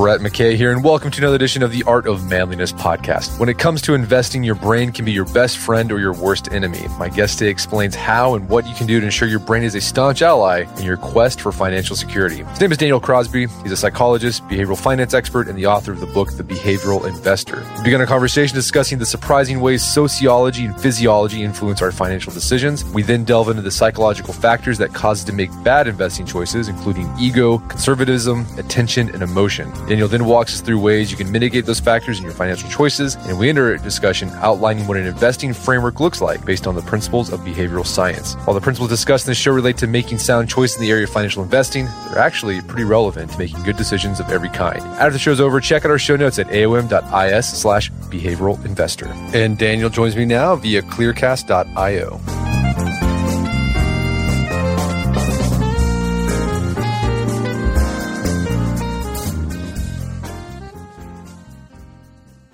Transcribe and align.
Brett 0.00 0.22
McKay 0.22 0.56
here, 0.56 0.72
and 0.72 0.82
welcome 0.82 1.10
to 1.10 1.18
another 1.20 1.36
edition 1.36 1.62
of 1.62 1.72
the 1.72 1.82
Art 1.82 2.06
of 2.06 2.26
Manliness 2.26 2.72
podcast. 2.72 3.38
When 3.38 3.50
it 3.50 3.58
comes 3.58 3.82
to 3.82 3.92
investing, 3.92 4.42
your 4.42 4.54
brain 4.54 4.92
can 4.92 5.04
be 5.04 5.12
your 5.12 5.26
best 5.26 5.58
friend 5.58 5.92
or 5.92 6.00
your 6.00 6.14
worst 6.14 6.50
enemy. 6.52 6.86
My 6.98 7.10
guest 7.10 7.38
today 7.38 7.50
explains 7.50 7.94
how 7.94 8.34
and 8.34 8.48
what 8.48 8.66
you 8.66 8.74
can 8.74 8.86
do 8.86 8.98
to 8.98 9.04
ensure 9.04 9.28
your 9.28 9.40
brain 9.40 9.62
is 9.62 9.74
a 9.74 9.80
staunch 9.82 10.22
ally 10.22 10.64
in 10.78 10.84
your 10.84 10.96
quest 10.96 11.42
for 11.42 11.52
financial 11.52 11.94
security. 11.94 12.44
His 12.44 12.60
name 12.62 12.72
is 12.72 12.78
Daniel 12.78 12.98
Crosby. 12.98 13.46
He's 13.62 13.72
a 13.72 13.76
psychologist, 13.76 14.42
behavioral 14.48 14.80
finance 14.80 15.12
expert, 15.12 15.48
and 15.48 15.58
the 15.58 15.66
author 15.66 15.92
of 15.92 16.00
the 16.00 16.06
book, 16.06 16.32
The 16.32 16.44
Behavioral 16.44 17.06
Investor. 17.06 17.62
We 17.76 17.84
began 17.84 18.00
a 18.00 18.06
conversation 18.06 18.54
discussing 18.54 18.98
the 18.98 19.04
surprising 19.04 19.60
ways 19.60 19.84
sociology 19.84 20.64
and 20.64 20.80
physiology 20.80 21.42
influence 21.42 21.82
our 21.82 21.92
financial 21.92 22.32
decisions. 22.32 22.86
We 22.86 23.02
then 23.02 23.24
delve 23.24 23.50
into 23.50 23.60
the 23.60 23.70
psychological 23.70 24.32
factors 24.32 24.78
that 24.78 24.94
cause 24.94 25.20
us 25.20 25.24
to 25.24 25.34
make 25.34 25.50
bad 25.62 25.88
investing 25.88 26.24
choices, 26.24 26.68
including 26.68 27.12
ego, 27.18 27.58
conservatism, 27.68 28.46
attention, 28.56 29.10
and 29.10 29.22
emotion. 29.22 29.70
Daniel 29.90 30.06
then 30.06 30.24
walks 30.24 30.54
us 30.54 30.60
through 30.60 30.78
ways 30.78 31.10
you 31.10 31.16
can 31.16 31.32
mitigate 31.32 31.66
those 31.66 31.80
factors 31.80 32.18
in 32.18 32.24
your 32.24 32.32
financial 32.32 32.70
choices, 32.70 33.16
and 33.26 33.36
we 33.36 33.48
enter 33.48 33.74
a 33.74 33.78
discussion 33.80 34.28
outlining 34.34 34.86
what 34.86 34.96
an 34.96 35.04
investing 35.04 35.52
framework 35.52 35.98
looks 35.98 36.20
like 36.20 36.44
based 36.44 36.68
on 36.68 36.76
the 36.76 36.82
principles 36.82 37.32
of 37.32 37.40
behavioral 37.40 37.84
science. 37.84 38.34
While 38.44 38.54
the 38.54 38.60
principles 38.60 38.88
discussed 38.88 39.26
in 39.26 39.32
this 39.32 39.38
show 39.38 39.50
relate 39.50 39.76
to 39.78 39.88
making 39.88 40.18
sound 40.18 40.48
choices 40.48 40.76
in 40.76 40.82
the 40.82 40.92
area 40.92 41.02
of 41.02 41.10
financial 41.10 41.42
investing, 41.42 41.86
they're 42.08 42.20
actually 42.20 42.62
pretty 42.62 42.84
relevant 42.84 43.32
to 43.32 43.38
making 43.38 43.64
good 43.64 43.76
decisions 43.76 44.20
of 44.20 44.30
every 44.30 44.50
kind. 44.50 44.80
After 44.80 45.10
the 45.10 45.18
show's 45.18 45.40
over, 45.40 45.58
check 45.58 45.84
out 45.84 45.90
our 45.90 45.98
show 45.98 46.14
notes 46.14 46.38
at 46.38 46.46
aom.is 46.46 47.48
slash 47.48 47.90
behavioral 47.90 48.64
investor. 48.64 49.08
And 49.34 49.58
Daniel 49.58 49.90
joins 49.90 50.14
me 50.14 50.24
now 50.24 50.54
via 50.54 50.82
clearcast.io. 50.82 52.39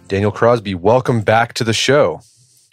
Daniel 0.08 0.30
Crosby, 0.30 0.74
welcome 0.74 1.20
back 1.20 1.55
to 1.55 1.64
the 1.64 1.72
show. 1.72 2.20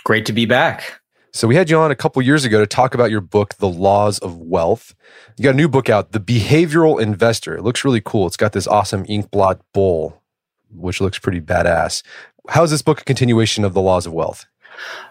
Great 0.04 0.26
to 0.28 0.34
be 0.34 0.46
back. 0.46 1.00
So 1.32 1.48
we 1.48 1.56
had 1.56 1.68
you 1.68 1.80
on 1.80 1.90
a 1.90 1.96
couple 1.96 2.22
years 2.22 2.46
ago 2.46 2.60
to 2.60 2.68
talk 2.68 2.94
about 2.94 3.10
your 3.10 3.22
book, 3.22 3.56
The 3.56 3.68
Laws 3.68 4.20
of 4.20 4.38
Wealth. 4.38 4.94
You 5.38 5.44
got 5.44 5.56
a 5.56 5.58
new 5.58 5.68
book 5.68 5.90
out, 5.90 6.12
The 6.12 6.20
Behavioral 6.20 7.02
Investor. 7.02 7.58
It 7.58 7.64
looks 7.64 7.84
really 7.84 8.02
cool. 8.02 8.28
It's 8.28 8.38
got 8.38 8.54
this 8.54 8.68
awesome 8.68 9.04
ink 9.10 9.32
blot 9.32 9.60
bowl, 9.74 10.22
which 10.70 11.02
looks 11.02 11.18
pretty 11.18 11.42
badass. 11.42 12.04
How 12.50 12.62
is 12.62 12.70
this 12.70 12.84
book 12.84 13.02
a 13.02 13.04
continuation 13.04 13.66
of 13.66 13.74
The 13.74 13.82
Laws 13.82 14.06
of 14.06 14.14
Wealth? 14.14 14.46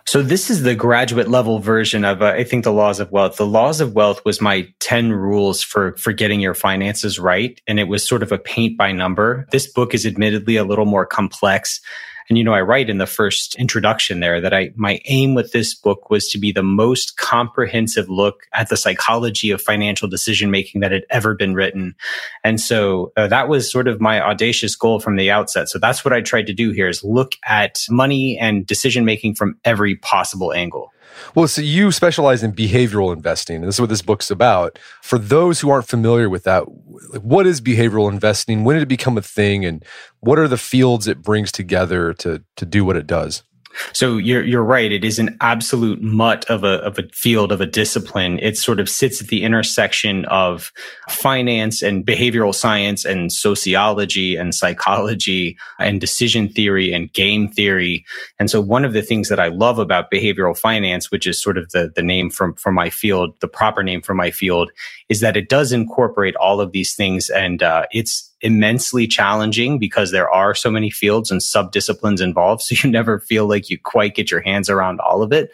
So 0.06 0.22
this 0.22 0.49
is 0.49 0.62
the 0.62 0.77
graduate 0.77 1.28
level 1.28 1.59
version 1.59 2.05
of, 2.05 2.22
uh, 2.22 2.27
I 2.27 2.44
think, 2.44 2.62
the 2.62 2.72
laws 2.72 3.00
of 3.00 3.11
wealth. 3.11 3.37
The 3.37 3.47
laws 3.47 3.81
of 3.81 3.94
wealth 3.94 4.25
was 4.25 4.41
my 4.41 4.69
10 4.78 5.12
rules 5.12 5.62
for, 5.62 5.97
for 5.97 6.12
getting 6.12 6.41
your 6.41 6.55
finances 6.55 7.19
right. 7.19 7.61
And 7.66 7.81
it 7.81 7.88
was 7.88 8.06
sort 8.06 8.22
of 8.22 8.31
a 8.31 8.38
paint 8.38 8.77
by 8.77 8.93
number. 8.93 9.47
This 9.50 9.66
book 9.66 9.93
is 9.94 10.06
admittedly 10.06 10.56
a 10.56 10.65
little 10.65 10.84
more 10.84 11.06
complex 11.06 11.81
and, 12.32 12.38
you 12.38 12.44
know, 12.44 12.54
I 12.54 12.62
write 12.62 12.88
in 12.88 12.97
the 12.97 13.06
first 13.06 13.56
introduction 13.56 14.20
there 14.20 14.41
that 14.41 14.54
I, 14.54 14.72
my 14.75 15.03
aim 15.04 15.34
with 15.34 15.53
this 15.53 15.75
book 15.75 16.09
was 16.09 16.28
to 16.28 16.38
be 16.38 16.50
the 16.50 16.62
most 16.62 17.19
comprehensive 17.19 18.09
look 18.09 18.44
at 18.54 18.70
the 18.70 18.76
psychology 18.78 19.50
of 19.50 19.60
financial 19.60 20.09
decision 20.09 20.50
making 20.50 20.81
that 20.81 20.93
had 20.93 21.04
ever 21.10 21.34
been 21.34 21.53
written. 21.53 21.94
And 22.43 22.59
so 22.59 23.12
uh, 23.19 23.26
that 23.26 23.50
was 23.50 23.70
sort 23.70 23.87
of 23.87 24.00
my 24.00 24.19
audacious 24.19 24.75
goal 24.75 24.98
from 24.98 25.16
the 25.16 25.31
outset. 25.31 25.69
So 25.69 25.78
that's 25.78 26.06
what 26.06 26.15
I 26.15 26.22
tried 26.22 26.47
to 26.47 26.54
do 26.54 26.70
here 26.70 26.88
is 26.88 27.04
look 27.04 27.32
at 27.44 27.82
money 27.91 28.38
and 28.38 28.66
decision 28.66 29.04
making 29.04 29.34
from 29.34 29.59
every 29.62 29.97
possible 29.97 30.54
angle. 30.54 30.91
Well, 31.34 31.49
so 31.49 31.62
you 31.62 31.93
specialize 31.93 32.43
in 32.43 32.53
behavioral 32.53 33.12
investing, 33.12 33.56
and 33.56 33.65
this 33.65 33.77
is 33.77 33.81
what 33.81 33.91
this 33.91 34.03
book's 34.03 34.31
about. 34.31 34.78
For 35.03 35.19
those 35.19 35.61
who 35.61 35.71
aren't 35.71 35.89
familiar 35.89 36.28
with 36.28 36.45
that, 36.45 36.62
what 37.23 37.47
is 37.47 37.61
behavioral 37.61 38.11
investing? 38.11 38.65
When 38.65 38.77
did 38.77 38.83
it 38.83 38.89
become 38.89 39.19
a 39.19 39.23
thing, 39.23 39.65
and 39.65 39.84
what 40.21 40.39
are 40.39 40.49
the 40.49 40.56
fields 40.56 41.06
it 41.06 41.23
brings 41.23 41.53
together 41.53 42.12
to 42.15 42.43
to 42.56 42.67
do 42.67 42.84
what 42.84 42.97
it 42.97 43.06
does? 43.06 43.43
So 43.93 44.16
you're 44.16 44.44
you're 44.44 44.65
right. 44.65 44.91
It 44.91 45.05
is 45.05 45.19
an 45.19 45.37
absolute 45.41 46.03
mutt 46.03 46.44
of 46.50 46.65
a 46.65 46.81
of 46.83 46.99
a 46.99 47.05
field 47.12 47.53
of 47.53 47.60
a 47.60 47.66
discipline. 47.66 48.38
It 48.41 48.56
sort 48.56 48.81
of 48.81 48.88
sits 48.88 49.21
at 49.21 49.28
the 49.28 49.43
intersection 49.43 50.25
of 50.27 50.72
finance 51.09 51.82
and 51.82 52.05
behavioral 52.05 52.55
science 52.55 53.05
and 53.05 53.32
sociology 53.32 54.37
and 54.37 54.55
psychology 54.55 55.56
and 55.78 56.00
decision 56.00 56.49
theory 56.49 56.93
and 56.93 57.12
game 57.12 57.49
theory. 57.49 58.05
And 58.38 58.50
so 58.50 58.61
one 58.61 58.84
of 58.84 58.93
the 58.93 59.03
things 59.03 59.28
that 59.28 59.41
I 59.41 59.49
love 59.49 59.78
about 59.78 60.11
behavioral 60.11 60.59
finance, 60.59 61.11
which 61.11 61.27
is 61.27 61.41
sort 61.41 61.59
of 61.59 61.71
the 61.71 61.93
the 61.94 62.03
name 62.03 62.31
from 62.31 62.55
from 62.55 62.75
my 62.75 62.91
field, 62.91 63.34
the 63.41 63.49
proper 63.49 63.82
name 63.82 64.03
for 64.03 64.15
my 64.15 64.31
field, 64.31 64.71
is 65.09 65.21
that 65.21 65.37
it 65.37 65.49
does 65.49 65.72
incorporate 65.72 66.37
all 66.37 66.61
of 66.61 66.72
these 66.72 66.94
things, 66.94 67.31
and 67.31 67.62
uh, 67.62 67.87
it's 67.93 68.31
immensely 68.43 69.07
challenging 69.07 69.79
because 69.79 70.11
there 70.11 70.31
are 70.31 70.55
so 70.55 70.71
many 70.71 70.91
fields 70.91 71.31
and 71.31 71.43
sub 71.43 71.73
disciplines 71.73 72.21
involved. 72.21 72.63
So 72.73 72.77
you 72.83 72.91
never 72.91 73.19
feel 73.19 73.47
like 73.47 73.71
you 73.71 73.79
quite 73.79 74.15
get 74.15 74.31
your 74.31 74.41
hands 74.41 74.69
around 74.69 75.01
all 75.01 75.23
of 75.23 75.33
it. 75.33 75.53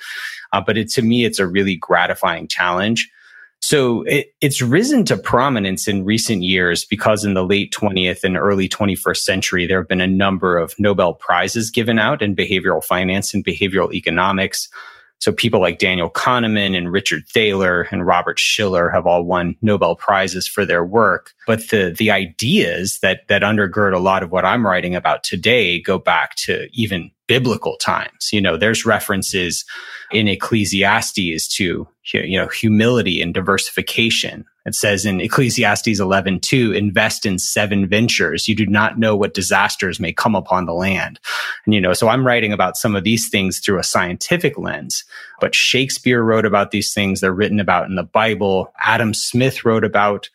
Uh, 0.53 0.61
but 0.61 0.77
it, 0.79 0.91
to 0.93 1.03
me, 1.03 1.25
it's 1.25 1.39
a 1.39 1.47
really 1.47 1.77
gratifying 1.77 2.49
challenge. 2.49 3.11
So 3.61 4.03
it, 4.03 4.35
it's 4.41 4.63
risen 4.63 5.05
to 5.07 5.17
prominence 5.17 5.89
in 5.89 6.05
recent 6.05 6.43
years 6.43 6.85
because 6.85 7.25
in 7.25 7.35
the 7.35 7.45
late 7.45 7.73
20th 7.73 8.23
and 8.23 8.37
early 8.37 8.69
21st 8.69 9.17
century, 9.19 9.67
there 9.67 9.81
have 9.81 9.89
been 9.89 10.01
a 10.01 10.07
number 10.07 10.57
of 10.57 10.75
Nobel 10.79 11.15
Prizes 11.15 11.71
given 11.71 11.99
out 11.99 12.23
in 12.23 12.37
behavioral 12.37 12.85
finance 12.85 13.35
and 13.35 13.45
behavioral 13.45 13.93
economics. 13.93 14.69
So 15.19 15.33
people 15.33 15.61
like 15.61 15.79
Daniel 15.79 16.11
Kahneman 16.11 16.77
and 16.77 16.93
Richard 16.93 17.27
Thaler 17.29 17.83
and 17.91 18.07
Robert 18.07 18.39
Shiller 18.39 18.89
have 18.91 19.07
all 19.07 19.25
won 19.25 19.57
Nobel 19.63 19.97
Prizes 19.97 20.47
for 20.47 20.65
their 20.65 20.85
work. 20.85 21.33
But 21.47 21.69
the, 21.71 21.95
the 21.97 22.11
ideas 22.11 23.01
that, 23.01 23.27
that 23.29 23.43
undergird 23.43 23.95
a 23.95 23.99
lot 23.99 24.23
of 24.23 24.31
what 24.31 24.45
I'm 24.45 24.67
writing 24.67 24.95
about 24.95 25.25
today 25.25 25.81
go 25.81 25.99
back 25.99 26.37
to 26.37 26.69
even 26.73 27.11
biblical 27.27 27.77
times. 27.77 28.31
You 28.33 28.41
know, 28.41 28.57
there's 28.57 28.87
references 28.87 29.65
in 30.11 30.29
Ecclesiastes 30.29 31.49
to, 31.57 31.87
you 32.13 32.39
know, 32.39 32.49
humility 32.49 33.21
and 33.21 33.35
diversification. 33.35 34.45
It 34.69 34.75
says 34.75 35.07
in 35.07 35.23
Ecclesiastes 35.23 35.99
11, 35.99 36.41
2, 36.41 36.73
invest 36.73 37.25
in 37.25 37.39
seven 37.39 37.89
ventures. 37.89 38.49
You 38.49 38.55
do 38.55 38.67
not 38.67 38.99
know 38.99 39.17
what 39.17 39.33
disasters 39.33 39.99
may 39.99 40.13
come 40.13 40.35
upon 40.35 40.67
the 40.67 40.75
land. 40.75 41.19
And, 41.65 41.75
you 41.75 41.81
know, 41.81 41.95
so 41.95 42.09
I'm 42.09 42.27
writing 42.27 42.53
about 42.53 42.77
some 42.77 42.95
of 42.95 43.03
these 43.03 43.31
things 43.31 43.61
through 43.61 43.79
a 43.79 43.83
scientific 43.83 44.59
lens, 44.59 45.05
but 45.41 45.55
Shakespeare 45.55 46.23
wrote 46.23 46.45
about 46.45 46.71
these 46.71 46.93
things. 46.93 47.21
They're 47.21 47.33
written 47.33 47.61
about 47.61 47.89
in 47.89 47.97
the 47.97 48.03
Bible. 48.03 48.71
Adam 48.79 49.15
Smith 49.15 49.65
wrote 49.65 49.85
about 49.85 50.29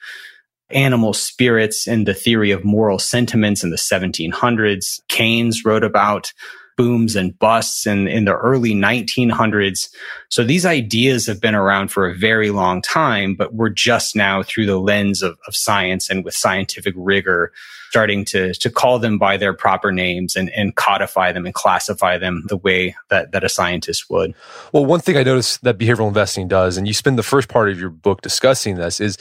animal 0.71 1.13
spirits 1.13 1.87
and 1.87 2.07
the 2.07 2.15
theory 2.15 2.49
of 2.49 2.65
moral 2.65 2.97
sentiments 2.97 3.63
in 3.63 3.69
the 3.69 3.75
1700s. 3.75 4.99
Keynes 5.09 5.63
wrote 5.63 5.83
about 5.83 6.33
booms 6.77 7.15
and 7.15 7.37
busts 7.37 7.85
in, 7.85 8.07
in 8.07 8.25
the 8.25 8.35
early 8.35 8.73
1900s. 8.73 9.89
So 10.29 10.43
these 10.43 10.65
ideas 10.65 11.27
have 11.27 11.41
been 11.41 11.55
around 11.55 11.89
for 11.89 12.07
a 12.07 12.15
very 12.15 12.49
long 12.49 12.81
time, 12.81 13.35
but 13.35 13.53
we're 13.53 13.69
just 13.69 14.15
now 14.15 14.43
through 14.43 14.65
the 14.65 14.79
lens 14.79 15.21
of, 15.21 15.37
of 15.47 15.55
science 15.55 16.09
and 16.09 16.23
with 16.23 16.33
scientific 16.33 16.93
rigor 16.97 17.51
starting 17.89 18.25
to, 18.25 18.55
to 18.55 18.71
call 18.71 18.97
them 18.97 19.19
by 19.19 19.37
their 19.37 19.53
proper 19.53 19.91
names 19.91 20.35
and, 20.35 20.49
and 20.49 20.75
codify 20.75 21.31
them 21.31 21.45
and 21.45 21.53
classify 21.53 22.17
them 22.17 22.43
the 22.47 22.57
way 22.57 22.95
that, 23.11 23.31
that 23.33 23.43
a 23.43 23.49
scientist 23.49 24.09
would. 24.09 24.33
Well, 24.71 24.83
one 24.83 24.99
thing 24.99 25.15
I 25.15 25.21
noticed 25.21 25.63
that 25.63 25.77
behavioral 25.77 26.07
investing 26.07 26.47
does, 26.47 26.75
and 26.75 26.87
you 26.87 26.93
spend 26.95 27.19
the 27.19 27.23
first 27.23 27.49
part 27.49 27.69
of 27.69 27.79
your 27.79 27.91
book 27.91 28.21
discussing 28.21 28.77
this, 28.77 28.99
is 28.99 29.19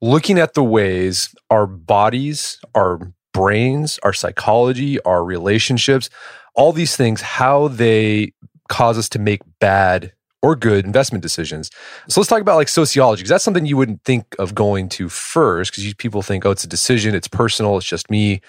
looking 0.00 0.38
at 0.38 0.54
the 0.54 0.64
ways 0.64 1.34
our 1.50 1.66
bodies, 1.66 2.58
our 2.74 3.12
brains, 3.34 3.98
our 4.02 4.14
psychology, 4.14 4.98
our 5.02 5.22
relationships, 5.22 6.08
all 6.56 6.72
these 6.72 6.96
things, 6.96 7.20
how 7.20 7.68
they 7.68 8.32
cause 8.68 8.98
us 8.98 9.08
to 9.10 9.18
make 9.18 9.42
bad 9.60 10.12
or 10.42 10.56
good 10.56 10.84
investment 10.84 11.22
decisions. 11.22 11.70
So 12.08 12.20
let's 12.20 12.28
talk 12.28 12.40
about 12.40 12.56
like 12.56 12.68
sociology, 12.68 13.20
because 13.20 13.30
that's 13.30 13.44
something 13.44 13.66
you 13.66 13.76
wouldn't 13.76 14.02
think 14.04 14.34
of 14.38 14.54
going 14.54 14.88
to 14.90 15.08
first, 15.08 15.72
because 15.72 15.94
people 15.94 16.22
think, 16.22 16.44
oh, 16.44 16.50
it's 16.50 16.64
a 16.64 16.68
decision, 16.68 17.14
it's 17.14 17.28
personal, 17.28 17.76
it's 17.76 17.86
just 17.86 18.10
me. 18.10 18.40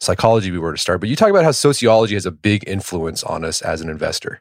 Psychology, 0.00 0.52
we 0.52 0.58
were 0.58 0.72
to 0.72 0.78
start. 0.78 1.00
But 1.00 1.08
you 1.08 1.16
talk 1.16 1.30
about 1.30 1.42
how 1.42 1.50
sociology 1.50 2.14
has 2.14 2.24
a 2.24 2.30
big 2.30 2.62
influence 2.68 3.24
on 3.24 3.44
us 3.44 3.62
as 3.62 3.80
an 3.80 3.90
investor. 3.90 4.40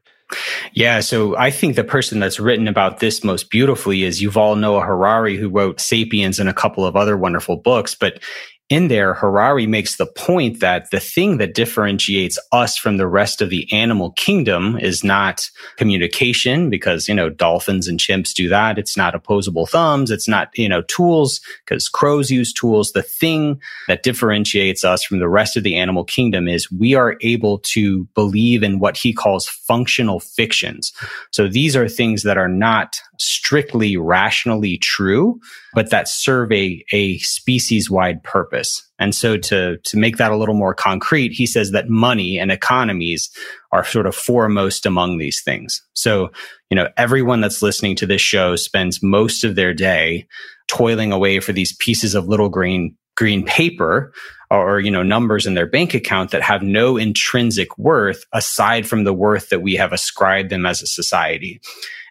Yeah, 0.73 0.99
so 0.99 1.35
I 1.37 1.49
think 1.49 1.75
the 1.75 1.83
person 1.83 2.19
that's 2.19 2.39
written 2.39 2.67
about 2.67 2.99
this 2.99 3.23
most 3.23 3.49
beautifully 3.49 4.03
is 4.03 4.21
Yuval 4.21 4.59
Noah 4.59 4.81
Harari, 4.81 5.37
who 5.37 5.49
wrote 5.49 5.79
Sapiens 5.79 6.39
and 6.39 6.49
a 6.49 6.53
couple 6.53 6.85
of 6.85 6.95
other 6.95 7.17
wonderful 7.17 7.55
books. 7.57 7.95
But 7.95 8.21
in 8.69 8.89
there, 8.89 9.13
Harari 9.13 9.65
makes 9.65 9.95
the 9.95 10.05
point 10.05 10.59
that 10.59 10.91
the 10.91 10.99
thing 10.99 11.37
that 11.37 11.53
differentiates 11.53 12.37
us 12.51 12.75
from 12.75 12.97
the 12.97 13.07
rest 13.07 13.41
of 13.41 13.49
the 13.49 13.71
animal 13.71 14.11
kingdom 14.11 14.77
is 14.77 15.05
not 15.05 15.49
communication 15.77 16.69
because, 16.69 17.07
you 17.07 17.15
know, 17.15 17.29
dolphins 17.29 17.87
and 17.87 17.97
chimps 17.97 18.33
do 18.33 18.49
that. 18.49 18.77
It's 18.77 18.97
not 18.97 19.15
opposable 19.15 19.67
thumbs. 19.67 20.11
It's 20.11 20.27
not, 20.27 20.49
you 20.57 20.67
know, 20.67 20.81
tools 20.81 21.39
because 21.63 21.87
crows 21.87 22.29
use 22.29 22.51
tools. 22.51 22.91
The 22.91 23.03
thing 23.03 23.61
that 23.87 24.03
differentiates 24.03 24.83
us 24.83 25.01
from 25.01 25.19
the 25.19 25.29
rest 25.29 25.55
of 25.55 25.63
the 25.63 25.77
animal 25.77 26.03
kingdom 26.03 26.49
is 26.49 26.69
we 26.69 26.93
are 26.93 27.15
able 27.21 27.59
to 27.59 28.03
believe 28.15 28.63
in 28.63 28.79
what 28.79 28.97
he 28.97 29.13
calls 29.13 29.47
functional 29.47 30.19
fictions. 30.19 30.91
So 31.31 31.47
these 31.47 31.77
are 31.77 31.87
things 31.87 32.23
that 32.23 32.37
are 32.37 32.49
not 32.49 32.99
strictly 33.17 33.97
rationally 33.97 34.77
true, 34.77 35.39
but 35.73 35.89
that 35.89 36.07
serve 36.07 36.51
a, 36.51 36.83
a 36.91 37.17
species 37.19 37.89
wide 37.89 38.23
purpose. 38.23 38.56
And 38.99 39.13
so 39.13 39.37
to, 39.37 39.77
to 39.77 39.97
make 39.97 40.17
that 40.17 40.31
a 40.31 40.37
little 40.37 40.55
more 40.55 40.73
concrete, 40.73 41.31
he 41.31 41.45
says 41.45 41.71
that 41.71 41.89
money 41.89 42.39
and 42.39 42.51
economies 42.51 43.29
are 43.71 43.83
sort 43.83 44.07
of 44.07 44.15
foremost 44.15 44.85
among 44.85 45.17
these 45.17 45.41
things. 45.43 45.81
So, 45.93 46.29
you 46.69 46.75
know, 46.75 46.89
everyone 46.97 47.41
that's 47.41 47.61
listening 47.61 47.95
to 47.97 48.05
this 48.05 48.21
show 48.21 48.55
spends 48.55 49.03
most 49.03 49.43
of 49.43 49.55
their 49.55 49.73
day 49.73 50.27
toiling 50.67 51.11
away 51.11 51.39
for 51.39 51.53
these 51.53 51.75
pieces 51.77 52.15
of 52.15 52.27
little 52.27 52.49
green 52.49 52.95
green 53.15 53.43
paper 53.43 54.13
or 54.49 54.79
you 54.79 54.91
know 54.91 55.03
numbers 55.03 55.45
in 55.45 55.53
their 55.53 55.65
bank 55.65 55.93
account 55.93 56.31
that 56.31 56.41
have 56.41 56.61
no 56.61 56.97
intrinsic 56.97 57.77
worth 57.77 58.25
aside 58.33 58.87
from 58.87 59.03
the 59.03 59.13
worth 59.13 59.49
that 59.49 59.61
we 59.61 59.75
have 59.75 59.93
ascribed 59.93 60.49
them 60.49 60.65
as 60.65 60.81
a 60.81 60.87
society. 60.87 61.61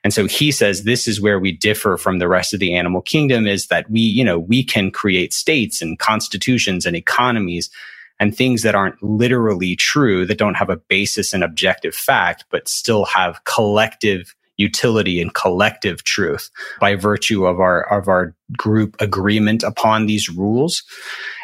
And 0.05 0.15
so 0.15 0.27
he 0.27 0.53
says 0.53 0.85
this 0.85 1.09
is 1.09 1.21
where 1.21 1.41
we 1.41 1.51
differ 1.51 1.97
from 1.97 2.21
the 2.21 2.29
rest 2.29 2.55
of 2.55 2.61
the 2.61 2.77
animal 2.77 3.03
kingdom 3.03 3.45
is 3.45 3.67
that 3.67 3.91
we, 3.91 3.99
you 3.99 4.23
know, 4.23 4.39
we 4.39 4.63
can 4.63 4.93
create 4.93 5.33
states 5.33 5.83
and 5.83 5.99
constitutions 5.99 6.87
and 6.87 6.95
economies 6.95 7.71
and 8.21 8.33
things 8.33 8.63
that 8.63 8.77
aren't 8.77 9.03
literally 9.03 9.75
true, 9.75 10.25
that 10.25 10.39
don't 10.39 10.55
have 10.55 10.71
a 10.71 10.77
basis 10.77 11.35
in 11.35 11.43
objective 11.43 11.93
fact, 11.93 12.45
but 12.53 12.69
still 12.69 13.05
have 13.05 13.43
collective 13.47 14.36
utility 14.57 15.21
and 15.21 15.35
collective 15.35 16.05
truth 16.05 16.51
by 16.81 16.95
virtue 16.95 17.47
of 17.47 17.61
our, 17.61 17.83
of 17.93 18.09
our 18.09 18.35
group 18.57 18.97
agreement 19.01 19.63
upon 19.63 20.07
these 20.07 20.29
rules. 20.29 20.83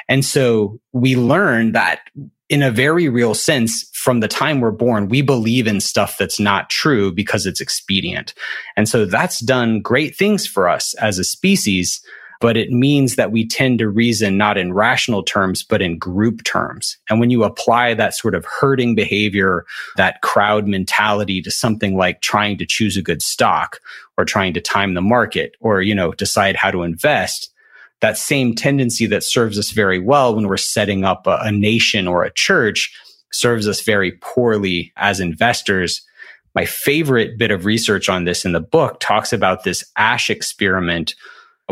And 0.08 0.24
so 0.24 0.80
we 0.92 1.16
learn 1.16 1.72
that 1.72 2.00
in 2.48 2.62
a 2.62 2.70
very 2.70 3.08
real 3.08 3.32
sense, 3.32 3.88
from 3.94 4.20
the 4.20 4.28
time 4.28 4.60
we're 4.60 4.70
born, 4.70 5.08
we 5.08 5.22
believe 5.22 5.66
in 5.66 5.80
stuff 5.80 6.18
that's 6.18 6.38
not 6.38 6.68
true 6.68 7.10
because 7.10 7.46
it's 7.46 7.62
expedient. 7.62 8.34
And 8.76 8.86
so 8.88 9.06
that's 9.06 9.40
done 9.40 9.80
great 9.80 10.14
things 10.14 10.46
for 10.46 10.68
us 10.68 10.92
as 10.94 11.18
a 11.18 11.24
species, 11.24 12.04
but 12.42 12.56
it 12.56 12.72
means 12.72 13.14
that 13.14 13.30
we 13.30 13.46
tend 13.46 13.78
to 13.78 13.88
reason 13.88 14.36
not 14.36 14.58
in 14.58 14.72
rational 14.72 15.22
terms, 15.22 15.62
but 15.62 15.80
in 15.80 15.96
group 15.96 16.42
terms. 16.42 16.98
And 17.08 17.20
when 17.20 17.30
you 17.30 17.44
apply 17.44 17.94
that 17.94 18.14
sort 18.14 18.34
of 18.34 18.44
herding 18.44 18.96
behavior, 18.96 19.64
that 19.96 20.22
crowd 20.22 20.66
mentality 20.66 21.40
to 21.40 21.52
something 21.52 21.96
like 21.96 22.20
trying 22.20 22.58
to 22.58 22.66
choose 22.66 22.96
a 22.96 23.02
good 23.02 23.22
stock 23.22 23.78
or 24.18 24.24
trying 24.24 24.54
to 24.54 24.60
time 24.60 24.94
the 24.94 25.00
market 25.00 25.54
or, 25.60 25.82
you 25.82 25.94
know, 25.94 26.10
decide 26.14 26.56
how 26.56 26.72
to 26.72 26.82
invest, 26.82 27.48
that 28.00 28.18
same 28.18 28.56
tendency 28.56 29.06
that 29.06 29.22
serves 29.22 29.56
us 29.56 29.70
very 29.70 30.00
well 30.00 30.34
when 30.34 30.48
we're 30.48 30.56
setting 30.56 31.04
up 31.04 31.28
a, 31.28 31.38
a 31.42 31.52
nation 31.52 32.08
or 32.08 32.24
a 32.24 32.32
church 32.34 32.92
serves 33.30 33.68
us 33.68 33.82
very 33.82 34.12
poorly 34.20 34.92
as 34.96 35.20
investors. 35.20 36.02
My 36.56 36.64
favorite 36.64 37.38
bit 37.38 37.52
of 37.52 37.66
research 37.66 38.08
on 38.08 38.24
this 38.24 38.44
in 38.44 38.50
the 38.50 38.60
book 38.60 38.98
talks 38.98 39.32
about 39.32 39.62
this 39.62 39.84
Asch 39.96 40.28
experiment, 40.28 41.14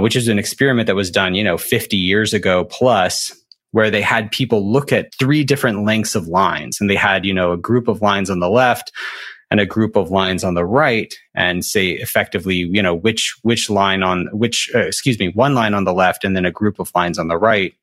which 0.00 0.16
is 0.16 0.28
an 0.28 0.38
experiment 0.38 0.86
that 0.86 0.96
was 0.96 1.10
done, 1.10 1.34
you 1.34 1.44
know, 1.44 1.58
50 1.58 1.96
years 1.96 2.32
ago 2.32 2.64
plus, 2.64 3.32
where 3.72 3.90
they 3.90 4.02
had 4.02 4.30
people 4.30 4.70
look 4.70 4.92
at 4.92 5.14
three 5.14 5.44
different 5.44 5.84
lengths 5.84 6.14
of 6.14 6.26
lines 6.26 6.80
and 6.80 6.90
they 6.90 6.96
had, 6.96 7.24
you 7.24 7.32
know, 7.32 7.52
a 7.52 7.56
group 7.56 7.86
of 7.88 8.02
lines 8.02 8.28
on 8.28 8.40
the 8.40 8.50
left, 8.50 8.92
and 9.50 9.58
a 9.58 9.66
group 9.66 9.96
of 9.96 10.10
lines 10.10 10.44
on 10.44 10.54
the 10.54 10.64
right 10.64 11.12
and 11.34 11.64
say 11.64 11.90
effectively, 11.90 12.54
you 12.54 12.82
know, 12.82 12.94
which, 12.94 13.36
which 13.42 13.68
line 13.68 14.02
on 14.02 14.28
which, 14.32 14.70
uh, 14.74 14.78
excuse 14.78 15.18
me, 15.18 15.28
one 15.28 15.54
line 15.54 15.74
on 15.74 15.84
the 15.84 15.92
left 15.92 16.24
and 16.24 16.36
then 16.36 16.44
a 16.44 16.52
group 16.52 16.78
of 16.78 16.90
lines 16.94 17.18
on 17.18 17.28
the 17.28 17.36
right 17.36 17.74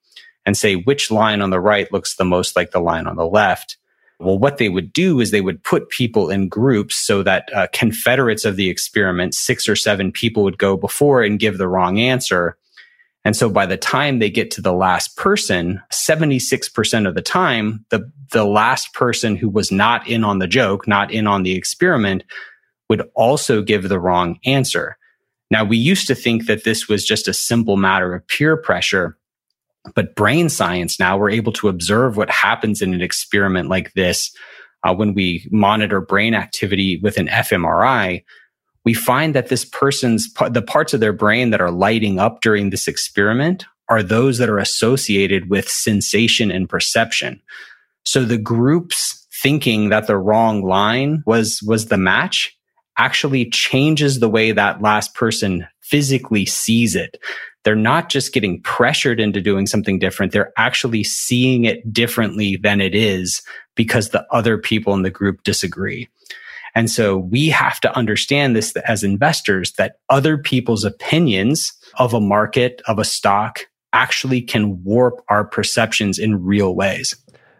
and 0.45 0.57
say 0.57 0.75
which 0.75 1.11
line 1.11 1.41
on 1.41 1.49
the 1.49 1.59
right 1.59 1.91
looks 1.91 2.15
the 2.15 2.25
most 2.25 2.55
like 2.55 2.71
the 2.71 2.79
line 2.79 3.05
on 3.05 3.17
the 3.17 3.27
left. 3.27 3.77
Well, 4.19 4.39
what 4.39 4.57
they 4.57 4.69
would 4.69 4.93
do 4.93 5.19
is 5.19 5.29
they 5.29 5.41
would 5.41 5.63
put 5.63 5.89
people 5.89 6.29
in 6.29 6.49
groups 6.49 6.95
so 6.95 7.21
that 7.23 7.49
uh, 7.53 7.67
confederates 7.71 8.45
of 8.45 8.55
the 8.55 8.69
experiment, 8.69 9.35
six 9.35 9.69
or 9.69 9.75
seven 9.75 10.11
people 10.11 10.43
would 10.43 10.57
go 10.57 10.75
before 10.75 11.21
and 11.21 11.39
give 11.39 11.57
the 11.57 11.67
wrong 11.67 11.99
answer. 11.99 12.57
And 13.23 13.35
so 13.35 13.49
by 13.49 13.65
the 13.65 13.77
time 13.77 14.19
they 14.19 14.29
get 14.29 14.49
to 14.51 14.61
the 14.61 14.73
last 14.73 15.17
person, 15.17 15.81
76% 15.91 17.07
of 17.07 17.13
the 17.13 17.21
time, 17.21 17.85
the, 17.89 18.09
the 18.31 18.45
last 18.45 18.93
person 18.93 19.35
who 19.35 19.49
was 19.49 19.71
not 19.71 20.07
in 20.07 20.23
on 20.23 20.39
the 20.39 20.47
joke, 20.47 20.87
not 20.87 21.11
in 21.11 21.27
on 21.27 21.43
the 21.43 21.53
experiment 21.53 22.23
would 22.89 23.07
also 23.15 23.61
give 23.61 23.89
the 23.89 23.99
wrong 23.99 24.39
answer. 24.45 24.97
Now, 25.51 25.63
we 25.63 25.77
used 25.77 26.07
to 26.07 26.15
think 26.15 26.45
that 26.47 26.63
this 26.63 26.87
was 26.87 27.05
just 27.05 27.27
a 27.27 27.33
simple 27.33 27.77
matter 27.77 28.15
of 28.15 28.27
peer 28.27 28.57
pressure, 28.57 29.17
but 29.95 30.15
brain 30.15 30.49
science 30.49 30.99
now 30.99 31.17
we're 31.17 31.29
able 31.29 31.51
to 31.51 31.67
observe 31.67 32.17
what 32.17 32.29
happens 32.29 32.81
in 32.81 32.93
an 32.93 33.01
experiment 33.01 33.69
like 33.69 33.93
this 33.93 34.31
uh, 34.83 34.93
when 34.93 35.13
we 35.13 35.47
monitor 35.51 36.01
brain 36.01 36.33
activity 36.33 36.99
with 37.01 37.17
an 37.17 37.27
fMRI 37.27 38.23
we 38.87 38.93
find 38.93 39.35
that 39.35 39.49
this 39.49 39.65
person's 39.65 40.33
the 40.49 40.61
parts 40.61 40.93
of 40.93 41.01
their 41.01 41.11
brain 41.11 41.49
that 41.49 41.59
are 41.59 41.71
lighting 41.71 42.19
up 42.19 42.39
during 42.39 42.69
this 42.69 42.87
experiment 42.87 43.65
are 43.89 44.01
those 44.01 44.37
that 44.37 44.49
are 44.49 44.59
associated 44.59 45.49
with 45.49 45.67
sensation 45.67 46.51
and 46.51 46.69
perception. 46.69 47.41
So 48.05 48.23
the 48.23 48.37
groups 48.37 49.27
thinking 49.43 49.89
that 49.89 50.07
the 50.07 50.17
wrong 50.17 50.63
line 50.63 51.21
was 51.25 51.61
was 51.67 51.87
the 51.87 51.97
match 51.97 52.56
actually 52.97 53.49
changes 53.49 54.19
the 54.19 54.29
way 54.29 54.51
that 54.51 54.81
last 54.81 55.13
person 55.13 55.67
physically 55.81 56.45
sees 56.45 56.95
it. 56.95 57.17
They're 57.63 57.75
not 57.75 58.09
just 58.09 58.33
getting 58.33 58.61
pressured 58.61 59.19
into 59.19 59.41
doing 59.41 59.67
something 59.67 59.99
different. 59.99 60.31
They're 60.31 60.53
actually 60.57 61.03
seeing 61.03 61.65
it 61.65 61.91
differently 61.91 62.55
than 62.55 62.79
it 62.81 62.95
is 62.95 63.41
because 63.75 64.09
the 64.09 64.25
other 64.31 64.57
people 64.57 64.93
in 64.93 65.01
the 65.01 65.09
group 65.09 65.43
disagree. 65.43 66.07
And 66.75 66.89
so 66.89 67.17
we 67.17 67.49
have 67.49 67.79
to 67.81 67.95
understand 67.97 68.55
this 68.55 68.75
as 68.77 69.03
investors 69.03 69.73
that 69.73 69.95
other 70.09 70.37
people's 70.37 70.83
opinions 70.83 71.73
of 71.97 72.13
a 72.13 72.21
market, 72.21 72.81
of 72.87 72.99
a 72.99 73.05
stock 73.05 73.61
actually 73.93 74.41
can 74.41 74.83
warp 74.83 75.23
our 75.27 75.43
perceptions 75.43 76.19
in 76.19 76.43
real 76.43 76.75
ways. 76.75 77.15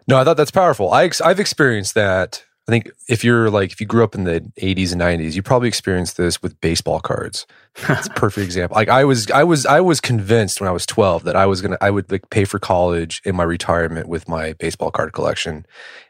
No, 0.08 0.18
I 0.18 0.24
thought 0.24 0.38
that's 0.38 0.52
powerful. 0.52 0.92
I 0.94 1.10
I've 1.24 1.40
experienced 1.40 1.96
that. 1.96 2.44
I 2.68 2.72
think 2.72 2.92
if 3.08 3.24
you're 3.24 3.50
like, 3.50 3.72
if 3.72 3.80
you 3.80 3.88
grew 3.88 4.04
up 4.04 4.14
in 4.14 4.26
the 4.26 4.42
80s 4.62 4.92
and 4.92 5.02
90s, 5.02 5.36
you 5.36 5.42
probably 5.42 5.70
experienced 5.70 6.18
this 6.18 6.42
with 6.42 6.60
baseball 6.60 7.00
cards. 7.00 7.48
It's 7.88 8.08
a 8.08 8.10
perfect 8.16 8.44
example. 8.44 8.76
Like 8.76 8.90
I 8.90 9.06
was, 9.06 9.32
I 9.32 9.46
was, 9.46 9.66
I 9.66 9.80
was 9.80 10.02
convinced 10.02 10.60
when 10.60 10.68
I 10.68 10.74
was 10.74 10.86
12 10.86 11.24
that 11.24 11.38
I 11.38 11.46
was 11.46 11.62
gonna, 11.62 11.78
I 11.80 11.90
would 11.90 12.12
like 12.12 12.30
pay 12.30 12.44
for 12.44 12.60
college 12.60 13.22
in 13.24 13.38
my 13.38 13.44
retirement 13.44 14.10
with 14.10 14.28
my 14.28 14.52
baseball 14.54 14.92
card 14.92 15.14
collection, 15.14 15.66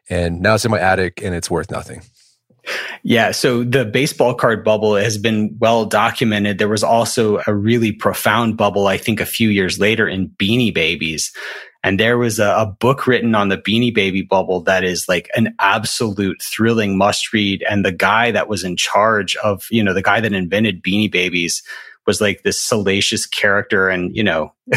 and 0.10 0.42
now 0.42 0.56
it's 0.56 0.66
in 0.66 0.72
my 0.72 0.80
attic 0.80 1.22
and 1.22 1.36
it's 1.36 1.52
worth 1.52 1.70
nothing. 1.70 2.02
Yeah. 3.04 3.32
So 3.32 3.64
the 3.64 3.86
baseball 3.86 4.34
card 4.34 4.64
bubble 4.64 4.96
has 4.96 5.18
been 5.18 5.56
well 5.60 5.86
documented. 5.86 6.58
There 6.58 6.68
was 6.68 6.84
also 6.84 7.40
a 7.48 7.54
really 7.54 7.92
profound 7.92 8.58
bubble, 8.58 8.88
I 8.88 8.98
think, 8.98 9.22
a 9.22 9.26
few 9.26 9.50
years 9.50 9.80
later 9.80 10.08
in 10.08 10.30
Beanie 10.32 10.74
Babies. 10.74 11.32
And 11.84 12.00
there 12.00 12.18
was 12.18 12.40
a, 12.40 12.50
a, 12.50 12.66
book 12.66 13.08
written 13.08 13.36
on 13.36 13.50
the 13.50 13.58
Beanie 13.58 13.94
Baby 13.94 14.22
bubble 14.22 14.62
that 14.62 14.84
is 14.84 15.08
like 15.08 15.30
an 15.36 15.56
absolute 15.60 16.42
thrilling 16.42 16.98
must 16.98 17.32
read. 17.32 17.64
And 17.70 17.86
the 17.86 17.92
guy 17.92 18.32
that 18.32 18.48
was 18.48 18.64
in 18.64 18.76
charge 18.76 19.36
of, 19.38 19.68
you 19.72 19.84
know, 19.84 19.94
the 19.94 20.02
guy 20.02 20.20
that 20.20 20.34
invented 20.34 20.84
Beanie 20.84 21.12
Babies 21.12 21.64
was 22.06 22.20
like 22.20 22.44
this 22.44 22.60
salacious 22.60 23.26
character 23.26 23.90
and, 23.90 24.16
you 24.16 24.24
know, 24.24 24.54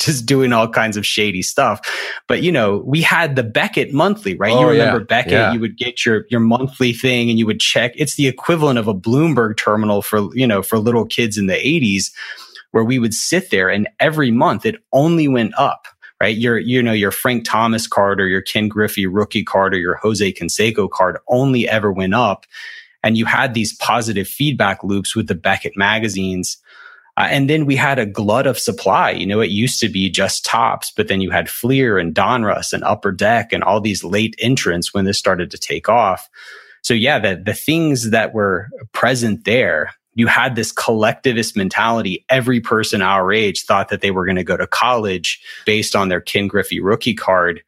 just 0.00 0.26
doing 0.26 0.52
all 0.52 0.68
kinds 0.68 0.96
of 0.96 1.06
shady 1.06 1.42
stuff. 1.42 1.80
But 2.26 2.42
you 2.42 2.50
know, 2.50 2.78
we 2.78 3.02
had 3.02 3.36
the 3.36 3.42
Beckett 3.42 3.92
monthly, 3.92 4.34
right? 4.34 4.52
Oh, 4.52 4.62
you 4.62 4.78
remember 4.78 5.00
yeah. 5.00 5.04
Beckett? 5.04 5.32
Yeah. 5.32 5.52
You 5.52 5.60
would 5.60 5.76
get 5.76 6.04
your 6.04 6.24
your 6.30 6.40
monthly 6.40 6.92
thing 6.92 7.30
and 7.30 7.38
you 7.38 7.46
would 7.46 7.60
check. 7.60 7.92
It's 7.94 8.16
the 8.16 8.26
equivalent 8.26 8.78
of 8.78 8.88
a 8.88 8.94
Bloomberg 8.94 9.56
terminal 9.56 10.02
for 10.02 10.34
you 10.34 10.46
know 10.46 10.62
for 10.62 10.78
little 10.78 11.04
kids 11.04 11.38
in 11.38 11.46
the 11.46 11.54
80s. 11.54 12.10
where 12.72 12.84
we 12.84 12.98
would 12.98 13.14
sit 13.14 13.50
there 13.50 13.68
and 13.68 13.88
every 13.98 14.30
month 14.30 14.64
it 14.64 14.76
only 14.92 15.28
went 15.28 15.52
up 15.58 15.86
right? 16.20 16.36
Your, 16.36 16.58
you 16.58 16.82
know, 16.82 16.92
your 16.92 17.10
Frank 17.10 17.44
Thomas 17.44 17.86
card 17.86 18.20
or 18.20 18.28
your 18.28 18.42
Ken 18.42 18.68
Griffey 18.68 19.06
rookie 19.06 19.44
card 19.44 19.74
or 19.74 19.78
your 19.78 19.96
Jose 19.96 20.32
Canseco 20.32 20.90
card 20.90 21.18
only 21.28 21.68
ever 21.68 21.90
went 21.90 22.14
up. 22.14 22.46
And 23.02 23.16
you 23.16 23.24
had 23.24 23.54
these 23.54 23.74
positive 23.76 24.28
feedback 24.28 24.84
loops 24.84 25.16
with 25.16 25.26
the 25.26 25.34
Beckett 25.34 25.76
magazines. 25.76 26.58
Uh, 27.16 27.28
and 27.30 27.48
then 27.48 27.64
we 27.64 27.74
had 27.74 27.98
a 27.98 28.06
glut 28.06 28.46
of 28.46 28.58
supply. 28.58 29.10
You 29.10 29.26
know, 29.26 29.40
it 29.40 29.50
used 29.50 29.80
to 29.80 29.88
be 29.88 30.10
just 30.10 30.44
Topps, 30.44 30.90
but 30.90 31.08
then 31.08 31.20
you 31.20 31.30
had 31.30 31.48
Fleer 31.48 31.98
and 31.98 32.14
Donruss 32.14 32.72
and 32.72 32.84
Upper 32.84 33.12
Deck 33.12 33.52
and 33.52 33.64
all 33.64 33.80
these 33.80 34.04
late 34.04 34.36
entrants 34.38 34.92
when 34.92 35.06
this 35.06 35.18
started 35.18 35.50
to 35.50 35.58
take 35.58 35.88
off. 35.88 36.28
So 36.82 36.94
yeah, 36.94 37.18
the, 37.18 37.42
the 37.42 37.54
things 37.54 38.10
that 38.10 38.32
were 38.34 38.68
present 38.92 39.44
there 39.44 39.94
you 40.14 40.26
had 40.26 40.56
this 40.56 40.72
collectivist 40.72 41.56
mentality. 41.56 42.24
Every 42.28 42.60
person 42.60 43.02
our 43.02 43.32
age 43.32 43.64
thought 43.64 43.88
that 43.88 44.00
they 44.00 44.10
were 44.10 44.24
going 44.24 44.36
to 44.36 44.44
go 44.44 44.56
to 44.56 44.66
college 44.66 45.40
based 45.66 45.94
on 45.94 46.08
their 46.08 46.20
Ken 46.20 46.48
Griffey 46.48 46.80
rookie 46.80 47.14
card. 47.14 47.62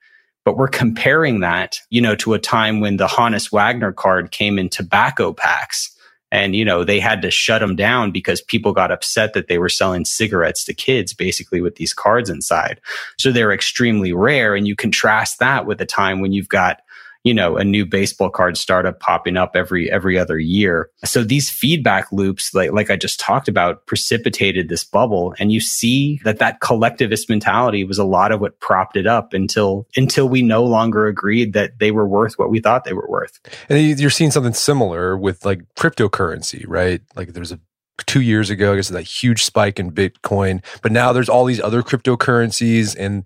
But 0.44 0.56
we're 0.56 0.68
comparing 0.68 1.40
that, 1.40 1.78
you 1.90 2.00
know, 2.00 2.16
to 2.16 2.34
a 2.34 2.38
time 2.38 2.80
when 2.80 2.96
the 2.96 3.06
Honus 3.06 3.52
Wagner 3.52 3.92
card 3.92 4.32
came 4.32 4.58
in 4.58 4.68
tobacco 4.68 5.32
packs. 5.32 5.96
And, 6.32 6.56
you 6.56 6.64
know, 6.64 6.82
they 6.82 6.98
had 6.98 7.20
to 7.22 7.30
shut 7.30 7.60
them 7.60 7.76
down 7.76 8.10
because 8.10 8.40
people 8.40 8.72
got 8.72 8.90
upset 8.90 9.34
that 9.34 9.48
they 9.48 9.58
were 9.58 9.68
selling 9.68 10.06
cigarettes 10.06 10.64
to 10.64 10.74
kids 10.74 11.12
basically 11.12 11.60
with 11.60 11.76
these 11.76 11.92
cards 11.92 12.30
inside. 12.30 12.80
So 13.18 13.30
they're 13.30 13.52
extremely 13.52 14.14
rare. 14.14 14.56
And 14.56 14.66
you 14.66 14.74
contrast 14.74 15.38
that 15.40 15.66
with 15.66 15.80
a 15.80 15.86
time 15.86 16.20
when 16.20 16.32
you've 16.32 16.48
got 16.48 16.80
you 17.24 17.32
know, 17.32 17.56
a 17.56 17.64
new 17.64 17.86
baseball 17.86 18.30
card 18.30 18.56
startup 18.56 18.98
popping 19.00 19.36
up 19.36 19.52
every 19.54 19.90
every 19.90 20.18
other 20.18 20.38
year. 20.38 20.90
So 21.04 21.22
these 21.22 21.50
feedback 21.50 22.10
loops, 22.10 22.52
like 22.54 22.72
like 22.72 22.90
I 22.90 22.96
just 22.96 23.20
talked 23.20 23.48
about, 23.48 23.86
precipitated 23.86 24.68
this 24.68 24.84
bubble, 24.84 25.34
and 25.38 25.52
you 25.52 25.60
see 25.60 26.20
that 26.24 26.38
that 26.38 26.60
collectivist 26.60 27.28
mentality 27.28 27.84
was 27.84 27.98
a 27.98 28.04
lot 28.04 28.32
of 28.32 28.40
what 28.40 28.58
propped 28.60 28.96
it 28.96 29.06
up 29.06 29.32
until 29.32 29.86
until 29.96 30.28
we 30.28 30.42
no 30.42 30.64
longer 30.64 31.06
agreed 31.06 31.52
that 31.52 31.78
they 31.78 31.90
were 31.90 32.06
worth 32.06 32.38
what 32.38 32.50
we 32.50 32.60
thought 32.60 32.84
they 32.84 32.92
were 32.92 33.08
worth. 33.08 33.38
And 33.68 33.98
you're 34.00 34.10
seeing 34.10 34.30
something 34.30 34.54
similar 34.54 35.16
with 35.16 35.44
like 35.44 35.62
cryptocurrency, 35.76 36.64
right? 36.66 37.00
Like 37.14 37.34
there's 37.34 37.52
a 37.52 37.60
two 38.06 38.20
years 38.20 38.50
ago, 38.50 38.72
I 38.72 38.76
guess 38.76 38.88
that 38.88 39.02
huge 39.02 39.44
spike 39.44 39.78
in 39.78 39.92
Bitcoin, 39.92 40.64
but 40.82 40.92
now 40.92 41.12
there's 41.12 41.28
all 41.28 41.44
these 41.44 41.60
other 41.60 41.82
cryptocurrencies 41.82 42.96
and 42.98 43.24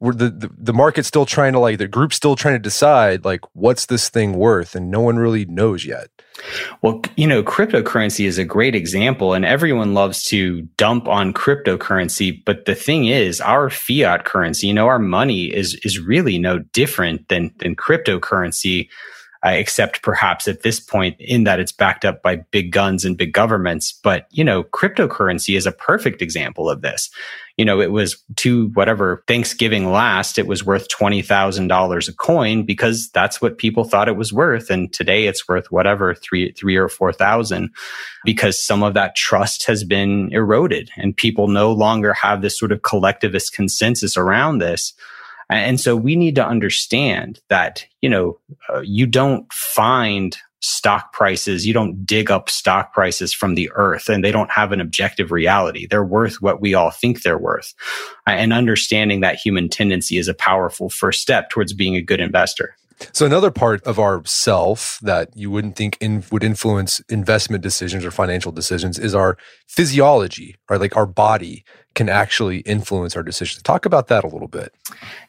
the, 0.00 0.30
the, 0.30 0.50
the 0.56 0.72
market's 0.72 1.08
still 1.08 1.26
trying 1.26 1.52
to 1.52 1.58
like 1.58 1.78
the 1.78 1.88
group's 1.88 2.16
still 2.16 2.36
trying 2.36 2.54
to 2.54 2.58
decide 2.58 3.24
like 3.24 3.40
what's 3.54 3.86
this 3.86 4.08
thing 4.08 4.34
worth? 4.34 4.74
And 4.74 4.90
no 4.90 5.00
one 5.00 5.16
really 5.16 5.44
knows 5.46 5.84
yet. 5.84 6.08
Well 6.82 7.02
you 7.16 7.26
know 7.26 7.42
cryptocurrency 7.42 8.26
is 8.26 8.38
a 8.38 8.44
great 8.44 8.74
example 8.74 9.34
and 9.34 9.44
everyone 9.44 9.94
loves 9.94 10.22
to 10.24 10.62
dump 10.76 11.08
on 11.08 11.32
cryptocurrency. 11.32 12.44
But 12.44 12.64
the 12.64 12.74
thing 12.74 13.06
is 13.06 13.40
our 13.40 13.70
fiat 13.70 14.24
currency 14.24 14.66
you 14.66 14.74
know 14.74 14.86
our 14.86 14.98
money 14.98 15.44
is 15.44 15.74
is 15.84 15.98
really 15.98 16.38
no 16.38 16.58
different 16.58 17.28
than 17.28 17.52
than 17.58 17.76
cryptocurrency 17.76 18.88
uh, 19.44 19.50
except 19.50 20.02
perhaps 20.02 20.48
at 20.48 20.62
this 20.62 20.80
point 20.80 21.16
in 21.18 21.44
that 21.44 21.60
it's 21.60 21.72
backed 21.72 22.04
up 22.04 22.22
by 22.22 22.36
big 22.36 22.72
guns 22.72 23.04
and 23.04 23.18
big 23.18 23.34
governments. 23.34 23.92
But, 23.92 24.26
you 24.30 24.42
know, 24.42 24.64
cryptocurrency 24.64 25.54
is 25.54 25.66
a 25.66 25.72
perfect 25.72 26.22
example 26.22 26.70
of 26.70 26.80
this. 26.80 27.10
You 27.58 27.64
know, 27.64 27.80
it 27.80 27.92
was 27.92 28.16
to 28.36 28.68
whatever 28.70 29.22
Thanksgiving 29.28 29.92
last, 29.92 30.38
it 30.38 30.46
was 30.46 30.64
worth 30.64 30.88
$20,000 30.88 32.08
a 32.08 32.12
coin 32.14 32.64
because 32.64 33.10
that's 33.10 33.42
what 33.42 33.58
people 33.58 33.84
thought 33.84 34.08
it 34.08 34.16
was 34.16 34.32
worth. 34.32 34.70
And 34.70 34.92
today 34.92 35.26
it's 35.26 35.46
worth 35.46 35.70
whatever, 35.70 36.14
three, 36.14 36.50
three 36.52 36.76
or 36.76 36.88
4,000 36.88 37.70
because 38.24 38.58
some 38.58 38.82
of 38.82 38.94
that 38.94 39.14
trust 39.14 39.66
has 39.66 39.84
been 39.84 40.30
eroded 40.32 40.90
and 40.96 41.16
people 41.16 41.48
no 41.48 41.70
longer 41.70 42.14
have 42.14 42.40
this 42.40 42.58
sort 42.58 42.72
of 42.72 42.80
collectivist 42.80 43.52
consensus 43.52 44.16
around 44.16 44.58
this. 44.58 44.94
And 45.50 45.80
so 45.80 45.96
we 45.96 46.16
need 46.16 46.34
to 46.36 46.46
understand 46.46 47.40
that, 47.48 47.86
you 48.00 48.08
know, 48.08 48.38
uh, 48.68 48.80
you 48.80 49.06
don't 49.06 49.52
find 49.52 50.36
stock 50.60 51.12
prices, 51.12 51.66
you 51.66 51.74
don't 51.74 52.06
dig 52.06 52.30
up 52.30 52.48
stock 52.48 52.94
prices 52.94 53.34
from 53.34 53.54
the 53.54 53.70
earth 53.74 54.08
and 54.08 54.24
they 54.24 54.32
don't 54.32 54.50
have 54.50 54.72
an 54.72 54.80
objective 54.80 55.30
reality. 55.30 55.86
They're 55.86 56.04
worth 56.04 56.40
what 56.40 56.60
we 56.60 56.72
all 56.72 56.90
think 56.90 57.20
they're 57.20 57.36
worth. 57.36 57.74
And 58.26 58.52
understanding 58.52 59.20
that 59.20 59.36
human 59.36 59.68
tendency 59.68 60.16
is 60.16 60.26
a 60.26 60.34
powerful 60.34 60.88
first 60.88 61.20
step 61.20 61.50
towards 61.50 61.74
being 61.74 61.96
a 61.96 62.02
good 62.02 62.20
investor. 62.20 62.76
So 63.12 63.26
another 63.26 63.50
part 63.50 63.82
of 63.82 63.98
our 63.98 64.24
self 64.24 64.98
that 65.02 65.36
you 65.36 65.50
wouldn't 65.50 65.76
think 65.76 65.98
in, 66.00 66.24
would 66.30 66.44
influence 66.44 67.00
investment 67.08 67.62
decisions 67.62 68.04
or 68.04 68.10
financial 68.10 68.52
decisions 68.52 68.98
is 68.98 69.14
our 69.14 69.36
physiology, 69.66 70.56
right? 70.70 70.80
Like 70.80 70.96
our 70.96 71.06
body 71.06 71.64
can 71.94 72.08
actually 72.08 72.58
influence 72.60 73.16
our 73.16 73.22
decisions. 73.22 73.62
Talk 73.62 73.86
about 73.86 74.08
that 74.08 74.24
a 74.24 74.28
little 74.28 74.48
bit. 74.48 74.74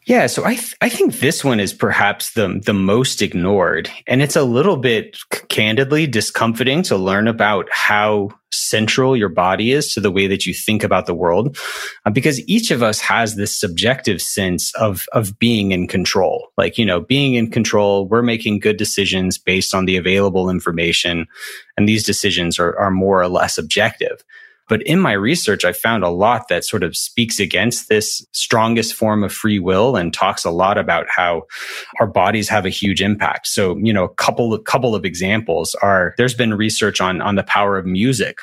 Yeah, 0.05 0.27
so 0.27 0.43
I 0.45 0.55
th- 0.55 0.75
I 0.81 0.89
think 0.89 1.19
this 1.19 1.43
one 1.43 1.59
is 1.59 1.73
perhaps 1.73 2.33
the 2.33 2.61
the 2.63 2.73
most 2.73 3.21
ignored, 3.21 3.89
and 4.07 4.21
it's 4.21 4.35
a 4.35 4.43
little 4.43 4.77
bit 4.77 5.17
candidly 5.49 6.07
discomforting 6.07 6.83
to 6.83 6.97
learn 6.97 7.27
about 7.27 7.67
how 7.71 8.29
central 8.51 9.17
your 9.17 9.29
body 9.29 9.71
is 9.71 9.93
to 9.93 9.99
the 9.99 10.11
way 10.11 10.27
that 10.27 10.45
you 10.45 10.53
think 10.53 10.83
about 10.83 11.05
the 11.05 11.13
world, 11.13 11.57
uh, 12.05 12.11
because 12.11 12.47
each 12.47 12.71
of 12.71 12.81
us 12.81 12.99
has 12.99 13.35
this 13.35 13.59
subjective 13.59 14.21
sense 14.21 14.73
of 14.75 15.05
of 15.13 15.37
being 15.39 15.71
in 15.71 15.87
control. 15.87 16.49
Like 16.57 16.77
you 16.77 16.85
know, 16.85 17.01
being 17.01 17.35
in 17.35 17.49
control, 17.51 18.07
we're 18.07 18.21
making 18.21 18.59
good 18.59 18.77
decisions 18.77 19.37
based 19.37 19.73
on 19.73 19.85
the 19.85 19.97
available 19.97 20.49
information, 20.49 21.27
and 21.77 21.87
these 21.87 22.03
decisions 22.03 22.59
are 22.59 22.77
are 22.77 22.91
more 22.91 23.21
or 23.21 23.27
less 23.27 23.57
objective. 23.57 24.23
But 24.67 24.81
in 24.83 24.99
my 24.99 25.13
research, 25.13 25.63
I 25.63 25.73
found 25.73 26.03
a 26.03 26.09
lot 26.09 26.47
that 26.47 26.65
sort 26.65 26.83
of 26.83 26.97
speaks 26.97 27.39
against 27.39 27.87
this 27.87 28.25
strongest 28.31 28.93
form 28.95 29.23
of 29.23 29.31
free 29.31 29.59
will 29.59 29.95
and 29.95 30.13
talks 30.13 30.43
a 30.43 30.51
lot 30.51 30.77
about 30.77 31.05
how 31.09 31.43
our 31.99 32.07
bodies 32.07 32.49
have 32.49 32.65
a 32.65 32.69
huge 32.69 33.01
impact. 33.01 33.47
So, 33.47 33.77
you 33.77 33.93
know, 33.93 34.03
a 34.03 34.13
couple 34.15 34.57
couple 34.59 34.95
of 34.95 35.05
examples 35.05 35.75
are 35.81 36.15
there's 36.17 36.33
been 36.33 36.53
research 36.53 36.99
on, 36.99 37.21
on 37.21 37.35
the 37.35 37.43
power 37.43 37.77
of 37.77 37.85
music. 37.85 38.39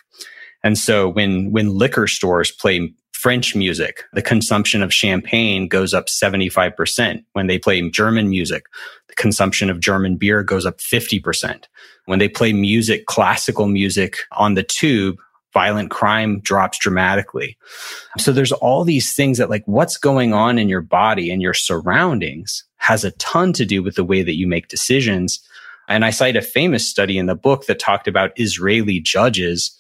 And 0.65 0.79
so 0.79 1.09
when, 1.09 1.51
when 1.51 1.75
liquor 1.75 2.07
stores 2.07 2.53
play 2.53 2.93
French 3.13 3.55
music, 3.55 4.03
the 4.13 4.23
consumption 4.23 4.83
of 4.83 4.93
champagne 4.93 5.69
goes 5.69 5.95
up 5.95 6.07
75%. 6.07 7.25
When 7.35 7.47
they 7.47 7.59
play 7.59 7.89
German 7.91 8.29
music, 8.29 8.65
the 9.09 9.15
consumption 9.15 9.71
of 9.71 9.81
German 9.81 10.17
beer 10.17 10.43
goes 10.43 10.67
up 10.67 10.79
50%. 10.79 11.65
When 12.07 12.19
they 12.19 12.29
play 12.29 12.53
music, 12.53 13.07
classical 13.07 13.69
music 13.69 14.17
on 14.33 14.55
the 14.55 14.65
tube, 14.65 15.19
violent 15.53 15.91
crime 15.91 16.41
drops 16.41 16.79
dramatically. 16.79 17.57
So 18.19 18.33
there's 18.33 18.53
all 18.53 18.85
these 18.85 19.15
things 19.15 19.39
that 19.39 19.51
like 19.51 19.65
what's 19.67 19.97
going 19.97 20.33
on 20.33 20.59
in 20.59 20.69
your 20.69 20.81
body 20.81 21.31
and 21.31 21.43
your 21.43 21.55
surroundings 21.55 22.65
has 22.77 23.05
a 23.05 23.13
ton 23.13 23.53
to 23.55 23.65
do 23.65 23.83
with 23.83 23.95
the 23.95 24.05
way 24.05 24.23
that 24.23 24.37
you 24.37 24.47
make 24.47 24.69
decisions. 24.69 25.41
And 25.89 26.05
I 26.05 26.11
cite 26.11 26.37
a 26.37 26.43
famous 26.43 26.89
study 26.89 27.19
in 27.19 27.27
the 27.27 27.35
book 27.35 27.67
that 27.67 27.79
talked 27.79 28.09
about 28.09 28.33
Israeli 28.37 29.01
judges. 29.01 29.77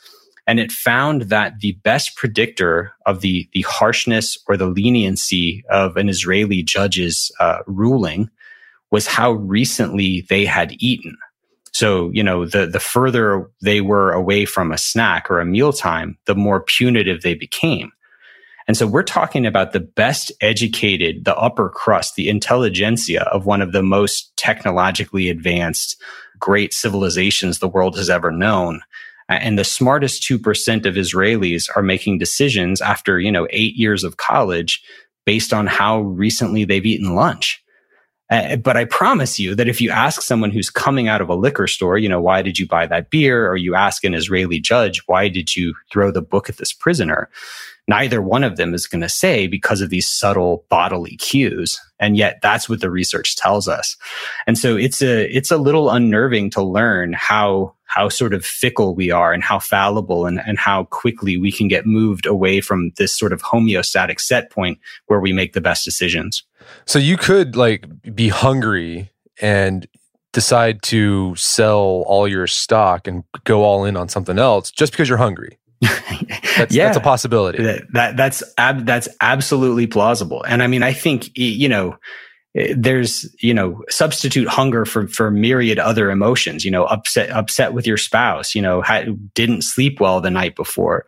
And 0.46 0.58
it 0.58 0.72
found 0.72 1.22
that 1.22 1.60
the 1.60 1.72
best 1.84 2.16
predictor 2.16 2.92
of 3.06 3.20
the, 3.20 3.48
the 3.52 3.62
harshness 3.62 4.38
or 4.48 4.56
the 4.56 4.66
leniency 4.66 5.64
of 5.70 5.96
an 5.96 6.08
Israeli 6.08 6.62
judge's 6.62 7.30
uh, 7.40 7.58
ruling 7.66 8.28
was 8.90 9.06
how 9.06 9.32
recently 9.32 10.26
they 10.28 10.44
had 10.44 10.74
eaten. 10.78 11.16
So, 11.72 12.10
you 12.10 12.22
know, 12.22 12.44
the, 12.44 12.66
the 12.66 12.80
further 12.80 13.50
they 13.62 13.80
were 13.80 14.12
away 14.12 14.44
from 14.44 14.72
a 14.72 14.78
snack 14.78 15.30
or 15.30 15.40
a 15.40 15.46
mealtime, 15.46 16.18
the 16.26 16.34
more 16.34 16.60
punitive 16.60 17.22
they 17.22 17.34
became. 17.34 17.92
And 18.68 18.76
so 18.76 18.86
we're 18.86 19.02
talking 19.02 19.46
about 19.46 19.72
the 19.72 19.80
best 19.80 20.30
educated, 20.40 21.24
the 21.24 21.36
upper 21.36 21.68
crust, 21.68 22.14
the 22.14 22.28
intelligentsia 22.28 23.22
of 23.22 23.46
one 23.46 23.60
of 23.60 23.72
the 23.72 23.82
most 23.82 24.36
technologically 24.36 25.28
advanced 25.28 26.00
great 26.38 26.72
civilizations 26.72 27.58
the 27.58 27.68
world 27.68 27.96
has 27.96 28.10
ever 28.10 28.30
known. 28.30 28.80
And 29.28 29.58
the 29.58 29.64
smartest 29.64 30.22
2% 30.24 30.86
of 30.86 30.94
Israelis 30.94 31.68
are 31.74 31.82
making 31.82 32.18
decisions 32.18 32.80
after, 32.80 33.18
you 33.18 33.32
know, 33.32 33.46
eight 33.50 33.76
years 33.76 34.04
of 34.04 34.16
college 34.16 34.82
based 35.24 35.52
on 35.52 35.66
how 35.66 36.00
recently 36.00 36.64
they've 36.64 36.84
eaten 36.84 37.14
lunch. 37.14 37.61
Uh, 38.32 38.56
but 38.56 38.78
I 38.78 38.86
promise 38.86 39.38
you 39.38 39.54
that 39.54 39.68
if 39.68 39.78
you 39.78 39.90
ask 39.90 40.22
someone 40.22 40.50
who's 40.50 40.70
coming 40.70 41.06
out 41.06 41.20
of 41.20 41.28
a 41.28 41.34
liquor 41.34 41.66
store, 41.66 41.98
you 41.98 42.08
know, 42.08 42.20
why 42.20 42.40
did 42.40 42.58
you 42.58 42.66
buy 42.66 42.86
that 42.86 43.10
beer? 43.10 43.46
Or 43.46 43.58
you 43.58 43.74
ask 43.74 44.04
an 44.04 44.14
Israeli 44.14 44.58
judge, 44.58 45.02
why 45.06 45.28
did 45.28 45.54
you 45.54 45.74
throw 45.92 46.10
the 46.10 46.22
book 46.22 46.48
at 46.48 46.56
this 46.56 46.72
prisoner? 46.72 47.28
Neither 47.88 48.22
one 48.22 48.42
of 48.42 48.56
them 48.56 48.72
is 48.72 48.86
going 48.86 49.02
to 49.02 49.08
say 49.08 49.48
because 49.48 49.82
of 49.82 49.90
these 49.90 50.08
subtle 50.08 50.64
bodily 50.70 51.16
cues. 51.16 51.78
And 52.00 52.16
yet 52.16 52.38
that's 52.40 52.70
what 52.70 52.80
the 52.80 52.90
research 52.90 53.36
tells 53.36 53.68
us. 53.68 53.98
And 54.46 54.56
so 54.56 54.76
it's 54.76 55.02
a, 55.02 55.28
it's 55.36 55.50
a 55.50 55.58
little 55.58 55.90
unnerving 55.90 56.48
to 56.50 56.62
learn 56.62 57.12
how, 57.12 57.74
how 57.84 58.08
sort 58.08 58.32
of 58.32 58.46
fickle 58.46 58.94
we 58.94 59.10
are 59.10 59.34
and 59.34 59.42
how 59.42 59.58
fallible 59.58 60.24
and, 60.24 60.40
and 60.46 60.58
how 60.58 60.84
quickly 60.84 61.36
we 61.36 61.52
can 61.52 61.68
get 61.68 61.84
moved 61.84 62.24
away 62.24 62.62
from 62.62 62.92
this 62.96 63.12
sort 63.12 63.34
of 63.34 63.42
homeostatic 63.42 64.20
set 64.20 64.50
point 64.50 64.78
where 65.08 65.20
we 65.20 65.34
make 65.34 65.52
the 65.52 65.60
best 65.60 65.84
decisions. 65.84 66.44
So 66.86 66.98
you 66.98 67.16
could 67.16 67.56
like 67.56 67.86
be 68.14 68.28
hungry 68.28 69.10
and 69.40 69.86
decide 70.32 70.82
to 70.82 71.34
sell 71.36 72.04
all 72.06 72.26
your 72.26 72.46
stock 72.46 73.06
and 73.06 73.24
go 73.44 73.62
all 73.62 73.84
in 73.84 73.96
on 73.96 74.08
something 74.08 74.38
else 74.38 74.70
just 74.70 74.92
because 74.92 75.08
you're 75.08 75.18
hungry. 75.18 75.58
that's, 76.56 76.74
yeah. 76.74 76.86
that's 76.86 76.96
a 76.96 77.00
possibility. 77.00 77.62
That, 77.62 77.82
that 77.92 78.16
that's 78.16 78.42
ab, 78.56 78.86
that's 78.86 79.08
absolutely 79.20 79.86
plausible. 79.86 80.42
And 80.44 80.62
I 80.62 80.68
mean, 80.68 80.82
I 80.82 80.92
think 80.92 81.36
you 81.36 81.68
know 81.68 81.96
there's 82.54 83.34
you 83.42 83.54
know 83.54 83.82
substitute 83.88 84.46
hunger 84.46 84.84
for 84.84 85.08
for 85.08 85.30
myriad 85.30 85.78
other 85.78 86.10
emotions 86.10 86.66
you 86.66 86.70
know 86.70 86.84
upset 86.84 87.30
upset 87.30 87.72
with 87.72 87.86
your 87.86 87.96
spouse 87.96 88.54
you 88.54 88.60
know 88.60 88.82
didn't 89.32 89.62
sleep 89.62 90.00
well 90.00 90.20
the 90.20 90.30
night 90.30 90.54
before. 90.54 91.06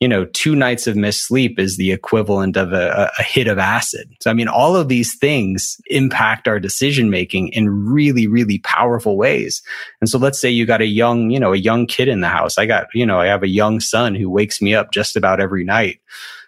You 0.00 0.08
know 0.08 0.26
two 0.26 0.54
nights 0.54 0.86
of 0.86 0.96
missed 0.96 1.26
sleep 1.26 1.58
is 1.58 1.76
the 1.76 1.90
equivalent 1.90 2.56
of 2.56 2.72
a, 2.72 3.10
a 3.18 3.22
hit 3.22 3.48
of 3.48 3.58
acid. 3.58 4.14
So 4.20 4.30
i 4.30 4.34
mean 4.34 4.48
all 4.48 4.76
of 4.76 4.88
these 4.88 5.16
things 5.16 5.80
impact 5.86 6.46
our 6.46 6.60
decision 6.60 7.10
making 7.10 7.48
in 7.48 7.68
really 7.68 8.26
really 8.26 8.60
powerful 8.60 9.16
ways. 9.16 9.62
And 10.00 10.08
so 10.08 10.18
let's 10.18 10.38
say 10.38 10.50
you 10.50 10.64
got 10.64 10.80
a 10.80 10.86
young 10.86 11.30
you 11.30 11.40
know 11.40 11.52
a 11.52 11.58
young 11.58 11.86
kid 11.86 12.08
in 12.08 12.20
the 12.20 12.28
house. 12.28 12.56
I 12.56 12.66
got 12.66 12.86
you 12.94 13.04
know 13.04 13.18
i 13.18 13.26
have 13.26 13.42
a 13.42 13.48
young 13.48 13.80
son 13.80 14.14
who 14.14 14.30
wakes 14.30 14.62
me 14.62 14.74
up 14.74 14.92
just 14.92 15.16
about 15.16 15.40
every 15.40 15.64
night 15.64 16.00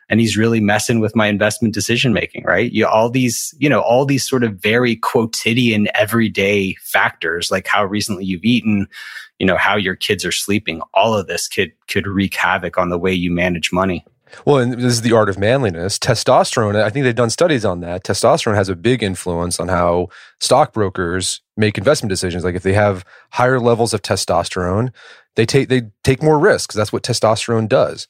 and 0.09 0.21
he's 0.21 0.37
really 0.37 0.61
messing 0.61 1.01
with 1.01 1.17
my 1.17 1.27
investment 1.27 1.75
decision 1.75 2.13
making, 2.13 2.45
right? 2.45 2.73
You 2.73 2.87
all 2.87 3.11
these, 3.11 3.55
you 3.59 3.69
know, 3.69 3.81
all 3.81 4.05
these 4.05 4.29
sort 4.29 4.45
of 4.45 4.55
very 4.55 4.97
quotidian 4.97 5.89
everyday 5.95 6.75
factors 6.75 7.51
like 7.51 7.67
how 7.67 7.85
recently 7.85 8.25
you've 8.25 8.45
eaten, 8.45 8.87
you 9.39 9.47
know, 9.47 9.57
how 9.57 9.77
your 9.77 9.97
kids 9.97 10.25
are 10.25 10.33
sleeping, 10.33 10.81
all 10.95 11.15
of 11.15 11.27
this 11.27 11.49
could 11.49 11.73
could 11.89 12.07
wreak 12.07 12.35
havoc 12.35 12.79
on 12.79 12.91
the 12.91 12.99
way 12.99 13.13
you 13.13 13.31
manage 13.31 13.73
money. 13.73 14.05
Well, 14.45 14.59
and 14.59 14.73
this 14.73 14.93
is 14.93 15.03
the 15.03 15.13
art 15.13 15.29
of 15.29 15.39
manliness. 15.39 15.99
Testosterone, 15.99 16.81
I 16.81 16.91
think 16.91 17.05
they've 17.05 17.15
done 17.15 17.31
studies 17.31 17.65
on 17.65 17.81
that. 17.81 18.05
Testosterone 18.05 18.57
has 18.57 18.69
a 18.69 18.77
big 18.77 19.03
influence 19.03 19.61
on 19.61 19.69
how 19.69 20.09
stockbrokers 20.41 21.41
make 21.57 21.79
investment 21.79 22.11
decisions. 22.11 22.45
Like 22.45 22.55
if 22.55 22.63
they 22.63 22.73
have 22.73 23.05
higher 23.31 23.61
levels 23.61 23.95
of 23.95 24.03
testosterone, 24.03 24.93
they 25.37 25.47
take 25.47 25.69
they 25.69 25.83
take 26.03 26.23
more 26.23 26.39
risks. 26.39 26.75
That's 26.75 26.93
what 26.93 27.03
testosterone 27.03 27.69
does. 27.69 28.09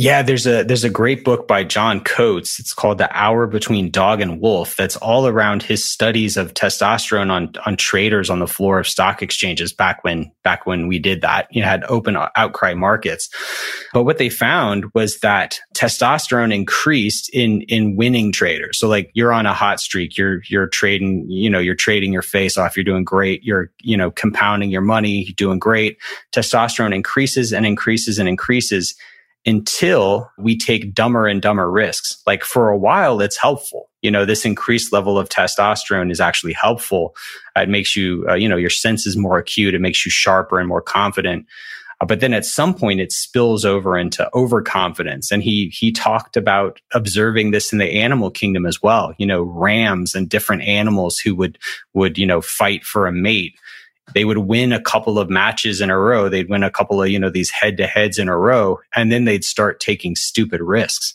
Yeah, 0.00 0.22
there's 0.22 0.46
a 0.46 0.62
there's 0.62 0.82
a 0.82 0.88
great 0.88 1.24
book 1.24 1.46
by 1.46 1.62
John 1.62 2.00
Coates. 2.00 2.58
It's 2.58 2.72
called 2.72 2.96
The 2.96 3.14
Hour 3.14 3.46
Between 3.46 3.90
Dog 3.90 4.22
and 4.22 4.40
Wolf. 4.40 4.74
That's 4.74 4.96
all 4.96 5.26
around 5.26 5.62
his 5.62 5.84
studies 5.84 6.38
of 6.38 6.54
testosterone 6.54 7.30
on 7.30 7.52
on 7.66 7.76
traders 7.76 8.30
on 8.30 8.38
the 8.38 8.46
floor 8.46 8.78
of 8.78 8.88
stock 8.88 9.20
exchanges 9.20 9.74
back 9.74 10.02
when 10.02 10.32
back 10.42 10.64
when 10.64 10.86
we 10.86 10.98
did 10.98 11.20
that. 11.20 11.48
You 11.50 11.64
had 11.64 11.84
open 11.84 12.16
outcry 12.16 12.72
markets. 12.72 13.28
But 13.92 14.04
what 14.04 14.16
they 14.16 14.30
found 14.30 14.86
was 14.94 15.18
that 15.18 15.60
testosterone 15.74 16.54
increased 16.54 17.28
in 17.34 17.60
in 17.68 17.94
winning 17.94 18.32
traders. 18.32 18.78
So 18.78 18.88
like 18.88 19.10
you're 19.12 19.34
on 19.34 19.44
a 19.44 19.52
hot 19.52 19.80
streak, 19.80 20.16
you're 20.16 20.40
you're 20.48 20.68
trading, 20.68 21.26
you 21.28 21.50
know, 21.50 21.58
you're 21.58 21.74
trading 21.74 22.10
your 22.10 22.22
face 22.22 22.56
off, 22.56 22.74
you're 22.74 22.84
doing 22.84 23.04
great, 23.04 23.44
you're, 23.44 23.70
you 23.82 23.98
know, 23.98 24.10
compounding 24.10 24.70
your 24.70 24.80
money, 24.80 25.24
you're 25.24 25.34
doing 25.36 25.58
great. 25.58 25.98
Testosterone 26.32 26.94
increases 26.94 27.52
and 27.52 27.66
increases 27.66 28.18
and 28.18 28.30
increases 28.30 28.94
until 29.46 30.30
we 30.38 30.56
take 30.56 30.94
dumber 30.94 31.26
and 31.26 31.40
dumber 31.40 31.70
risks. 31.70 32.22
Like 32.26 32.44
for 32.44 32.68
a 32.68 32.78
while, 32.78 33.20
it's 33.20 33.36
helpful. 33.36 33.88
You 34.02 34.10
know, 34.10 34.24
this 34.24 34.44
increased 34.44 34.92
level 34.92 35.18
of 35.18 35.28
testosterone 35.28 36.10
is 36.10 36.20
actually 36.20 36.52
helpful. 36.52 37.14
It 37.56 37.68
makes 37.68 37.96
you, 37.96 38.26
uh, 38.28 38.34
you 38.34 38.48
know, 38.48 38.56
your 38.56 38.70
senses 38.70 39.16
more 39.16 39.38
acute. 39.38 39.74
It 39.74 39.80
makes 39.80 40.04
you 40.04 40.10
sharper 40.10 40.58
and 40.58 40.68
more 40.68 40.82
confident. 40.82 41.46
Uh, 42.00 42.06
but 42.06 42.20
then 42.20 42.32
at 42.32 42.46
some 42.46 42.74
point 42.74 43.00
it 43.00 43.12
spills 43.12 43.64
over 43.64 43.98
into 43.98 44.28
overconfidence. 44.34 45.30
And 45.30 45.42
he, 45.42 45.68
he 45.68 45.92
talked 45.92 46.36
about 46.36 46.80
observing 46.94 47.50
this 47.50 47.72
in 47.72 47.78
the 47.78 48.00
animal 48.00 48.30
kingdom 48.30 48.66
as 48.66 48.82
well. 48.82 49.14
You 49.18 49.26
know, 49.26 49.42
rams 49.42 50.14
and 50.14 50.28
different 50.28 50.62
animals 50.62 51.18
who 51.18 51.34
would, 51.36 51.58
would, 51.94 52.18
you 52.18 52.26
know, 52.26 52.40
fight 52.40 52.84
for 52.84 53.06
a 53.06 53.12
mate 53.12 53.54
they 54.14 54.24
would 54.24 54.38
win 54.38 54.72
a 54.72 54.80
couple 54.80 55.18
of 55.18 55.30
matches 55.30 55.80
in 55.80 55.90
a 55.90 55.98
row. 55.98 56.28
They'd 56.28 56.48
win 56.48 56.62
a 56.62 56.70
couple 56.70 57.02
of, 57.02 57.08
you 57.08 57.18
know, 57.18 57.30
these 57.30 57.50
head 57.50 57.76
to 57.78 57.86
heads 57.86 58.18
in 58.18 58.28
a 58.28 58.36
row, 58.36 58.78
and 58.94 59.10
then 59.10 59.24
they'd 59.24 59.44
start 59.44 59.80
taking 59.80 60.16
stupid 60.16 60.60
risks. 60.60 61.14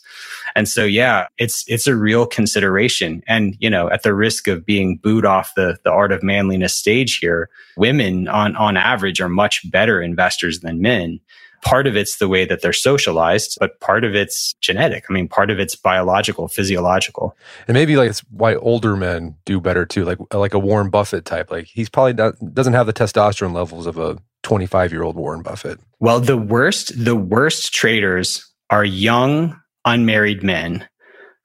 And 0.54 0.68
so, 0.68 0.84
yeah, 0.84 1.26
it's, 1.38 1.64
it's 1.68 1.86
a 1.86 1.96
real 1.96 2.26
consideration. 2.26 3.22
And, 3.26 3.56
you 3.60 3.68
know, 3.68 3.90
at 3.90 4.02
the 4.02 4.14
risk 4.14 4.48
of 4.48 4.64
being 4.64 4.96
booed 4.96 5.26
off 5.26 5.54
the, 5.54 5.78
the 5.84 5.90
art 5.90 6.12
of 6.12 6.22
manliness 6.22 6.74
stage 6.74 7.18
here, 7.18 7.50
women 7.76 8.28
on, 8.28 8.56
on 8.56 8.76
average 8.76 9.20
are 9.20 9.28
much 9.28 9.70
better 9.70 10.00
investors 10.00 10.60
than 10.60 10.80
men 10.80 11.20
part 11.66 11.88
of 11.88 11.96
it's 11.96 12.18
the 12.18 12.28
way 12.28 12.44
that 12.44 12.62
they're 12.62 12.72
socialized, 12.72 13.58
but 13.58 13.80
part 13.80 14.04
of 14.04 14.14
it's 14.14 14.54
genetic. 14.60 15.04
I 15.10 15.12
mean, 15.12 15.26
part 15.26 15.50
of 15.50 15.58
it's 15.58 15.74
biological, 15.74 16.46
physiological. 16.46 17.36
And 17.66 17.74
maybe 17.74 17.96
like 17.96 18.08
it's 18.08 18.20
why 18.30 18.54
older 18.54 18.94
men 18.94 19.34
do 19.44 19.60
better 19.60 19.84
too, 19.84 20.04
like 20.04 20.18
like 20.32 20.54
a 20.54 20.60
Warren 20.60 20.90
Buffett 20.90 21.24
type. 21.24 21.50
Like 21.50 21.66
he's 21.66 21.88
probably 21.88 22.12
not, 22.12 22.34
doesn't 22.54 22.74
have 22.74 22.86
the 22.86 22.92
testosterone 22.92 23.52
levels 23.52 23.86
of 23.86 23.98
a 23.98 24.16
25 24.44 24.92
year 24.92 25.02
old 25.02 25.16
Warren 25.16 25.42
Buffett. 25.42 25.80
Well, 25.98 26.20
the 26.20 26.36
worst, 26.36 26.92
the 27.04 27.16
worst 27.16 27.74
traders 27.74 28.48
are 28.70 28.84
young, 28.84 29.60
unmarried 29.84 30.44
men. 30.44 30.88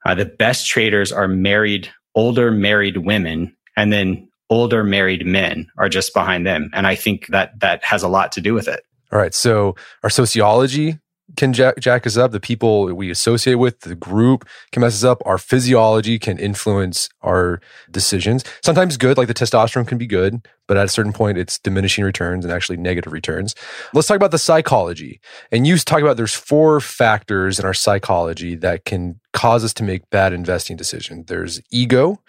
Uh, 0.06 0.14
the 0.14 0.26
best 0.26 0.68
traders 0.68 1.10
are 1.10 1.26
married, 1.26 1.90
older 2.14 2.52
married 2.52 2.98
women, 2.98 3.56
and 3.76 3.92
then 3.92 4.28
older 4.50 4.84
married 4.84 5.26
men 5.26 5.66
are 5.78 5.88
just 5.88 6.14
behind 6.14 6.46
them. 6.46 6.70
And 6.72 6.86
I 6.86 6.94
think 6.94 7.26
that 7.28 7.58
that 7.58 7.82
has 7.82 8.04
a 8.04 8.08
lot 8.08 8.30
to 8.32 8.40
do 8.40 8.54
with 8.54 8.68
it. 8.68 8.84
All 9.12 9.18
right. 9.18 9.34
So 9.34 9.76
our 10.02 10.10
sociology 10.10 10.98
can 11.36 11.52
jack, 11.52 11.78
jack, 11.78 12.06
us 12.06 12.16
up. 12.16 12.32
The 12.32 12.40
people 12.40 12.86
we 12.94 13.10
associate 13.10 13.54
with, 13.54 13.80
the 13.80 13.94
group 13.94 14.46
can 14.70 14.80
mess 14.80 14.94
us 14.94 15.04
up. 15.04 15.22
Our 15.24 15.38
physiology 15.38 16.18
can 16.18 16.38
influence 16.38 17.08
our 17.22 17.60
decisions. 17.90 18.44
Sometimes 18.62 18.96
good, 18.96 19.16
like 19.16 19.28
the 19.28 19.34
testosterone 19.34 19.86
can 19.86 19.98
be 19.98 20.06
good, 20.06 20.46
but 20.68 20.76
at 20.76 20.84
a 20.84 20.88
certain 20.88 21.12
point, 21.12 21.38
it's 21.38 21.58
diminishing 21.58 22.04
returns 22.04 22.44
and 22.44 22.52
actually 22.52 22.76
negative 22.76 23.12
returns. 23.12 23.54
Let's 23.94 24.08
talk 24.08 24.16
about 24.16 24.30
the 24.30 24.38
psychology. 24.38 25.20
And 25.50 25.66
you 25.66 25.76
talk 25.78 26.02
about 26.02 26.16
there's 26.16 26.34
four 26.34 26.80
factors 26.80 27.58
in 27.58 27.64
our 27.64 27.74
psychology 27.74 28.54
that 28.56 28.84
can 28.84 29.18
cause 29.32 29.64
us 29.64 29.72
to 29.74 29.82
make 29.82 30.10
bad 30.10 30.32
investing 30.32 30.76
decisions. 30.76 31.26
There's 31.26 31.60
ego, 31.70 32.20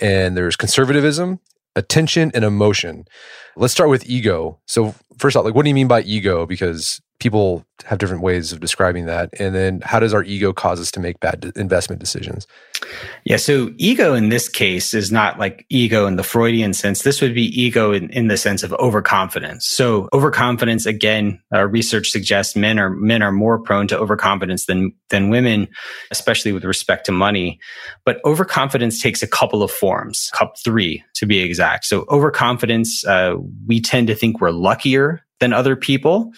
and 0.00 0.36
there's 0.36 0.54
conservatism, 0.54 1.40
attention, 1.74 2.30
and 2.34 2.44
emotion. 2.44 3.06
Let's 3.56 3.72
start 3.72 3.90
with 3.90 4.08
ego. 4.08 4.58
So 4.66 4.94
first 5.18 5.36
off, 5.36 5.44
like, 5.44 5.54
what 5.54 5.62
do 5.62 5.68
you 5.68 5.74
mean 5.74 5.88
by 5.88 6.02
ego? 6.02 6.46
Because 6.46 7.00
people 7.20 7.64
have 7.84 7.98
different 7.98 8.22
ways 8.22 8.52
of 8.52 8.60
describing 8.60 9.06
that. 9.06 9.30
And 9.38 9.54
then 9.54 9.80
how 9.82 10.00
does 10.00 10.12
our 10.12 10.24
ego 10.24 10.52
cause 10.52 10.80
us 10.80 10.90
to 10.90 11.00
make 11.00 11.20
bad 11.20 11.52
investment 11.56 12.00
decisions? 12.00 12.46
Yeah. 13.24 13.36
So 13.36 13.70
ego 13.78 14.14
in 14.14 14.28
this 14.28 14.48
case 14.48 14.92
is 14.92 15.10
not 15.10 15.38
like 15.38 15.64
ego 15.70 16.06
in 16.06 16.16
the 16.16 16.22
Freudian 16.22 16.74
sense. 16.74 17.02
This 17.02 17.22
would 17.22 17.34
be 17.34 17.44
ego 17.58 17.92
in, 17.92 18.10
in 18.10 18.28
the 18.28 18.36
sense 18.36 18.62
of 18.62 18.72
overconfidence. 18.74 19.66
So 19.66 20.08
overconfidence, 20.12 20.86
again, 20.86 21.40
uh, 21.52 21.66
research 21.66 22.10
suggests 22.10 22.56
men 22.56 22.78
are, 22.78 22.90
men 22.90 23.22
are 23.22 23.32
more 23.32 23.58
prone 23.58 23.88
to 23.88 23.98
overconfidence 23.98 24.66
than, 24.66 24.92
than 25.08 25.30
women, 25.30 25.68
especially 26.10 26.52
with 26.52 26.64
respect 26.64 27.06
to 27.06 27.12
money. 27.12 27.58
But 28.04 28.20
overconfidence 28.24 29.00
takes 29.00 29.22
a 29.22 29.28
couple 29.28 29.62
of 29.62 29.70
forms, 29.70 30.30
cup 30.34 30.56
three 30.62 31.02
to 31.14 31.26
be 31.26 31.40
exact. 31.40 31.84
So 31.86 32.04
overconfidence, 32.10 33.04
uh, 33.06 33.36
we 33.66 33.80
tend 33.80 34.06
to 34.08 34.14
think 34.14 34.40
we're 34.40 34.50
luckier 34.50 35.24
than 35.40 35.52
other 35.52 35.76
people 35.76 36.32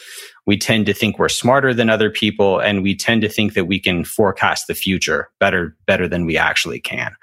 we 0.46 0.56
tend 0.56 0.86
to 0.86 0.94
think 0.94 1.18
we're 1.18 1.28
smarter 1.28 1.74
than 1.74 1.90
other 1.90 2.08
people 2.08 2.60
and 2.60 2.82
we 2.82 2.94
tend 2.94 3.20
to 3.22 3.28
think 3.28 3.54
that 3.54 3.64
we 3.64 3.80
can 3.80 4.04
forecast 4.04 4.68
the 4.68 4.74
future 4.74 5.28
better 5.40 5.76
better 5.86 6.08
than 6.08 6.24
we 6.24 6.36
actually 6.36 6.80
can. 6.80 7.14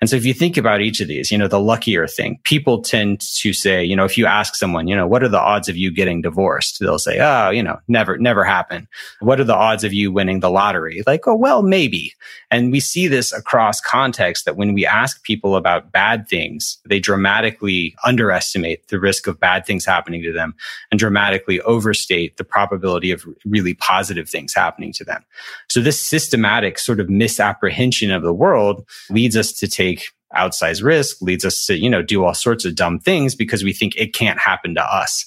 And 0.00 0.10
so 0.10 0.16
if 0.16 0.24
you 0.24 0.34
think 0.34 0.56
about 0.56 0.80
each 0.80 1.00
of 1.00 1.08
these 1.08 1.30
you 1.30 1.38
know 1.38 1.48
the 1.48 1.60
luckier 1.60 2.06
thing 2.06 2.38
people 2.44 2.82
tend 2.82 3.20
to 3.20 3.52
say 3.52 3.84
you 3.84 3.96
know 3.96 4.04
if 4.04 4.18
you 4.18 4.26
ask 4.26 4.54
someone 4.56 4.88
you 4.88 4.96
know 4.96 5.06
what 5.06 5.22
are 5.22 5.28
the 5.28 5.40
odds 5.40 5.68
of 5.68 5.76
you 5.76 5.90
getting 5.90 6.20
divorced? 6.20 6.80
They'll 6.80 6.98
say 6.98 7.18
oh 7.20 7.50
you 7.50 7.62
know 7.62 7.78
never 7.88 8.18
never 8.18 8.44
happen 8.44 8.88
what 9.20 9.40
are 9.40 9.44
the 9.44 9.54
odds 9.54 9.84
of 9.84 9.92
you 9.92 10.12
winning 10.12 10.40
the 10.40 10.50
lottery? 10.50 11.02
Like 11.06 11.26
oh 11.26 11.36
well 11.36 11.62
maybe. 11.62 12.12
And 12.50 12.72
we 12.72 12.80
see 12.80 13.06
this 13.06 13.32
across 13.32 13.80
context 13.80 14.44
that 14.44 14.56
when 14.56 14.74
we 14.74 14.84
ask 14.84 15.22
people 15.22 15.56
about 15.56 15.92
bad 15.92 16.28
things 16.28 16.78
they 16.88 16.98
dramatically 16.98 17.94
underestimate 18.04 18.88
the 18.88 18.98
risk 18.98 19.26
of 19.26 19.38
bad 19.38 19.64
things 19.64 19.84
happening 19.84 20.22
to 20.22 20.32
them 20.32 20.54
and 20.90 20.98
dramatically 20.98 21.60
overstate 21.62 22.36
the 22.36 22.44
probability 22.66 23.10
of 23.10 23.24
really 23.44 23.74
positive 23.74 24.28
things 24.28 24.54
happening 24.54 24.92
to 24.92 25.04
them. 25.04 25.24
So 25.68 25.80
this 25.80 26.00
systematic 26.00 26.78
sort 26.78 27.00
of 27.00 27.08
misapprehension 27.08 28.10
of 28.10 28.22
the 28.22 28.34
world 28.34 28.86
leads 29.10 29.36
us 29.36 29.52
to 29.52 29.68
take 29.68 30.08
outsized 30.36 30.82
risk, 30.82 31.20
leads 31.20 31.44
us 31.44 31.66
to, 31.66 31.78
you 31.78 31.88
know, 31.88 32.02
do 32.02 32.24
all 32.24 32.34
sorts 32.34 32.64
of 32.64 32.74
dumb 32.74 32.98
things 32.98 33.34
because 33.34 33.62
we 33.62 33.72
think 33.72 33.94
it 33.96 34.14
can't 34.14 34.38
happen 34.38 34.74
to 34.74 34.82
us. 34.82 35.24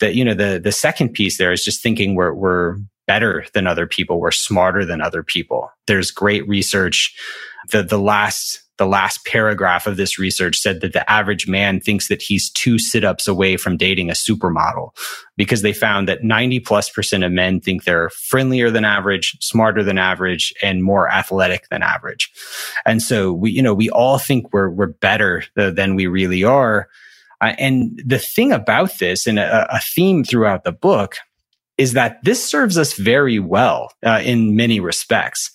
That, 0.00 0.14
you 0.14 0.24
know, 0.24 0.34
the, 0.34 0.60
the 0.62 0.72
second 0.72 1.10
piece 1.10 1.38
there 1.38 1.52
is 1.52 1.64
just 1.64 1.82
thinking 1.82 2.14
we're, 2.14 2.34
we're 2.34 2.76
better 3.06 3.44
than 3.54 3.66
other 3.66 3.86
people. 3.86 4.20
We're 4.20 4.30
smarter 4.30 4.84
than 4.84 5.00
other 5.00 5.22
people. 5.22 5.70
There's 5.86 6.10
great 6.10 6.46
research. 6.48 7.14
The, 7.70 7.82
the 7.82 7.98
last 7.98 8.61
the 8.78 8.86
last 8.86 9.24
paragraph 9.26 9.86
of 9.86 9.96
this 9.96 10.18
research 10.18 10.56
said 10.56 10.80
that 10.80 10.92
the 10.92 11.08
average 11.10 11.46
man 11.46 11.80
thinks 11.80 12.08
that 12.08 12.22
he's 12.22 12.50
two 12.50 12.78
sit 12.78 13.04
ups 13.04 13.28
away 13.28 13.56
from 13.56 13.76
dating 13.76 14.08
a 14.10 14.14
supermodel 14.14 14.96
because 15.36 15.62
they 15.62 15.72
found 15.72 16.08
that 16.08 16.24
90 16.24 16.60
plus 16.60 16.88
percent 16.88 17.22
of 17.22 17.32
men 17.32 17.60
think 17.60 17.84
they're 17.84 18.10
friendlier 18.10 18.70
than 18.70 18.84
average, 18.84 19.36
smarter 19.40 19.82
than 19.82 19.98
average, 19.98 20.54
and 20.62 20.82
more 20.82 21.08
athletic 21.10 21.68
than 21.68 21.82
average. 21.82 22.32
And 22.86 23.02
so 23.02 23.32
we, 23.32 23.50
you 23.50 23.62
know, 23.62 23.74
we 23.74 23.90
all 23.90 24.18
think 24.18 24.52
we're, 24.52 24.70
we're 24.70 24.86
better 24.86 25.44
than 25.54 25.94
we 25.94 26.06
really 26.06 26.42
are. 26.42 26.88
Uh, 27.40 27.54
and 27.58 28.00
the 28.04 28.18
thing 28.18 28.52
about 28.52 28.98
this 28.98 29.26
and 29.26 29.38
a, 29.38 29.74
a 29.74 29.80
theme 29.80 30.24
throughout 30.24 30.64
the 30.64 30.72
book 30.72 31.16
is 31.76 31.92
that 31.92 32.22
this 32.22 32.44
serves 32.44 32.78
us 32.78 32.94
very 32.94 33.38
well 33.38 33.92
uh, 34.04 34.20
in 34.24 34.56
many 34.56 34.78
respects. 34.80 35.50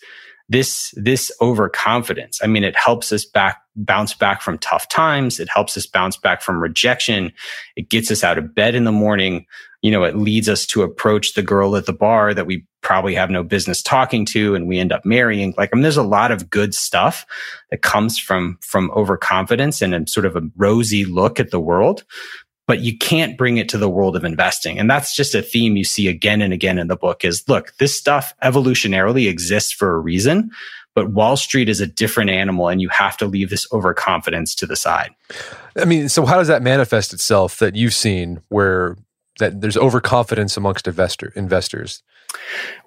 This, 0.50 0.94
this 0.96 1.32
overconfidence. 1.42 2.40
I 2.42 2.48
mean, 2.48 2.64
it 2.64 2.76
helps 2.76 3.12
us 3.12 3.26
back, 3.26 3.62
bounce 3.76 4.14
back 4.14 4.42
from 4.42 4.58
tough 4.58 4.88
times. 4.88 5.40
It 5.40 5.50
helps 5.50 5.76
us 5.76 5.86
bounce 5.86 6.16
back 6.16 6.42
from 6.42 6.62
rejection. 6.62 7.34
It 7.76 7.90
gets 7.90 8.12
us 8.12 8.24
out 8.24 8.38
of 8.38 8.56
bed 8.56 8.74
in 8.74 8.86
the 8.86 8.92
morning. 8.92 9.46
You 9.82 9.92
know, 9.92 10.04
it 10.04 10.16
leads 10.16 10.48
us 10.48 10.66
to 10.68 10.84
approach 10.84 11.34
the 11.34 11.44
girl 11.44 11.76
at 11.76 11.86
the 11.86 11.94
bar 11.94 12.34
that 12.34 12.48
we 12.48 12.66
probably 12.82 13.16
have 13.16 13.30
no 13.30 13.44
business 13.44 13.84
talking 13.84 14.26
to 14.26 14.56
and 14.56 14.68
we 14.68 14.80
end 14.80 14.94
up 14.94 15.06
marrying. 15.06 15.54
Like, 15.58 15.70
I 15.72 15.76
mean, 15.76 15.84
there's 15.84 15.98
a 15.98 16.04
lot 16.04 16.32
of 16.32 16.50
good 16.50 16.74
stuff 16.74 17.26
that 17.70 17.82
comes 17.82 18.18
from, 18.18 18.58
from 18.62 18.90
overconfidence 18.92 19.82
and 19.82 19.94
a 19.94 20.08
sort 20.08 20.26
of 20.26 20.38
a 20.38 20.42
rosy 20.56 21.04
look 21.04 21.40
at 21.40 21.52
the 21.52 21.60
world 21.60 22.06
but 22.68 22.82
you 22.82 22.96
can't 22.98 23.38
bring 23.38 23.58
it 23.58 23.70
to 23.70 23.78
the 23.78 23.90
world 23.90 24.16
of 24.16 24.24
investing. 24.24 24.78
And 24.78 24.90
that's 24.90 25.16
just 25.16 25.34
a 25.34 25.42
theme 25.42 25.78
you 25.78 25.86
see 25.86 26.08
again 26.08 26.42
and 26.42 26.54
again 26.54 26.78
in 26.78 26.88
the 26.88 26.98
book 26.98 27.24
is 27.24 27.48
look, 27.48 27.74
this 27.78 27.98
stuff 27.98 28.34
evolutionarily 28.44 29.30
exists 29.30 29.72
for 29.72 29.96
a 29.96 30.00
reason, 30.00 30.52
but 30.94 31.12
Wall 31.12 31.38
Street 31.38 31.70
is 31.70 31.80
a 31.80 31.88
different 31.88 32.30
animal 32.30 32.68
and 32.68 32.82
you 32.82 32.90
have 32.90 33.16
to 33.18 33.26
leave 33.26 33.50
this 33.50 33.66
overconfidence 33.72 34.54
to 34.56 34.66
the 34.66 34.76
side. 34.76 35.12
I 35.78 35.86
mean, 35.86 36.10
so 36.10 36.26
how 36.26 36.38
does 36.38 36.50
that 36.50 36.62
manifest 36.62 37.14
itself 37.14 37.60
that 37.60 37.76
you've 37.76 37.94
seen 37.94 38.42
where 38.50 38.98
that 39.40 39.62
there's 39.62 39.78
overconfidence 39.78 40.58
amongst 40.58 40.88
investor 40.88 41.32
investors? 41.36 42.04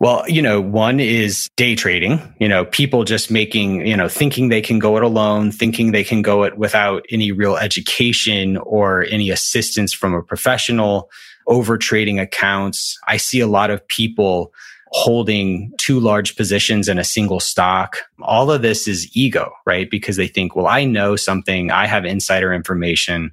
Well, 0.01 0.25
you 0.29 0.43
know, 0.43 0.61
one 0.61 1.01
is 1.01 1.49
day 1.57 1.75
trading, 1.75 2.35
you 2.39 2.49
know, 2.49 2.65
people 2.67 3.05
just 3.05 3.31
making, 3.31 3.87
you 3.87 3.97
know, 3.97 4.09
thinking 4.09 4.49
they 4.49 4.61
can 4.61 4.79
go 4.79 4.97
it 4.97 5.03
alone, 5.03 5.51
thinking 5.51 5.93
they 5.93 6.05
can 6.05 6.23
go 6.23 6.45
it 6.45 6.59
without 6.59 7.05
any 7.11 7.33
real 7.33 7.57
education 7.57 8.57
or 8.59 9.07
any 9.11 9.31
assistance 9.31 9.93
from 9.93 10.15
a 10.15 10.23
professional, 10.23 11.11
over 11.47 11.79
trading 11.79 12.19
accounts. 12.19 12.99
I 13.07 13.17
see 13.17 13.41
a 13.41 13.47
lot 13.47 13.71
of 13.71 13.87
people 13.89 14.53
holding 14.93 15.73
too 15.79 16.01
large 16.01 16.37
positions 16.37 16.89
in 16.89 16.99
a 16.99 17.05
single 17.05 17.41
stock. 17.41 17.99
All 18.23 18.51
of 18.51 18.63
this 18.63 18.89
is 18.89 19.09
ego, 19.17 19.53
right? 19.65 19.89
Because 19.89 20.17
they 20.17 20.27
think, 20.27 20.57
well, 20.57 20.67
I 20.67 20.85
know 20.85 21.17
something. 21.17 21.71
I 21.71 21.87
have 21.87 22.05
insider 22.05 22.53
information. 22.53 23.31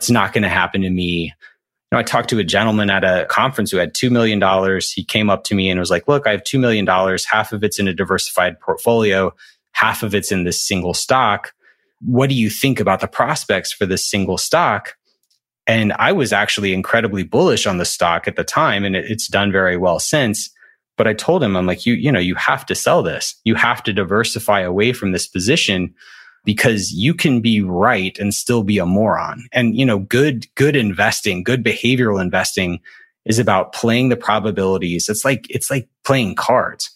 It's 0.00 0.10
not 0.10 0.32
going 0.32 0.42
to 0.42 0.48
happen 0.50 0.82
to 0.82 0.90
me 0.90 1.32
know, 1.92 1.98
I 1.98 2.02
talked 2.02 2.28
to 2.30 2.38
a 2.38 2.44
gentleman 2.44 2.90
at 2.90 3.04
a 3.04 3.26
conference 3.26 3.70
who 3.70 3.78
had 3.78 3.94
$2 3.94 4.10
million. 4.10 4.40
He 4.94 5.04
came 5.04 5.30
up 5.30 5.44
to 5.44 5.54
me 5.54 5.70
and 5.70 5.80
was 5.80 5.90
like, 5.90 6.06
look, 6.06 6.26
I 6.26 6.32
have 6.32 6.42
$2 6.42 6.60
million. 6.60 6.86
Half 6.86 7.52
of 7.52 7.64
it's 7.64 7.78
in 7.78 7.88
a 7.88 7.94
diversified 7.94 8.60
portfolio. 8.60 9.34
Half 9.72 10.02
of 10.02 10.14
it's 10.14 10.30
in 10.30 10.44
this 10.44 10.60
single 10.60 10.94
stock. 10.94 11.52
What 12.00 12.28
do 12.28 12.34
you 12.34 12.50
think 12.50 12.78
about 12.78 13.00
the 13.00 13.08
prospects 13.08 13.72
for 13.72 13.86
this 13.86 14.08
single 14.08 14.38
stock? 14.38 14.96
And 15.66 15.92
I 15.94 16.12
was 16.12 16.32
actually 16.32 16.72
incredibly 16.72 17.24
bullish 17.24 17.66
on 17.66 17.78
the 17.78 17.84
stock 17.84 18.28
at 18.28 18.36
the 18.36 18.44
time 18.44 18.84
and 18.84 18.96
it's 18.96 19.28
done 19.28 19.52
very 19.52 19.76
well 19.76 19.98
since. 19.98 20.50
But 20.96 21.06
I 21.06 21.14
told 21.14 21.42
him, 21.42 21.56
I'm 21.56 21.66
like, 21.66 21.86
you, 21.86 21.94
you 21.94 22.10
know, 22.10 22.18
you 22.18 22.34
have 22.34 22.66
to 22.66 22.74
sell 22.74 23.02
this. 23.02 23.34
You 23.44 23.54
have 23.54 23.82
to 23.84 23.92
diversify 23.92 24.60
away 24.60 24.92
from 24.92 25.12
this 25.12 25.28
position 25.28 25.94
because 26.44 26.92
you 26.92 27.14
can 27.14 27.40
be 27.40 27.60
right 27.62 28.18
and 28.18 28.32
still 28.32 28.62
be 28.62 28.78
a 28.78 28.86
moron. 28.86 29.46
And, 29.52 29.76
you 29.76 29.84
know, 29.84 29.98
good, 29.98 30.46
good 30.54 30.76
investing, 30.76 31.42
good 31.42 31.64
behavioral 31.64 32.20
investing 32.20 32.80
is 33.24 33.38
about 33.38 33.72
playing 33.72 34.08
the 34.08 34.16
probabilities. 34.16 35.08
It's 35.08 35.24
like, 35.24 35.46
it's 35.50 35.70
like 35.70 35.88
playing 36.04 36.34
cards. 36.36 36.90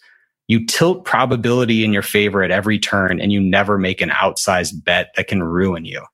You 0.49 0.67
tilt 0.67 1.05
probability 1.05 1.85
in 1.85 1.93
your 1.93 2.03
favor 2.03 2.43
at 2.43 2.51
every 2.51 2.79
turn 2.79 3.21
and 3.21 3.33
you 3.33 3.41
never 3.41 3.79
make 3.79 4.01
an 4.01 4.11
outsized 4.11 4.85
bet 4.85 5.13
that 5.17 5.29
can 5.29 5.43
ruin 5.43 5.85
you. 5.85 6.05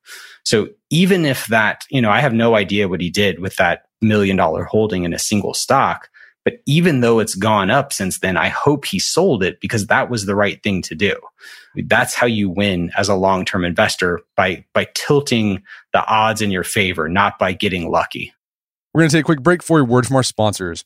So 0.43 0.69
even 0.89 1.25
if 1.25 1.47
that, 1.47 1.83
you 1.89 2.01
know, 2.01 2.09
I 2.09 2.21
have 2.21 2.33
no 2.33 2.55
idea 2.55 2.87
what 2.87 3.01
he 3.01 3.09
did 3.09 3.39
with 3.39 3.55
that 3.57 3.83
million 4.01 4.35
dollar 4.35 4.63
holding 4.63 5.03
in 5.03 5.13
a 5.13 5.19
single 5.19 5.53
stock, 5.53 6.09
but 6.45 6.61
even 6.65 7.01
though 7.01 7.19
it's 7.19 7.35
gone 7.35 7.69
up 7.69 7.91
since 7.91 8.19
then, 8.19 8.37
I 8.37 8.47
hope 8.47 8.85
he 8.85 8.99
sold 8.99 9.43
it 9.43 9.59
because 9.59 9.87
that 9.87 10.09
was 10.09 10.25
the 10.25 10.35
right 10.35 10.61
thing 10.63 10.81
to 10.83 10.95
do. 10.95 11.15
That's 11.75 12.15
how 12.15 12.27
you 12.27 12.49
win 12.49 12.91
as 12.97 13.09
a 13.09 13.15
long-term 13.15 13.65
investor 13.65 14.21
by, 14.35 14.65
by 14.73 14.87
tilting 14.93 15.61
the 15.93 16.05
odds 16.05 16.41
in 16.41 16.51
your 16.51 16.63
favor, 16.63 17.09
not 17.09 17.37
by 17.37 17.53
getting 17.53 17.91
lucky. 17.91 18.33
We're 18.93 19.01
going 19.01 19.09
to 19.09 19.17
take 19.17 19.23
a 19.23 19.25
quick 19.25 19.43
break 19.43 19.61
for 19.61 19.79
a 19.79 19.83
word 19.83 20.07
from 20.07 20.15
our 20.15 20.23
sponsors. 20.23 20.85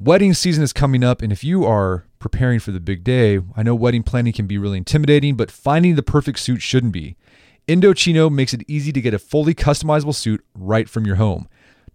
Wedding 0.00 0.34
season 0.34 0.62
is 0.62 0.72
coming 0.72 1.02
up, 1.02 1.22
and 1.22 1.32
if 1.32 1.42
you 1.42 1.64
are 1.64 2.04
preparing 2.18 2.60
for 2.60 2.70
the 2.70 2.80
big 2.80 3.02
day, 3.02 3.40
I 3.56 3.62
know 3.62 3.74
wedding 3.74 4.02
planning 4.02 4.32
can 4.32 4.46
be 4.46 4.58
really 4.58 4.78
intimidating, 4.78 5.36
but 5.36 5.50
finding 5.50 5.94
the 5.94 6.02
perfect 6.02 6.38
suit 6.38 6.62
shouldn't 6.62 6.92
be. 6.92 7.16
Indochino 7.66 8.30
makes 8.30 8.54
it 8.54 8.62
easy 8.68 8.92
to 8.92 9.00
get 9.00 9.12
a 9.12 9.18
fully 9.18 9.54
customizable 9.54 10.14
suit 10.14 10.44
right 10.54 10.88
from 10.88 11.04
your 11.04 11.16
home. 11.16 11.48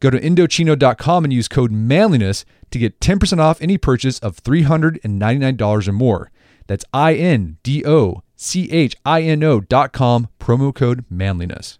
Go 0.00 0.10
to 0.10 0.20
Indochino.com 0.20 1.24
and 1.24 1.32
use 1.32 1.48
code 1.48 1.72
manliness 1.72 2.44
to 2.70 2.78
get 2.78 3.00
10% 3.00 3.38
off 3.38 3.60
any 3.62 3.78
purchase 3.78 4.18
of 4.18 4.42
$399 4.42 5.88
or 5.88 5.92
more. 5.92 6.30
That's 6.66 6.84
I 6.92 7.14
N 7.14 7.56
D 7.62 7.84
O 7.86 8.22
C 8.34 8.70
H 8.70 8.94
I 9.04 9.22
N 9.22 9.42
O.com, 9.42 10.28
promo 10.38 10.74
code 10.74 11.04
manliness. 11.08 11.78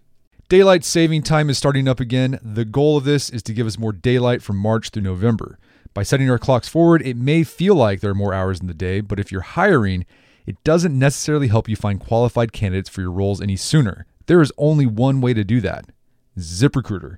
Daylight 0.49 0.85
saving 0.85 1.23
time 1.23 1.49
is 1.49 1.57
starting 1.57 1.87
up 1.87 1.99
again. 1.99 2.39
The 2.41 2.63
goal 2.65 2.95
of 2.97 3.03
this 3.03 3.29
is 3.29 3.43
to 3.43 3.53
give 3.53 3.67
us 3.67 3.77
more 3.77 3.91
daylight 3.91 4.41
from 4.41 4.57
March 4.57 4.89
through 4.89 5.03
November. 5.03 5.59
By 5.93 6.03
setting 6.03 6.29
our 6.29 6.39
clocks 6.39 6.69
forward, 6.69 7.01
it 7.01 7.17
may 7.17 7.43
feel 7.43 7.75
like 7.75 7.99
there 7.99 8.11
are 8.11 8.15
more 8.15 8.33
hours 8.33 8.61
in 8.61 8.67
the 8.67 8.73
day, 8.73 9.01
but 9.01 9.19
if 9.19 9.31
you're 9.31 9.41
hiring, 9.41 10.05
it 10.45 10.63
doesn't 10.63 10.97
necessarily 10.97 11.49
help 11.49 11.67
you 11.67 11.75
find 11.75 11.99
qualified 11.99 12.53
candidates 12.53 12.87
for 12.87 13.01
your 13.01 13.11
roles 13.11 13.41
any 13.41 13.57
sooner. 13.57 14.05
There 14.27 14.41
is 14.41 14.53
only 14.57 14.85
one 14.85 15.19
way 15.19 15.33
to 15.33 15.43
do 15.43 15.59
that 15.61 15.85
ZipRecruiter. 16.37 17.17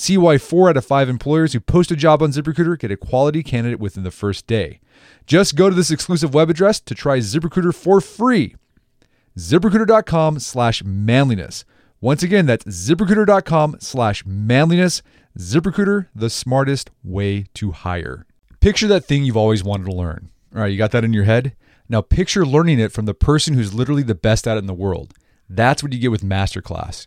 See 0.00 0.16
why 0.16 0.38
four 0.38 0.70
out 0.70 0.78
of 0.78 0.86
five 0.86 1.10
employers 1.10 1.52
who 1.52 1.60
post 1.60 1.90
a 1.90 1.94
job 1.94 2.22
on 2.22 2.32
ZipRecruiter 2.32 2.78
get 2.78 2.90
a 2.90 2.96
quality 2.96 3.42
candidate 3.42 3.78
within 3.78 4.02
the 4.02 4.10
first 4.10 4.46
day. 4.46 4.80
Just 5.26 5.56
go 5.56 5.68
to 5.68 5.76
this 5.76 5.90
exclusive 5.90 6.32
web 6.32 6.48
address 6.48 6.80
to 6.80 6.94
try 6.94 7.18
ZipRecruiter 7.18 7.74
for 7.74 8.00
free. 8.00 8.56
ZipRecruiter.com 9.36 10.38
slash 10.38 10.82
manliness. 10.82 11.66
Once 12.00 12.22
again, 12.22 12.46
that's 12.46 12.64
ziprecruiter.com 12.64 13.76
slash 13.80 14.24
manliness. 14.24 15.02
ZipRecruiter, 15.38 16.06
the 16.14 16.30
smartest 16.30 16.88
way 17.04 17.44
to 17.52 17.72
hire. 17.72 18.24
Picture 18.60 18.88
that 18.88 19.04
thing 19.04 19.24
you've 19.24 19.36
always 19.36 19.62
wanted 19.62 19.84
to 19.84 19.92
learn. 19.92 20.30
All 20.54 20.62
right, 20.62 20.72
you 20.72 20.78
got 20.78 20.92
that 20.92 21.04
in 21.04 21.12
your 21.12 21.24
head? 21.24 21.54
Now 21.90 22.00
picture 22.00 22.46
learning 22.46 22.80
it 22.80 22.90
from 22.90 23.04
the 23.04 23.12
person 23.12 23.52
who's 23.52 23.74
literally 23.74 24.02
the 24.02 24.14
best 24.14 24.48
at 24.48 24.56
it 24.56 24.60
in 24.60 24.66
the 24.66 24.72
world. 24.72 25.12
That's 25.46 25.82
what 25.82 25.92
you 25.92 25.98
get 25.98 26.10
with 26.10 26.22
Masterclass. 26.22 27.06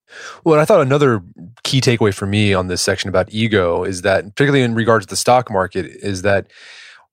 Well, 0.43 0.59
I 0.59 0.65
thought 0.65 0.81
another 0.81 1.21
key 1.63 1.81
takeaway 1.81 2.13
for 2.13 2.25
me 2.25 2.53
on 2.53 2.67
this 2.67 2.81
section 2.81 3.09
about 3.09 3.31
ego 3.31 3.83
is 3.83 4.01
that, 4.01 4.23
particularly 4.35 4.63
in 4.63 4.75
regards 4.75 5.05
to 5.05 5.09
the 5.09 5.17
stock 5.17 5.51
market, 5.51 5.85
is 5.85 6.21
that 6.23 6.47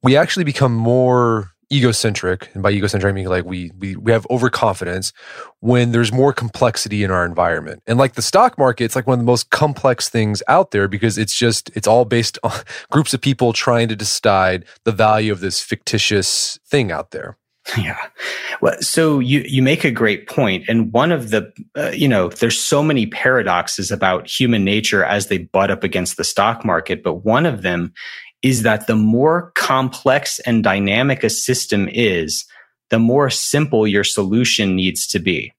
we 0.02 0.16
actually 0.16 0.44
become 0.44 0.74
more 0.74 1.50
egocentric, 1.72 2.50
and 2.54 2.62
by 2.62 2.70
egocentric 2.70 3.10
I 3.10 3.14
mean 3.14 3.26
like 3.26 3.44
we 3.44 3.70
we 3.78 3.96
we 3.96 4.12
have 4.12 4.26
overconfidence 4.30 5.12
when 5.60 5.92
there's 5.92 6.12
more 6.12 6.32
complexity 6.32 7.04
in 7.04 7.10
our 7.10 7.24
environment. 7.24 7.82
And 7.86 7.98
like 7.98 8.14
the 8.14 8.22
stock 8.22 8.58
market, 8.58 8.84
it's 8.84 8.96
like 8.96 9.06
one 9.06 9.14
of 9.14 9.20
the 9.20 9.30
most 9.30 9.50
complex 9.50 10.08
things 10.08 10.42
out 10.48 10.70
there 10.70 10.88
because 10.88 11.18
it's 11.18 11.36
just 11.36 11.70
it's 11.74 11.86
all 11.86 12.04
based 12.04 12.38
on 12.42 12.52
groups 12.90 13.12
of 13.12 13.20
people 13.20 13.52
trying 13.52 13.88
to 13.88 13.96
decide 13.96 14.64
the 14.84 14.92
value 14.92 15.32
of 15.32 15.40
this 15.40 15.60
fictitious 15.60 16.58
thing 16.66 16.90
out 16.90 17.10
there. 17.10 17.36
Yeah. 17.76 17.98
Well, 18.60 18.80
so 18.80 19.18
you, 19.18 19.44
you 19.46 19.62
make 19.62 19.84
a 19.84 19.90
great 19.90 20.26
point. 20.26 20.64
And 20.68 20.92
one 20.92 21.12
of 21.12 21.30
the, 21.30 21.52
uh, 21.76 21.90
you 21.90 22.08
know, 22.08 22.28
there's 22.28 22.58
so 22.58 22.82
many 22.82 23.06
paradoxes 23.06 23.90
about 23.90 24.28
human 24.28 24.64
nature 24.64 25.04
as 25.04 25.26
they 25.26 25.38
butt 25.38 25.70
up 25.70 25.84
against 25.84 26.16
the 26.16 26.24
stock 26.24 26.64
market. 26.64 27.02
But 27.02 27.24
one 27.24 27.46
of 27.46 27.62
them 27.62 27.92
is 28.42 28.62
that 28.62 28.86
the 28.86 28.96
more 28.96 29.52
complex 29.54 30.38
and 30.40 30.64
dynamic 30.64 31.22
a 31.24 31.30
system 31.30 31.88
is, 31.92 32.46
the 32.90 32.98
more 32.98 33.30
simple 33.30 33.86
your 33.86 34.04
solution 34.04 34.74
needs 34.74 35.06
to 35.08 35.18
be. 35.18 35.52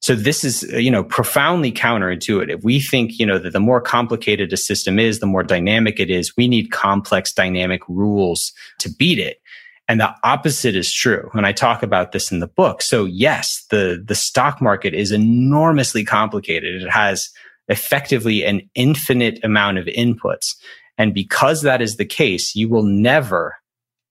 So 0.00 0.14
this 0.14 0.44
is, 0.44 0.62
you 0.74 0.90
know, 0.90 1.02
profoundly 1.02 1.72
counterintuitive. 1.72 2.62
We 2.62 2.78
think, 2.78 3.18
you 3.18 3.26
know, 3.26 3.38
that 3.38 3.52
the 3.52 3.60
more 3.60 3.80
complicated 3.80 4.52
a 4.52 4.56
system 4.56 4.98
is, 4.98 5.18
the 5.18 5.26
more 5.26 5.42
dynamic 5.42 5.98
it 5.98 6.08
is. 6.08 6.36
We 6.36 6.46
need 6.46 6.70
complex 6.70 7.32
dynamic 7.32 7.82
rules 7.88 8.52
to 8.78 8.90
beat 8.90 9.18
it. 9.18 9.40
And 9.88 10.00
the 10.00 10.14
opposite 10.22 10.76
is 10.76 10.92
true. 10.92 11.30
And 11.32 11.46
I 11.46 11.52
talk 11.52 11.82
about 11.82 12.12
this 12.12 12.30
in 12.30 12.40
the 12.40 12.46
book. 12.46 12.82
So 12.82 13.06
yes, 13.06 13.64
the, 13.70 14.02
the 14.06 14.14
stock 14.14 14.60
market 14.60 14.92
is 14.92 15.12
enormously 15.12 16.04
complicated. 16.04 16.82
It 16.82 16.90
has 16.90 17.30
effectively 17.68 18.44
an 18.44 18.68
infinite 18.74 19.42
amount 19.42 19.78
of 19.78 19.86
inputs. 19.86 20.54
And 20.98 21.14
because 21.14 21.62
that 21.62 21.80
is 21.80 21.96
the 21.96 22.04
case, 22.04 22.54
you 22.54 22.68
will 22.68 22.82
never, 22.82 23.56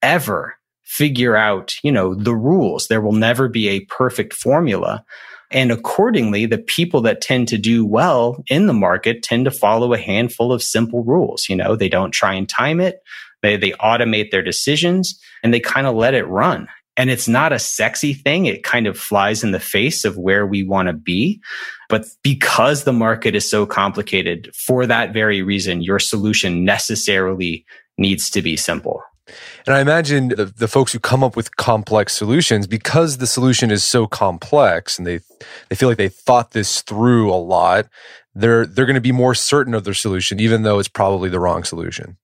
ever 0.02 0.56
figure 0.84 1.36
out, 1.36 1.76
you 1.84 1.92
know, 1.92 2.16
the 2.16 2.36
rules. 2.36 2.88
There 2.88 3.02
will 3.02 3.12
never 3.12 3.48
be 3.48 3.68
a 3.70 3.86
perfect 3.86 4.34
formula. 4.34 5.04
And 5.52 5.72
accordingly, 5.72 6.46
the 6.46 6.58
people 6.58 7.02
that 7.02 7.22
tend 7.22 7.48
to 7.50 7.58
do 7.58 7.86
well 7.86 8.44
in 8.48 8.68
the 8.68 8.74
market 8.74 9.22
tend 9.22 9.46
to 9.46 9.52
follow 9.52 9.94
a 9.94 9.98
handful 9.98 10.52
of 10.52 10.64
simple 10.64 11.04
rules. 11.04 11.48
You 11.50 11.56
know, 11.56 11.76
they 11.76 11.90
don't 11.90 12.12
try 12.12 12.34
and 12.34 12.48
time 12.48 12.80
it. 12.80 13.02
They, 13.48 13.56
they 13.56 13.72
automate 13.72 14.32
their 14.32 14.44
decisions 14.44 15.18
and 15.42 15.54
they 15.54 15.62
kind 15.62 15.88
of 15.88 15.96
let 15.96 16.14
it 16.14 16.26
run. 16.26 16.68
And 16.98 17.10
it's 17.10 17.28
not 17.28 17.54
a 17.54 17.60
sexy 17.60 18.14
thing. 18.14 18.46
It 18.48 18.64
kind 18.64 18.88
of 18.88 18.98
flies 18.98 19.44
in 19.44 19.52
the 19.52 19.60
face 19.60 20.04
of 20.04 20.18
where 20.18 20.46
we 20.46 20.64
want 20.64 20.88
to 20.88 20.94
be. 20.94 21.40
But 21.90 22.06
because 22.24 22.84
the 22.84 22.94
market 22.94 23.36
is 23.36 23.50
so 23.50 23.66
complicated, 23.66 24.52
for 24.54 24.86
that 24.86 25.14
very 25.14 25.44
reason, 25.44 25.82
your 25.82 26.00
solution 26.00 26.66
necessarily 26.66 27.66
needs 27.98 28.30
to 28.32 28.42
be 28.42 28.58
simple. 28.58 29.02
And 29.66 29.76
I 29.76 29.80
imagine 29.80 30.30
the, 30.30 30.46
the 30.46 30.68
folks 30.68 30.92
who 30.92 31.00
come 31.00 31.24
up 31.24 31.36
with 31.36 31.56
complex 31.56 32.14
solutions, 32.14 32.68
because 32.68 33.18
the 33.18 33.28
solution 33.28 33.72
is 33.72 33.84
so 33.84 34.08
complex 34.08 34.98
and 34.98 35.06
they, 35.06 35.20
they 35.70 35.76
feel 35.76 35.90
like 35.90 35.98
they 35.98 36.10
thought 36.10 36.52
this 36.52 36.82
through 36.82 37.32
a 37.32 37.36
lot, 37.36 37.88
they're, 38.34 38.66
they're 38.66 38.86
going 38.86 38.96
to 38.96 39.02
be 39.02 39.12
more 39.12 39.36
certain 39.36 39.74
of 39.74 39.84
their 39.84 39.94
solution, 39.94 40.40
even 40.40 40.64
though 40.64 40.80
it's 40.80 40.88
probably 40.88 41.30
the 41.30 41.40
wrong 41.40 41.64
solution. 41.64 42.18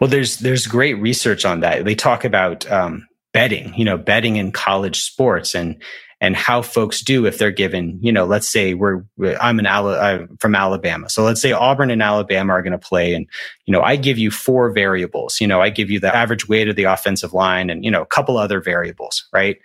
Well, 0.00 0.08
there's 0.08 0.38
there's 0.38 0.66
great 0.66 0.94
research 0.94 1.44
on 1.44 1.60
that. 1.60 1.84
They 1.84 1.94
talk 1.94 2.24
about 2.24 2.70
um, 2.70 3.06
betting, 3.32 3.74
you 3.74 3.84
know, 3.84 3.98
betting 3.98 4.36
in 4.36 4.52
college 4.52 5.02
sports 5.02 5.54
and 5.54 5.82
and 6.20 6.36
how 6.36 6.62
folks 6.62 7.02
do 7.02 7.26
if 7.26 7.36
they're 7.36 7.50
given, 7.50 7.98
you 8.00 8.10
know, 8.10 8.24
let's 8.24 8.48
say 8.48 8.72
we're 8.72 9.04
I'm 9.40 9.58
an 9.58 9.66
I'm 9.66 10.36
from 10.38 10.54
Alabama, 10.54 11.10
so 11.10 11.22
let's 11.22 11.42
say 11.42 11.52
Auburn 11.52 11.90
and 11.90 12.02
Alabama 12.02 12.54
are 12.54 12.62
going 12.62 12.72
to 12.72 12.78
play, 12.78 13.14
and 13.14 13.26
you 13.66 13.72
know, 13.72 13.82
I 13.82 13.96
give 13.96 14.16
you 14.16 14.30
four 14.30 14.70
variables. 14.72 15.40
You 15.40 15.46
know, 15.46 15.60
I 15.60 15.68
give 15.68 15.90
you 15.90 16.00
the 16.00 16.14
average 16.14 16.48
weight 16.48 16.68
of 16.68 16.76
the 16.76 16.84
offensive 16.84 17.34
line, 17.34 17.68
and 17.68 17.84
you 17.84 17.90
know, 17.90 18.02
a 18.02 18.06
couple 18.06 18.38
other 18.38 18.60
variables, 18.60 19.26
right? 19.32 19.58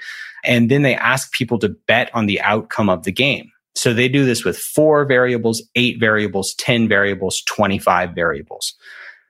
And 0.44 0.70
then 0.72 0.82
they 0.82 0.96
ask 0.96 1.32
people 1.32 1.60
to 1.60 1.70
bet 1.70 2.10
on 2.14 2.26
the 2.26 2.42
outcome 2.42 2.90
of 2.90 3.04
the 3.04 3.12
game. 3.12 3.52
So 3.76 3.94
they 3.94 4.10
do 4.10 4.26
this 4.26 4.44
with 4.44 4.58
four 4.58 5.06
variables, 5.06 5.62
eight 5.76 6.00
variables, 6.00 6.54
10 6.56 6.88
variables, 6.88 7.42
25 7.44 8.14
variables. 8.14 8.74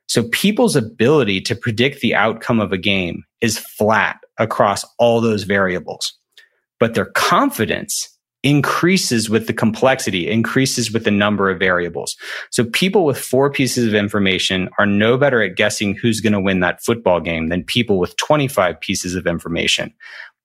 So 0.10 0.24
people's 0.24 0.76
ability 0.76 1.40
to 1.42 1.56
predict 1.56 2.02
the 2.02 2.16
outcome 2.16 2.60
of 2.60 2.74
a 2.74 2.78
game 2.78 3.24
is 3.42 3.60
flat 3.60 4.18
across 4.40 4.84
all 4.98 5.22
those 5.22 5.44
variables, 5.44 6.18
but 6.80 6.96
their 6.96 7.06
confidence 7.06 8.10
increases 8.42 9.30
with 9.30 9.46
the 9.48 9.54
complexity, 9.54 10.30
increases 10.30 10.92
with 10.92 11.04
the 11.04 11.12
number 11.12 11.50
of 11.50 11.60
variables. 11.60 12.16
So 12.52 12.64
people 12.64 13.06
with 13.06 13.20
four 13.20 13.52
pieces 13.52 13.86
of 13.86 13.94
information 13.94 14.70
are 14.80 14.86
no 14.86 15.18
better 15.18 15.44
at 15.44 15.56
guessing 15.56 15.94
who's 15.94 16.22
going 16.22 16.34
to 16.34 16.42
win 16.42 16.62
that 16.62 16.84
football 16.84 17.20
game 17.20 17.50
than 17.50 17.64
people 17.64 18.00
with 18.00 18.16
25 18.16 18.80
pieces 18.80 19.14
of 19.14 19.28
information. 19.28 19.94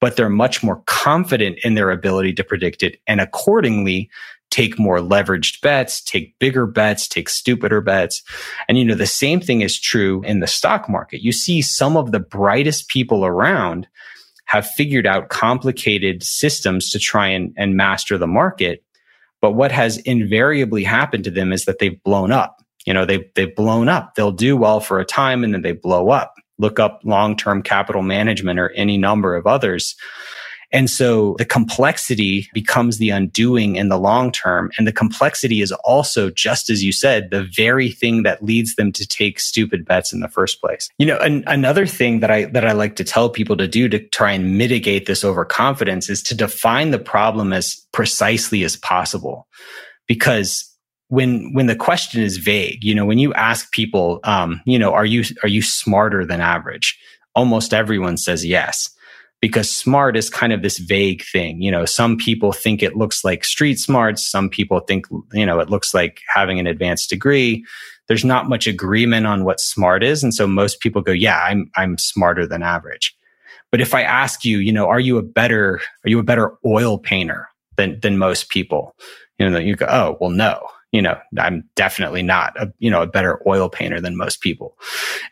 But 0.00 0.16
they're 0.16 0.28
much 0.28 0.62
more 0.62 0.82
confident 0.86 1.58
in 1.64 1.74
their 1.74 1.90
ability 1.90 2.34
to 2.34 2.44
predict 2.44 2.82
it. 2.82 3.00
And 3.06 3.20
accordingly, 3.20 4.10
take 4.54 4.78
more 4.78 4.98
leveraged 4.98 5.60
bets, 5.62 6.00
take 6.00 6.38
bigger 6.38 6.64
bets, 6.64 7.08
take 7.08 7.28
stupider 7.28 7.80
bets. 7.80 8.22
And, 8.68 8.78
you 8.78 8.84
know, 8.84 8.94
the 8.94 9.04
same 9.04 9.40
thing 9.40 9.62
is 9.62 9.80
true 9.80 10.22
in 10.22 10.38
the 10.38 10.46
stock 10.46 10.88
market. 10.88 11.22
You 11.22 11.32
see 11.32 11.60
some 11.60 11.96
of 11.96 12.12
the 12.12 12.20
brightest 12.20 12.88
people 12.88 13.26
around 13.26 13.88
have 14.44 14.64
figured 14.64 15.08
out 15.08 15.28
complicated 15.28 16.22
systems 16.22 16.88
to 16.90 17.00
try 17.00 17.26
and, 17.26 17.52
and 17.56 17.76
master 17.76 18.16
the 18.16 18.28
market. 18.28 18.84
But 19.40 19.52
what 19.52 19.72
has 19.72 19.98
invariably 19.98 20.84
happened 20.84 21.24
to 21.24 21.32
them 21.32 21.52
is 21.52 21.64
that 21.64 21.80
they've 21.80 22.00
blown 22.04 22.30
up. 22.30 22.62
You 22.86 22.94
know, 22.94 23.04
they've, 23.04 23.24
they've 23.34 23.56
blown 23.56 23.88
up. 23.88 24.14
They'll 24.14 24.30
do 24.30 24.56
well 24.56 24.78
for 24.78 25.00
a 25.00 25.04
time 25.04 25.42
and 25.42 25.52
then 25.52 25.62
they 25.62 25.72
blow 25.72 26.10
up. 26.10 26.34
Look 26.58 26.78
up 26.78 27.00
long-term 27.02 27.62
capital 27.62 28.02
management 28.02 28.60
or 28.60 28.70
any 28.70 28.98
number 28.98 29.34
of 29.34 29.48
others 29.48 29.96
And 30.74 30.90
so 30.90 31.36
the 31.38 31.44
complexity 31.44 32.48
becomes 32.52 32.98
the 32.98 33.10
undoing 33.10 33.76
in 33.76 33.88
the 33.88 33.98
long 33.98 34.32
term. 34.32 34.72
And 34.76 34.88
the 34.88 34.92
complexity 34.92 35.62
is 35.62 35.70
also, 35.84 36.30
just 36.30 36.68
as 36.68 36.82
you 36.82 36.92
said, 36.92 37.30
the 37.30 37.44
very 37.44 37.90
thing 37.90 38.24
that 38.24 38.42
leads 38.42 38.74
them 38.74 38.90
to 38.92 39.06
take 39.06 39.38
stupid 39.38 39.84
bets 39.84 40.12
in 40.12 40.18
the 40.18 40.28
first 40.28 40.60
place. 40.60 40.90
You 40.98 41.06
know, 41.06 41.18
an, 41.18 41.44
another 41.46 41.86
thing 41.86 42.18
that 42.20 42.30
I, 42.32 42.46
that 42.46 42.66
I 42.66 42.72
like 42.72 42.96
to 42.96 43.04
tell 43.04 43.30
people 43.30 43.56
to 43.56 43.68
do 43.68 43.88
to 43.88 44.00
try 44.00 44.32
and 44.32 44.58
mitigate 44.58 45.06
this 45.06 45.24
overconfidence 45.24 46.10
is 46.10 46.24
to 46.24 46.34
define 46.34 46.90
the 46.90 46.98
problem 46.98 47.52
as 47.52 47.76
precisely 47.92 48.64
as 48.64 48.76
possible. 48.76 49.46
Because 50.08 50.68
when 51.08 51.52
when 51.52 51.66
the 51.66 51.76
question 51.76 52.22
is 52.22 52.38
vague 52.38 52.82
you 52.82 52.94
know 52.94 53.04
when 53.04 53.18
you 53.18 53.32
ask 53.34 53.70
people 53.72 54.20
um, 54.24 54.60
you 54.64 54.78
know 54.78 54.92
are 54.92 55.04
you 55.04 55.22
are 55.42 55.48
you 55.48 55.60
smarter 55.60 56.24
than 56.24 56.40
average 56.40 56.98
almost 57.34 57.74
everyone 57.74 58.16
says 58.16 58.44
yes 58.44 58.88
because 59.44 59.70
smart 59.70 60.16
is 60.16 60.30
kind 60.30 60.54
of 60.54 60.62
this 60.62 60.78
vague 60.78 61.22
thing. 61.22 61.60
You 61.60 61.70
know, 61.70 61.84
some 61.84 62.16
people 62.16 62.50
think 62.50 62.82
it 62.82 62.96
looks 62.96 63.24
like 63.24 63.44
street 63.44 63.78
smarts. 63.78 64.26
Some 64.26 64.48
people 64.48 64.80
think, 64.80 65.04
you 65.34 65.44
know, 65.44 65.60
it 65.60 65.68
looks 65.68 65.92
like 65.92 66.22
having 66.34 66.58
an 66.58 66.66
advanced 66.66 67.10
degree. 67.10 67.62
There's 68.08 68.24
not 68.24 68.48
much 68.48 68.66
agreement 68.66 69.26
on 69.26 69.44
what 69.44 69.60
smart 69.60 70.02
is. 70.02 70.22
And 70.22 70.32
so 70.32 70.46
most 70.46 70.80
people 70.80 71.02
go, 71.02 71.12
yeah, 71.12 71.42
I'm, 71.42 71.70
I'm 71.76 71.98
smarter 71.98 72.46
than 72.46 72.62
average. 72.62 73.14
But 73.70 73.82
if 73.82 73.92
I 73.92 74.00
ask 74.00 74.46
you, 74.46 74.60
you 74.60 74.72
know, 74.72 74.86
are 74.86 74.98
you 74.98 75.18
a 75.18 75.22
better, 75.22 75.78
are 76.06 76.08
you 76.08 76.18
a 76.18 76.22
better 76.22 76.54
oil 76.64 76.96
painter 76.96 77.46
than, 77.76 78.00
than 78.00 78.16
most 78.16 78.48
people? 78.48 78.96
You 79.38 79.50
know, 79.50 79.58
you 79.58 79.76
go, 79.76 79.86
oh, 79.90 80.16
well, 80.22 80.30
no 80.30 80.66
you 80.94 81.02
know, 81.02 81.18
I'm 81.38 81.68
definitely 81.74 82.22
not 82.22 82.56
a, 82.56 82.72
you 82.78 82.88
know, 82.88 83.02
a 83.02 83.06
better 83.08 83.42
oil 83.48 83.68
painter 83.68 84.00
than 84.00 84.16
most 84.16 84.40
people. 84.40 84.78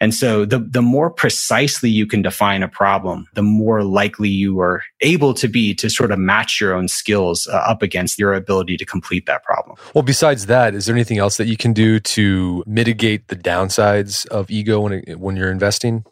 And 0.01 0.13
so 0.13 0.45
the, 0.45 0.59
the 0.59 0.83
more 0.83 1.09
precisely 1.09 1.89
you 1.89 2.05
can 2.05 2.21
define 2.21 2.65
a 2.65 2.69
problem, 2.69 3.29
the 3.35 3.43
more 3.43 3.85
likely 3.85 4.29
you 4.29 4.59
are 4.59 4.83
able 5.03 5.33
to 5.35 5.47
be 5.47 5.73
to 5.77 5.89
sort 5.89 6.11
of 6.11 6.19
match 6.19 6.61
your 6.61 6.75
own 6.75 6.89
skills 6.89 7.47
uh, 7.47 7.53
up 7.59 7.81
against 7.81 8.19
your 8.19 8.35
ability 8.35 8.77
to 8.77 8.85
complete 8.85 9.27
that 9.27 9.45
problem. 9.45 9.77
Well, 9.95 10.03
besides 10.03 10.47
that, 10.47 10.75
is 10.75 10.87
there 10.87 10.97
anything 10.97 11.19
else 11.19 11.37
that 11.37 11.47
you 11.47 11.57
can 11.57 11.73
do 11.73 12.01
to 12.01 12.65
mitigate 12.67 13.29
the 13.29 13.37
downsides 13.37 14.27
of 14.27 14.51
ego 14.51 14.81
when, 14.81 14.95
it, 14.95 15.21
when 15.21 15.37
you're 15.37 15.53
investing? 15.53 16.05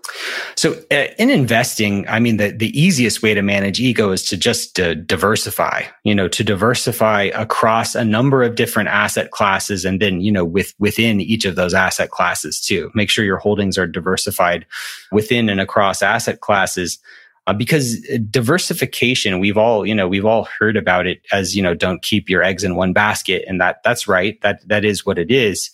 So 0.55 0.75
uh, 0.93 1.07
in 1.19 1.29
investing, 1.29 2.07
I 2.07 2.21
mean, 2.21 2.37
the, 2.37 2.53
the 2.53 2.71
easiest 2.81 3.21
way 3.21 3.35
to 3.35 3.43
manage 3.43 3.81
ego 3.81 4.13
is 4.13 4.23
to 4.29 4.37
just 4.37 4.79
uh, 4.79 4.95
diversify, 4.95 5.87
you 6.05 6.15
know, 6.15 6.29
to 6.29 6.45
diversify 6.45 7.31
across 7.35 7.97
a 7.97 8.05
number 8.05 8.45
of 8.45 8.55
different 8.55 8.91
asset 8.91 9.33
classes 9.33 9.40
classes 9.41 9.87
and 9.87 10.03
then 10.03 10.21
you 10.21 10.31
know 10.31 10.45
with 10.45 10.75
within 10.79 11.19
each 11.19 11.47
of 11.47 11.57
those 11.57 11.73
asset 11.73 12.11
classes 12.11 12.61
too. 12.61 12.91
Make 12.95 13.09
sure 13.09 13.25
your 13.25 13.39
holdings 13.39 13.79
are 13.79 13.87
diversified 13.87 14.67
within 15.13 15.49
and 15.49 15.63
across 15.63 16.03
asset 16.03 16.41
classes 16.41 16.99
uh, 17.47 17.55
because 17.55 18.01
diversification 18.31 19.41
we've 19.41 19.57
all 19.57 19.87
you 19.87 19.95
know 19.95 20.07
we've 20.07 20.27
all 20.27 20.47
heard 20.59 20.77
about 20.77 21.07
it 21.07 21.23
as 21.33 21.57
you 21.57 21.63
know 21.63 21.73
don't 21.73 22.03
keep 22.03 22.29
your 22.29 22.43
eggs 22.43 22.65
in 22.65 22.77
one 22.77 22.93
basket 22.93 23.43
and 23.49 23.59
that 23.63 23.83
that's 23.83 24.07
right. 24.07 24.39
That 24.43 24.61
that 24.69 24.85
is 24.85 25.07
what 25.07 25.19
it 25.19 25.31
is. 25.31 25.71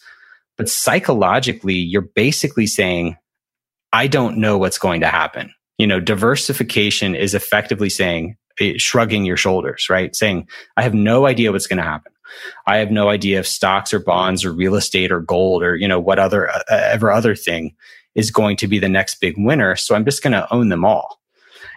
But 0.57 0.69
psychologically 0.69 1.75
you're 1.75 2.03
basically 2.03 2.69
saying 2.69 3.17
i 3.93 4.07
don't 4.07 4.39
know 4.39 4.59
what's 4.59 4.79
going 4.79 5.01
to 5.01 5.09
happen. 5.09 5.53
You 5.77 5.89
know 5.89 5.99
diversification 5.99 7.17
is 7.17 7.35
effectively 7.35 7.91
saying 7.91 8.37
eh, 8.61 8.75
shrugging 8.77 9.25
your 9.25 9.37
shoulders 9.37 9.91
right? 9.91 10.15
Saying 10.15 10.47
i 10.77 10.83
have 10.83 10.95
no 10.95 11.27
idea 11.27 11.51
what's 11.51 11.67
going 11.67 11.83
to 11.83 11.91
happen 11.95 12.13
I 12.67 12.79
have 12.79 12.91
no 12.91 13.09
idea 13.09 13.41
if 13.41 13.47
stocks 13.47 13.93
or 13.95 13.99
bonds 13.99 14.45
or 14.45 14.53
real 14.53 14.75
estate 14.75 15.13
or 15.13 15.21
gold 15.21 15.63
or, 15.63 15.77
you 15.77 15.89
know, 15.89 16.01
what 16.01 16.19
other, 16.19 16.49
uh, 16.49 16.63
ever 16.71 17.11
other 17.11 17.35
thing 17.35 17.75
is 18.15 18.31
going 18.31 18.57
to 18.57 18.69
be 18.69 18.79
the 18.79 18.89
next 18.89 19.17
big 19.17 19.35
winner. 19.37 19.77
So 19.77 19.95
I'm 19.95 20.05
just 20.05 20.23
going 20.23 20.33
to 20.33 20.53
own 20.53 20.69
them 20.69 20.85
all. 20.85 21.21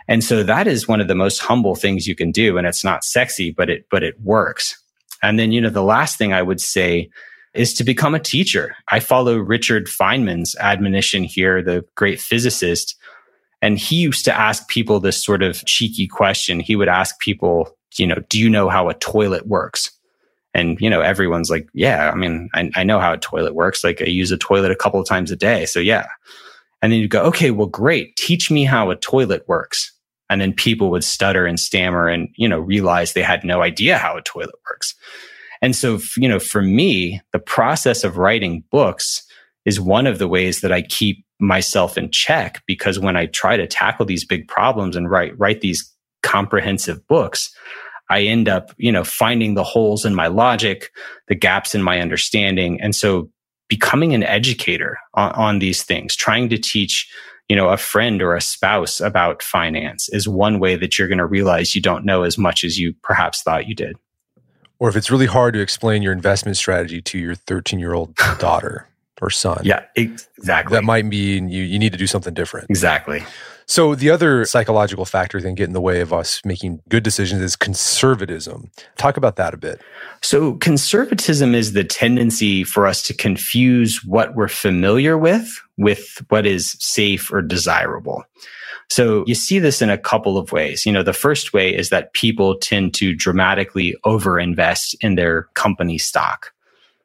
And 0.07 0.23
so 0.23 0.41
that 0.43 0.67
is 0.67 0.87
one 0.87 1.01
of 1.01 1.07
the 1.07 1.15
most 1.15 1.39
humble 1.39 1.75
things 1.75 2.07
you 2.07 2.15
can 2.15 2.31
do. 2.31 2.57
And 2.57 2.65
it's 2.65 2.83
not 2.83 3.03
sexy, 3.03 3.51
but 3.51 3.69
it, 3.69 3.85
but 3.91 4.03
it 4.03 4.19
works. 4.21 4.81
And 5.21 5.37
then, 5.37 5.51
you 5.51 5.61
know, 5.61 5.69
the 5.69 5.83
last 5.83 6.17
thing 6.17 6.33
I 6.33 6.41
would 6.41 6.61
say 6.61 7.09
is 7.53 7.73
to 7.73 7.83
become 7.83 8.15
a 8.15 8.19
teacher. 8.19 8.75
I 8.89 8.99
follow 8.99 9.37
Richard 9.37 9.87
Feynman's 9.87 10.55
admonition 10.59 11.23
here, 11.23 11.61
the 11.61 11.85
great 11.95 12.19
physicist. 12.19 12.95
And 13.61 13.77
he 13.77 13.97
used 13.97 14.23
to 14.25 14.33
ask 14.33 14.67
people 14.67 14.99
this 14.99 15.23
sort 15.23 15.43
of 15.43 15.65
cheeky 15.65 16.07
question. 16.07 16.59
He 16.59 16.75
would 16.75 16.87
ask 16.87 17.19
people, 17.19 17.75
you 17.97 18.07
know, 18.07 18.23
do 18.29 18.39
you 18.39 18.49
know 18.49 18.69
how 18.69 18.87
a 18.87 18.93
toilet 18.93 19.47
works? 19.47 19.91
And, 20.53 20.79
you 20.81 20.89
know, 20.89 21.01
everyone's 21.01 21.49
like, 21.49 21.69
yeah, 21.73 22.09
I 22.11 22.15
mean, 22.15 22.49
I, 22.53 22.71
I 22.75 22.83
know 22.83 22.99
how 22.99 23.13
a 23.13 23.17
toilet 23.17 23.53
works. 23.53 23.83
Like 23.83 24.01
I 24.01 24.05
use 24.05 24.31
a 24.31 24.37
toilet 24.37 24.71
a 24.71 24.75
couple 24.75 24.99
of 24.99 25.07
times 25.07 25.31
a 25.31 25.35
day. 25.35 25.65
So 25.65 25.79
yeah. 25.79 26.07
And 26.81 26.91
then 26.91 26.99
you 26.99 27.07
go, 27.07 27.23
okay, 27.23 27.51
well, 27.51 27.67
great. 27.67 28.15
Teach 28.15 28.49
me 28.49 28.63
how 28.63 28.89
a 28.89 28.95
toilet 28.95 29.47
works. 29.47 29.91
And 30.29 30.39
then 30.41 30.53
people 30.53 30.91
would 30.91 31.03
stutter 31.03 31.45
and 31.45 31.59
stammer 31.59 32.07
and, 32.07 32.29
you 32.35 32.47
know, 32.47 32.59
realize 32.59 33.13
they 33.13 33.21
had 33.21 33.43
no 33.43 33.61
idea 33.61 33.97
how 33.97 34.15
a 34.15 34.21
toilet 34.21 34.55
works. 34.69 34.95
And 35.61 35.75
so, 35.75 35.99
you 36.15 36.29
know, 36.29 36.39
for 36.39 36.61
me, 36.61 37.21
the 37.33 37.39
process 37.39 38.03
of 38.03 38.17
writing 38.17 38.63
books 38.71 39.23
is 39.65 39.81
one 39.81 40.07
of 40.07 40.19
the 40.19 40.27
ways 40.27 40.61
that 40.61 40.71
I 40.71 40.81
keep 40.81 41.25
myself 41.39 41.97
in 41.97 42.11
check 42.11 42.63
because 42.65 42.99
when 42.99 43.17
I 43.17 43.25
try 43.27 43.57
to 43.57 43.67
tackle 43.67 44.05
these 44.05 44.25
big 44.25 44.47
problems 44.47 44.95
and 44.95 45.09
write, 45.09 45.37
write 45.37 45.61
these 45.61 45.91
comprehensive 46.21 47.05
books, 47.07 47.49
I 48.09 48.21
end 48.23 48.49
up, 48.49 48.73
you 48.77 48.91
know, 48.91 49.03
finding 49.03 49.53
the 49.53 49.63
holes 49.63 50.05
in 50.05 50.15
my 50.15 50.27
logic, 50.27 50.91
the 51.27 51.35
gaps 51.35 51.75
in 51.75 51.83
my 51.83 51.99
understanding. 51.99 52.81
And 52.81 52.95
so 52.95 53.29
becoming 53.67 54.13
an 54.13 54.23
educator 54.23 54.97
on, 55.13 55.31
on 55.33 55.59
these 55.59 55.83
things, 55.83 56.15
trying 56.15 56.49
to 56.49 56.57
teach, 56.57 57.09
you 57.47 57.55
know, 57.55 57.69
a 57.69 57.77
friend 57.77 58.21
or 58.21 58.35
a 58.35 58.41
spouse 58.41 58.99
about 58.99 59.43
finance 59.43 60.09
is 60.09 60.27
one 60.27 60.59
way 60.59 60.75
that 60.75 60.97
you're 60.97 61.07
going 61.07 61.19
to 61.19 61.25
realize 61.25 61.75
you 61.75 61.81
don't 61.81 62.03
know 62.03 62.23
as 62.23 62.37
much 62.37 62.63
as 62.63 62.79
you 62.79 62.93
perhaps 63.03 63.43
thought 63.43 63.67
you 63.67 63.75
did. 63.75 63.95
Or 64.79 64.89
if 64.89 64.95
it's 64.95 65.11
really 65.11 65.25
hard 65.25 65.53
to 65.53 65.59
explain 65.59 66.01
your 66.01 66.13
investment 66.13 66.57
strategy 66.57 67.01
to 67.01 67.17
your 67.19 67.35
13 67.35 67.79
year 67.79 67.93
old 67.93 68.15
daughter 68.39 68.87
or 69.21 69.29
son. 69.29 69.61
Yeah, 69.63 69.85
exactly. 69.95 70.75
That 70.75 70.83
might 70.83 71.05
mean 71.05 71.49
you, 71.49 71.63
you 71.63 71.77
need 71.77 71.91
to 71.91 71.97
do 71.97 72.07
something 72.07 72.33
different. 72.33 72.69
Exactly. 72.69 73.23
So 73.69 73.93
the 73.93 74.09
other 74.09 74.45
psychological 74.45 75.05
factor 75.05 75.39
that 75.39 75.47
can 75.47 75.53
get 75.53 75.67
in 75.67 75.73
the 75.73 75.79
way 75.79 76.01
of 76.01 76.11
us 76.11 76.41
making 76.43 76.81
good 76.89 77.03
decisions 77.03 77.39
is 77.43 77.55
conservatism. 77.55 78.71
Talk 78.97 79.15
about 79.15 79.35
that 79.35 79.53
a 79.53 79.57
bit. 79.57 79.79
So 80.23 80.55
conservatism 80.55 81.53
is 81.53 81.73
the 81.73 81.83
tendency 81.83 82.63
for 82.63 82.87
us 82.87 83.03
to 83.03 83.13
confuse 83.13 84.03
what 84.03 84.33
we're 84.33 84.47
familiar 84.47 85.19
with 85.19 85.61
with 85.77 86.19
what 86.29 86.47
is 86.47 86.77
safe 86.79 87.31
or 87.31 87.43
desirable. 87.43 88.23
So 88.89 89.23
you 89.27 89.35
see 89.35 89.59
this 89.59 89.83
in 89.83 89.91
a 89.91 89.99
couple 89.99 90.39
of 90.39 90.51
ways. 90.51 90.83
You 90.83 90.91
know, 90.91 91.03
the 91.03 91.13
first 91.13 91.53
way 91.53 91.69
is 91.73 91.89
that 91.89 92.13
people 92.13 92.57
tend 92.57 92.95
to 92.95 93.13
dramatically 93.13 93.95
overinvest 94.03 94.95
in 95.01 95.13
their 95.13 95.43
company 95.53 95.99
stock. 95.99 96.51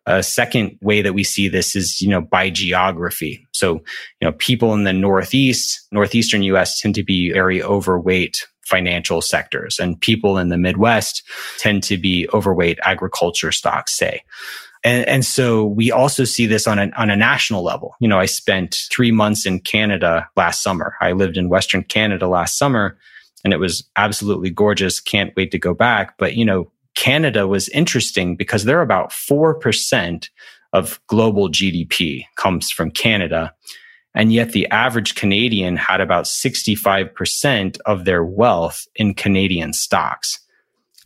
A 0.06 0.22
second 0.22 0.78
way 0.82 1.00
that 1.00 1.14
we 1.14 1.24
see 1.24 1.48
this 1.48 1.74
is, 1.74 2.00
you 2.02 2.08
know, 2.08 2.20
by 2.20 2.50
geography. 2.50 3.46
So, 3.52 3.74
you 4.20 4.28
know, 4.28 4.32
people 4.32 4.74
in 4.74 4.84
the 4.84 4.92
Northeast, 4.92 5.86
Northeastern 5.92 6.42
US 6.42 6.80
tend 6.80 6.94
to 6.96 7.02
be 7.02 7.32
very 7.32 7.62
overweight 7.62 8.46
financial 8.64 9.20
sectors 9.20 9.78
and 9.78 10.00
people 10.00 10.38
in 10.38 10.48
the 10.48 10.56
Midwest 10.56 11.22
tend 11.58 11.82
to 11.84 11.98
be 11.98 12.28
overweight 12.32 12.78
agriculture 12.82 13.52
stocks, 13.52 13.92
say. 13.94 14.22
And, 14.82 15.06
and, 15.08 15.24
so 15.24 15.64
we 15.64 15.90
also 15.90 16.24
see 16.24 16.44
this 16.44 16.66
on 16.66 16.78
a, 16.78 16.90
on 16.96 17.08
a 17.08 17.16
national 17.16 17.62
level. 17.62 17.94
You 18.00 18.08
know, 18.08 18.18
I 18.18 18.26
spent 18.26 18.86
three 18.90 19.10
months 19.10 19.46
in 19.46 19.60
Canada 19.60 20.28
last 20.36 20.62
summer. 20.62 20.94
I 21.00 21.12
lived 21.12 21.38
in 21.38 21.48
Western 21.48 21.82
Canada 21.82 22.28
last 22.28 22.58
summer 22.58 22.98
and 23.44 23.52
it 23.54 23.58
was 23.58 23.84
absolutely 23.96 24.50
gorgeous. 24.50 25.00
Can't 25.00 25.34
wait 25.36 25.52
to 25.52 25.58
go 25.58 25.72
back. 25.72 26.18
But, 26.18 26.34
you 26.34 26.44
know, 26.44 26.70
Canada 26.94 27.46
was 27.46 27.68
interesting 27.70 28.36
because 28.36 28.64
they're 28.64 28.82
about 28.82 29.10
4% 29.10 30.28
of 30.72 31.00
global 31.06 31.48
GDP 31.48 32.24
comes 32.36 32.70
from 32.70 32.90
Canada. 32.90 33.52
And 34.14 34.32
yet 34.32 34.52
the 34.52 34.68
average 34.70 35.14
Canadian 35.14 35.76
had 35.76 36.00
about 36.00 36.24
65% 36.24 37.78
of 37.86 38.04
their 38.04 38.24
wealth 38.24 38.86
in 38.94 39.14
Canadian 39.14 39.72
stocks. 39.72 40.38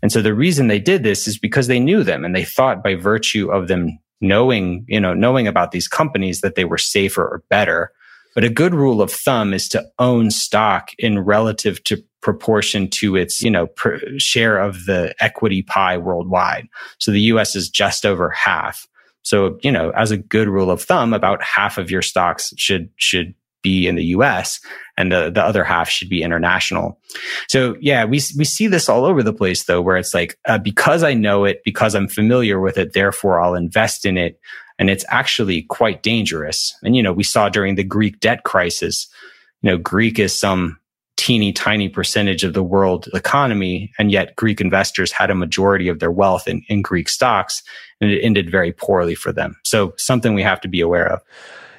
And 0.03 0.12
so 0.12 0.22
the 0.22 0.35
reason 0.35 0.68
they 0.68 0.79
did 0.79 1.03
this 1.03 1.27
is 1.27 1.38
because 1.38 1.66
they 1.66 1.81
knew 1.81 2.03
them 2.03 2.24
and 2.24 2.35
they 2.35 2.44
thought 2.44 2.83
by 2.83 2.94
virtue 2.94 3.51
of 3.51 3.68
them 3.68 3.98
knowing, 4.20 4.85
you 4.88 5.01
know, 5.01 5.14
knowing 5.14 5.46
about 5.46 5.70
these 5.70 5.88
companies 5.88 6.40
that 6.40 6.55
they 6.55 6.64
were 6.64 6.79
safer 6.79 7.22
or 7.22 7.42
better. 7.48 7.92
But 8.34 8.45
a 8.45 8.51
good 8.51 8.74
rule 8.74 9.03
of 9.03 9.11
thumb 9.11 9.53
is 9.53 9.68
to 9.70 9.84
own 9.99 10.30
stock 10.30 10.91
in 10.99 11.18
relative 11.18 11.82
to 11.84 12.03
proportion 12.21 12.89
to 12.91 13.16
its, 13.16 13.43
you 13.43 13.51
know, 13.51 13.69
share 14.19 14.59
of 14.59 14.87
the 14.87 15.14
equity 15.21 15.62
pie 15.62 15.97
worldwide. 15.97 16.69
So 16.99 17.11
the 17.11 17.21
US 17.23 17.55
is 17.55 17.69
just 17.69 18.05
over 18.05 18.31
half. 18.31 18.87
So, 19.23 19.59
you 19.62 19.71
know, 19.71 19.91
as 19.91 20.11
a 20.11 20.16
good 20.16 20.49
rule 20.49 20.71
of 20.71 20.83
thumb, 20.83 21.12
about 21.12 21.43
half 21.43 21.79
of 21.79 21.91
your 21.91 22.03
stocks 22.03 22.53
should, 22.57 22.91
should 22.97 23.35
be 23.62 23.87
in 23.87 23.97
the 23.97 24.05
US 24.05 24.61
and 24.97 25.12
the, 25.12 25.31
the 25.31 25.43
other 25.43 25.64
half 25.64 25.89
should 25.89 26.09
be 26.09 26.23
international. 26.23 26.99
So 27.49 27.77
yeah, 27.81 28.05
we, 28.05 28.21
we 28.37 28.45
see 28.45 28.66
this 28.69 28.89
all 28.89 29.05
over 29.05 29.23
the 29.23 29.33
place 29.33 29.64
though, 29.64 29.83
where 29.83 29.97
it's 29.97 30.14
like, 30.14 30.39
uh, 30.47 30.59
because 30.59 31.03
I 31.03 31.14
know 31.14 31.45
it, 31.45 31.61
because 31.64 31.95
I'm 31.95 32.09
familiar 32.09 32.61
with 32.61 32.79
it, 32.79 32.93
therefore 32.95 33.41
I'll 33.41 33.55
invest 33.55 34.07
in 34.07 34.16
it. 34.16 34.41
And 34.79 34.89
it's 34.89 35.05
actually 35.09 35.62
quite 35.62 36.05
dangerous. 36.05 36.73
And, 36.83 36.95
you 36.95 37.03
know, 37.03 37.12
we 37.12 37.25
saw 37.25 37.49
during 37.49 37.75
the 37.75 37.83
Greek 37.83 38.21
debt 38.21 38.45
crisis, 38.45 39.09
you 39.62 39.71
know, 39.71 39.77
Greek 39.77 40.21
is 40.21 40.39
some 40.39 40.79
teeny 41.19 41.53
tiny 41.53 41.89
percentage 41.89 42.45
of 42.45 42.55
the 42.55 42.62
world 42.62 43.09
economy. 43.12 43.93
And 43.99 44.11
yet 44.11 44.37
Greek 44.37 44.61
investors 44.61 45.12
had 45.12 45.31
a 45.31 45.35
majority 45.35 45.89
of 45.89 45.99
their 45.99 46.12
wealth 46.12 46.49
in, 46.49 46.62
in 46.69 46.81
Greek 46.81 47.09
stocks 47.09 47.62
and 48.01 48.11
it 48.11 48.21
ended 48.23 48.51
very 48.51 48.73
poorly 48.73 49.16
for 49.16 49.33
them. 49.33 49.57
So 49.64 49.93
something 49.99 50.33
we 50.33 50.45
have 50.45 50.61
to 50.62 50.69
be 50.69 50.81
aware 50.81 51.12
of. 51.12 51.21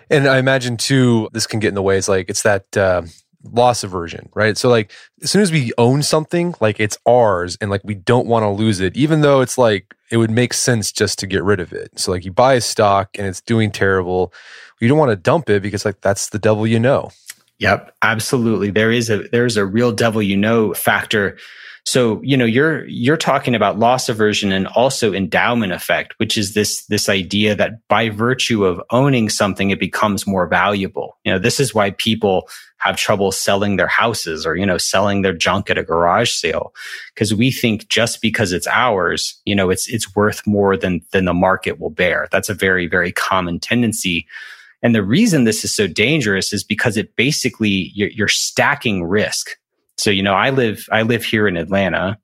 And 0.10 0.28
I 0.28 0.38
imagine 0.40 0.76
too, 0.76 1.30
this 1.32 1.48
can 1.48 1.60
get 1.60 1.70
in 1.70 1.76
the 1.76 1.82
way. 1.82 1.98
It's 1.98 2.10
like, 2.10 2.30
it's 2.30 2.44
that, 2.44 2.76
uh, 2.76 3.04
loss 3.44 3.86
aversion, 3.86 4.30
right? 4.34 4.58
So 4.58 4.68
like 4.68 4.92
as 5.24 5.32
soon 5.32 5.42
as 5.42 5.52
we 5.52 5.72
own 5.78 6.04
something, 6.04 6.56
like 6.60 6.78
it's 6.82 6.98
ours 7.08 7.58
and 7.62 7.72
like 7.72 7.82
we 7.86 7.96
don't 7.96 8.28
want 8.28 8.44
to 8.44 8.50
lose 8.50 8.82
it, 8.82 8.98
even 8.98 9.22
though 9.22 9.40
it's 9.40 9.58
like 9.58 9.96
it 10.12 10.18
would 10.18 10.32
make 10.32 10.54
sense 10.54 10.92
just 10.92 11.18
to 11.20 11.28
get 11.28 11.44
rid 11.44 11.62
of 11.62 11.72
it. 11.72 11.98
So 11.98 12.12
like 12.12 12.26
you 12.26 12.34
buy 12.34 12.56
a 12.56 12.62
stock 12.62 13.18
and 13.18 13.26
it's 13.26 13.40
doing 13.40 13.72
terrible, 13.72 14.34
you 14.82 14.90
don't 14.90 14.98
want 14.98 15.12
to 15.12 15.16
dump 15.16 15.50
it 15.50 15.62
because 15.62 15.86
like 15.86 16.02
that's 16.02 16.30
the 16.30 16.40
devil 16.40 16.68
you 16.68 16.80
know. 16.80 17.12
Yep, 17.60 17.94
absolutely. 18.02 18.72
There 18.72 18.92
is 18.92 19.10
a 19.10 19.28
there's 19.32 19.58
a 19.58 19.66
real 19.66 19.92
devil 19.92 20.22
you 20.22 20.38
know 20.38 20.74
factor. 20.74 21.38
So, 21.86 22.22
you 22.24 22.38
know, 22.38 22.46
you're 22.46 22.86
you're 22.88 23.18
talking 23.18 23.56
about 23.56 23.80
loss 23.80 24.10
aversion 24.10 24.52
and 24.52 24.68
also 24.68 25.14
endowment 25.14 25.74
effect, 25.74 26.14
which 26.18 26.38
is 26.38 26.54
this 26.54 26.86
this 26.86 27.10
idea 27.10 27.56
that 27.56 27.88
by 27.88 28.10
virtue 28.10 28.66
of 28.66 28.82
owning 28.92 29.30
something 29.30 29.72
it 29.72 29.80
becomes 29.80 30.28
more 30.28 30.48
valuable. 30.48 31.18
You 31.26 31.34
know, 31.34 31.40
this 31.40 31.60
is 31.60 31.74
why 31.74 31.92
people 31.92 32.48
have 32.78 32.96
trouble 32.96 33.32
selling 33.32 33.76
their 33.76 33.88
houses 33.88 34.46
or, 34.46 34.56
you 34.56 34.66
know, 34.66 34.78
selling 34.78 35.22
their 35.22 35.34
junk 35.34 35.70
at 35.70 35.78
a 35.78 35.84
garage 35.84 36.32
sale. 36.32 36.74
Cause 37.16 37.34
we 37.34 37.52
think 37.52 37.90
just 37.90 38.22
because 38.22 38.54
it's 38.54 38.68
ours, 38.68 39.40
you 39.46 39.54
know, 39.54 39.70
it's, 39.70 39.90
it's 39.90 40.16
worth 40.16 40.48
more 40.48 40.78
than, 40.78 41.02
than 41.12 41.26
the 41.26 41.34
market 41.34 41.78
will 41.80 41.90
bear. 41.90 42.30
That's 42.32 42.48
a 42.48 42.54
very, 42.54 42.88
very 42.88 43.12
common 43.12 43.60
tendency. 43.60 44.28
And 44.82 44.96
the 44.96 45.04
reason 45.04 45.44
this 45.44 45.64
is 45.64 45.76
so 45.76 45.88
dangerous 45.88 46.54
is 46.54 46.64
because 46.64 46.98
it 46.98 47.16
basically, 47.16 47.92
you're, 47.94 48.10
you're 48.10 48.28
stacking 48.28 49.04
risk. 49.04 49.58
So, 49.98 50.10
you 50.10 50.24
know, 50.24 50.34
I 50.34 50.50
live, 50.52 50.86
I 50.92 51.02
live 51.02 51.26
here 51.26 51.48
in 51.48 51.58
Atlanta. 51.58 52.18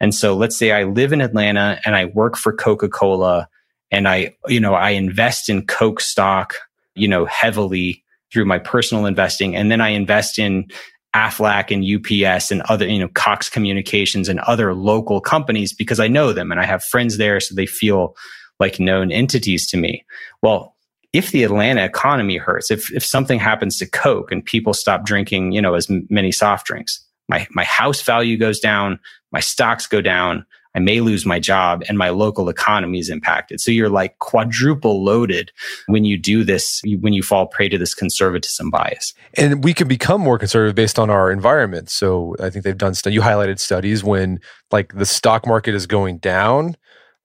And 0.00 0.14
so 0.14 0.34
let's 0.34 0.56
say 0.56 0.72
I 0.72 0.84
live 0.84 1.12
in 1.12 1.20
Atlanta 1.20 1.80
and 1.84 1.94
I 1.94 2.06
work 2.06 2.36
for 2.36 2.52
Coca-Cola 2.52 3.48
and 3.90 4.08
I, 4.08 4.36
you 4.46 4.60
know, 4.60 4.74
I 4.74 4.90
invest 4.90 5.48
in 5.48 5.66
Coke 5.66 6.00
stock, 6.00 6.54
you 6.94 7.08
know, 7.08 7.24
heavily 7.26 8.04
through 8.32 8.44
my 8.44 8.58
personal 8.58 9.06
investing. 9.06 9.56
And 9.56 9.70
then 9.70 9.80
I 9.80 9.88
invest 9.90 10.38
in 10.38 10.66
Aflac 11.14 11.70
and 11.70 11.84
UPS 11.84 12.50
and 12.50 12.62
other, 12.62 12.86
you 12.86 12.98
know, 12.98 13.08
Cox 13.08 13.48
Communications 13.48 14.28
and 14.28 14.40
other 14.40 14.74
local 14.74 15.20
companies 15.20 15.72
because 15.72 16.00
I 16.00 16.08
know 16.08 16.32
them 16.32 16.52
and 16.52 16.60
I 16.60 16.64
have 16.64 16.84
friends 16.84 17.16
there. 17.16 17.40
So 17.40 17.54
they 17.54 17.66
feel 17.66 18.14
like 18.60 18.78
known 18.78 19.10
entities 19.10 19.66
to 19.68 19.76
me. 19.76 20.04
Well, 20.42 20.76
if 21.12 21.30
the 21.30 21.42
Atlanta 21.44 21.84
economy 21.84 22.36
hurts, 22.36 22.70
if, 22.70 22.92
if 22.92 23.04
something 23.04 23.38
happens 23.38 23.78
to 23.78 23.86
Coke 23.86 24.30
and 24.30 24.44
people 24.44 24.74
stop 24.74 25.04
drinking, 25.04 25.52
you 25.52 25.62
know, 25.62 25.74
as 25.74 25.88
many 26.10 26.32
soft 26.32 26.66
drinks, 26.66 27.04
my, 27.28 27.46
my 27.50 27.64
house 27.64 28.00
value 28.02 28.36
goes 28.36 28.60
down, 28.60 28.98
my 29.32 29.40
stocks 29.40 29.86
go 29.86 30.00
down, 30.00 30.44
I 30.74 30.80
may 30.80 31.00
lose 31.00 31.26
my 31.26 31.40
job 31.40 31.82
and 31.88 31.98
my 31.98 32.10
local 32.10 32.48
economy 32.48 32.98
is 32.98 33.08
impacted. 33.08 33.60
So 33.60 33.70
you're 33.70 33.88
like 33.88 34.18
quadruple 34.18 35.02
loaded 35.02 35.50
when 35.86 36.04
you 36.04 36.18
do 36.18 36.44
this, 36.44 36.82
when 37.00 37.12
you 37.12 37.22
fall 37.22 37.46
prey 37.46 37.68
to 37.70 37.78
this 37.78 37.94
conservatism 37.94 38.70
bias. 38.70 39.14
And 39.34 39.64
we 39.64 39.74
can 39.74 39.88
become 39.88 40.20
more 40.20 40.38
conservative 40.38 40.74
based 40.74 40.98
on 40.98 41.10
our 41.10 41.32
environment. 41.32 41.90
So 41.90 42.36
I 42.38 42.50
think 42.50 42.64
they've 42.64 42.76
done, 42.76 42.94
you 43.06 43.22
highlighted 43.22 43.58
studies 43.58 44.04
when 44.04 44.40
like 44.70 44.92
the 44.92 45.06
stock 45.06 45.46
market 45.46 45.74
is 45.74 45.86
going 45.86 46.18
down, 46.18 46.76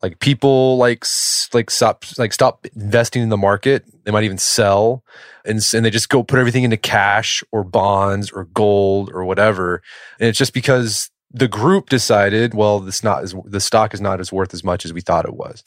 like 0.03 0.19
people 0.19 0.77
like 0.77 1.05
like 1.53 1.69
stop 1.71 2.03
like 2.17 2.33
stop 2.33 2.67
investing 2.75 3.23
in 3.23 3.29
the 3.29 3.37
market. 3.37 3.85
They 4.03 4.11
might 4.11 4.25
even 4.25 4.37
sell 4.37 5.03
and, 5.45 5.65
and 5.73 5.85
they 5.85 5.89
just 5.89 6.09
go 6.09 6.23
put 6.23 6.39
everything 6.39 6.65
into 6.65 6.75
cash 6.75 7.41
or 7.53 7.63
bonds 7.63 8.29
or 8.29 8.43
gold 8.53 9.09
or 9.13 9.23
whatever. 9.23 9.81
And 10.19 10.27
it's 10.27 10.37
just 10.37 10.53
because 10.53 11.09
the 11.35 11.47
group 11.47 11.89
decided, 11.89 12.53
well, 12.53 12.79
this 12.79 13.03
not 13.03 13.23
as 13.23 13.33
the 13.45 13.59
stock 13.59 13.95
is 13.95 14.01
not 14.01 14.19
as 14.19 14.31
worth 14.31 14.53
as 14.53 14.63
much 14.63 14.85
as 14.85 14.93
we 14.93 15.01
thought 15.01 15.25
it 15.25 15.33
was. 15.33 15.63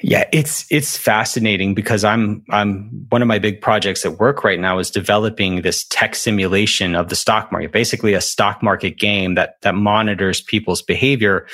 Yeah, 0.00 0.28
it's 0.30 0.66
it's 0.70 0.98
fascinating 0.98 1.74
because 1.74 2.04
I'm 2.04 2.44
I'm 2.50 3.06
one 3.08 3.22
of 3.22 3.28
my 3.28 3.38
big 3.38 3.62
projects 3.62 4.04
at 4.04 4.18
work 4.18 4.44
right 4.44 4.60
now 4.60 4.78
is 4.78 4.90
developing 4.90 5.62
this 5.62 5.84
tech 5.84 6.14
simulation 6.14 6.94
of 6.94 7.08
the 7.08 7.16
stock 7.16 7.50
market, 7.50 7.72
basically 7.72 8.12
a 8.12 8.20
stock 8.20 8.62
market 8.62 8.98
game 8.98 9.36
that 9.36 9.56
that 9.62 9.74
monitors 9.74 10.42
people's 10.42 10.82
behavior 10.82 11.46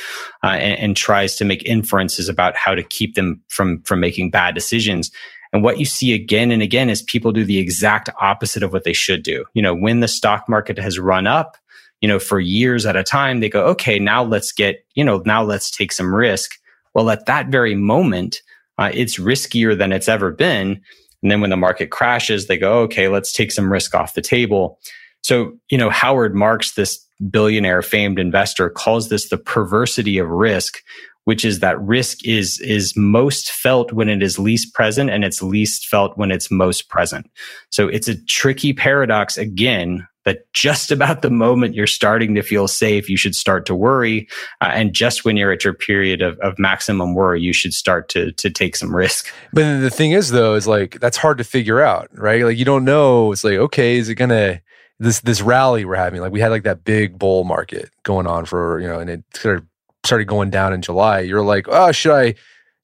uh, 0.43 0.49
and, 0.49 0.79
and 0.81 0.97
tries 0.97 1.37
to 1.37 1.45
make 1.45 1.65
inferences 1.65 2.29
about 2.29 2.57
how 2.57 2.75
to 2.75 2.83
keep 2.83 3.15
them 3.15 3.41
from 3.49 3.81
from 3.83 4.01
making 4.01 4.31
bad 4.31 4.57
decisions. 4.57 5.13
And 5.53 5.63
what 5.63 5.79
you 5.79 5.85
see 5.85 6.15
again 6.15 6.51
and 6.51 6.63
again 6.63 6.89
is 6.89 7.03
people 7.03 7.31
do 7.31 7.45
the 7.45 7.59
exact 7.59 8.09
opposite 8.21 8.63
of 8.63 8.73
what 8.73 8.85
they 8.85 8.95
should 8.95 9.23
do. 9.23 9.45
You 9.53 9.63
know, 9.63 9.75
when 9.75 10.01
the 10.01 10.09
stock 10.09 10.49
market 10.49 10.79
has 10.79 10.99
run 10.99 11.27
up, 11.27 11.59
you 12.03 12.09
know, 12.09 12.19
for 12.19 12.41
years 12.41 12.85
at 12.85 12.97
a 12.97 13.05
time, 13.05 13.41
they 13.41 13.49
go, 13.49 13.65
okay, 13.67 13.99
now 13.99 14.23
let's 14.23 14.53
get, 14.53 14.85
you 14.95 15.05
know, 15.05 15.23
now 15.25 15.43
let's 15.43 15.71
take 15.71 15.93
some 15.93 16.15
risk. 16.15 16.51
Well, 16.95 17.09
at 17.09 17.27
that 17.27 17.49
very 17.49 17.77
moment, 17.77 18.43
uh, 18.77 18.91
it's 18.93 19.19
riskier 19.19 19.79
than 19.79 19.93
it's 19.93 20.09
ever 20.09 20.33
been. 20.33 20.81
And 21.23 21.31
then 21.31 21.41
when 21.41 21.51
the 21.51 21.57
market 21.57 21.91
crashes, 21.91 22.49
they 22.49 22.59
go, 22.59 22.81
okay, 22.81 23.07
let's 23.07 23.33
take 23.33 23.53
some 23.53 23.73
risk 23.73 23.95
off 23.95 24.15
the 24.15 24.21
table. 24.21 24.81
So, 25.23 25.53
you 25.71 25.79
know, 25.79 25.89
Howard 25.89 26.35
Marks, 26.35 26.73
this 26.73 26.99
billionaire 27.31 27.83
famed 27.83 28.19
investor 28.19 28.69
calls 28.69 29.09
this 29.09 29.29
the 29.29 29.39
perversity 29.39 30.19
of 30.19 30.29
risk, 30.29 30.79
which 31.25 31.45
is 31.45 31.61
that 31.61 31.81
risk 31.81 32.27
is, 32.27 32.59
is 32.59 32.97
most 32.97 33.53
felt 33.53 33.93
when 33.93 34.09
it 34.09 34.25
is 34.25 34.41
least 34.41 34.75
present 34.75 35.09
and 35.09 35.25
it's 35.25 35.41
least 35.41 35.87
felt 35.87 36.19
when 36.19 36.33
it's 36.33 36.51
most 36.51 36.89
present. 36.89 37.31
So 37.71 37.87
it's 37.87 38.09
a 38.09 38.21
tricky 38.25 38.73
paradox 38.73 39.39
again 39.39 40.09
that 40.25 40.53
just 40.53 40.91
about 40.91 41.23
the 41.23 41.31
moment 41.31 41.75
you're 41.75 41.87
starting 41.87 42.35
to 42.35 42.43
feel 42.43 42.69
safe, 42.69 43.09
you 43.09 43.17
should 43.17 43.35
start 43.35 43.67
to 43.67 43.75
worry. 43.75 44.29
Uh, 44.61 44.71
and 44.73 44.93
just 44.93 45.25
when 45.25 45.37
you're 45.37 45.53
at 45.53 45.65
your 45.65 45.75
period 45.75 46.23
of, 46.23 46.39
of 46.39 46.59
maximum 46.59 47.15
worry, 47.15 47.41
you 47.41 47.53
should 47.53 47.75
start 47.75 48.09
to, 48.11 48.33
to 48.33 48.51
take 48.51 48.77
some 48.77 48.95
risk. 48.95 49.33
But 49.53 49.81
the 49.81 49.91
thing 49.91 50.13
is, 50.13 50.31
though, 50.31 50.55
is 50.55 50.67
like 50.67 50.99
that's 51.01 51.17
hard 51.17 51.39
to 51.39 51.45
figure 51.45 51.81
out, 51.81 52.09
right? 52.13 52.45
Like 52.45 52.57
you 52.57 52.65
don't 52.65 52.85
know. 52.85 53.33
It's 53.33 53.45
like, 53.45 53.59
okay, 53.59 53.97
is 53.97 54.09
it 54.09 54.15
going 54.15 54.31
to, 54.31 54.61
this, 54.99 55.21
this 55.21 55.43
rally 55.43 55.85
we're 55.85 55.97
having, 55.97 56.21
like 56.21 56.33
we 56.33 56.41
had 56.41 56.51
like 56.51 56.63
that 56.63 56.85
big 56.85 57.19
bull 57.19 57.45
market 57.45 57.91
going 58.05 58.27
on 58.27 58.45
for, 58.45 58.81
you 58.81 58.87
know, 58.87 59.01
and 59.01 59.11
it 59.11 59.25
started, 59.35 59.67
started 60.05 60.27
going 60.27 60.51
down 60.51 60.73
in 60.73 60.81
July. 60.81 61.21
You're 61.21 61.43
like, 61.43 61.67
oh, 61.69 61.93
should 61.93 62.15
I, 62.15 62.35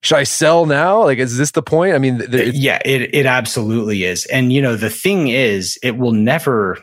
should 0.03 0.19
I 0.19 0.25
sell 0.25 0.67
now? 0.67 1.05
Like, 1.05 1.19
is 1.19 1.37
this 1.39 1.53
the 1.53 1.63
point? 1.63 1.95
I 1.95 1.99
mean, 1.99 2.19
th- 2.19 2.55
yeah, 2.55 2.81
it, 2.85 3.15
it 3.15 3.27
absolutely 3.27 4.05
is. 4.05 4.27
And, 4.27 4.53
you 4.53 4.61
know, 4.61 4.77
the 4.77 4.91
thing 4.91 5.29
is, 5.29 5.79
it 5.83 5.97
will 5.97 6.13
never, 6.13 6.79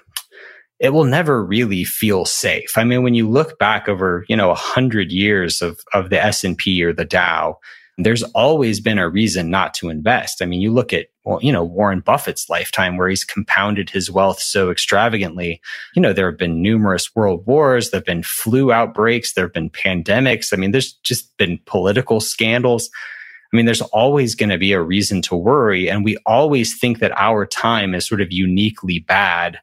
it 0.80 0.89
will 0.89 1.05
never 1.05 1.43
really 1.43 1.84
feel 1.84 2.26
safe. 2.26 2.78
I 2.78 2.84
mean, 2.84 3.03
when 3.03 3.13
you 3.13 3.30
look 3.30 3.57
back 3.57 3.88
over, 3.88 4.26
you 4.28 4.36
know, 4.36 4.51
a 4.51 4.55
hundred 4.55 5.11
years 5.11 5.61
of, 5.61 5.80
of 5.93 6.09
the 6.09 6.21
S&P 6.21 6.84
or 6.84 6.93
the 6.93 7.05
Dow, 7.05 7.59
there's 7.97 8.23
always 8.23 8.82
been 8.82 8.97
a 8.97 9.07
reason 9.07 9.49
not 9.49 9.73
to 9.76 9.88
invest. 9.88 10.41
I 10.41 10.45
mean, 10.45 10.59
you 10.59 10.73
look 10.73 10.91
at, 10.91 11.07
well, 11.23 11.39
you 11.41 11.51
know, 11.51 11.63
Warren 11.63 12.01
Buffett's 12.01 12.49
lifetime 12.49 12.97
where 12.97 13.07
he's 13.07 13.23
compounded 13.23 13.89
his 13.89 14.11
wealth 14.11 14.41
so 14.41 14.69
extravagantly. 14.69 15.61
You 15.95 16.01
know, 16.01 16.11
there 16.11 16.30
have 16.30 16.38
been 16.38 16.61
numerous 16.61 17.15
world 17.15 17.45
wars. 17.47 17.89
There 17.89 17.99
have 17.99 18.05
been 18.05 18.23
flu 18.23 18.73
outbreaks. 18.73 19.34
There 19.34 19.45
have 19.45 19.53
been 19.53 19.69
pandemics. 19.69 20.51
I 20.51 20.57
mean, 20.57 20.71
there's 20.71 20.91
just 21.03 21.36
been 21.38 21.57
political 21.65 22.19
scandals. 22.19 22.89
I 23.53 23.55
mean, 23.55 23.65
there's 23.65 23.82
always 23.82 24.36
going 24.36 24.49
to 24.49 24.57
be 24.57 24.73
a 24.73 24.82
reason 24.82 25.21
to 25.23 25.36
worry. 25.36 25.89
And 25.89 26.03
we 26.03 26.17
always 26.26 26.78
think 26.78 26.99
that 26.99 27.17
our 27.17 27.45
time 27.45 27.95
is 27.95 28.05
sort 28.05 28.19
of 28.19 28.34
uniquely 28.34 28.99
bad 28.99 29.59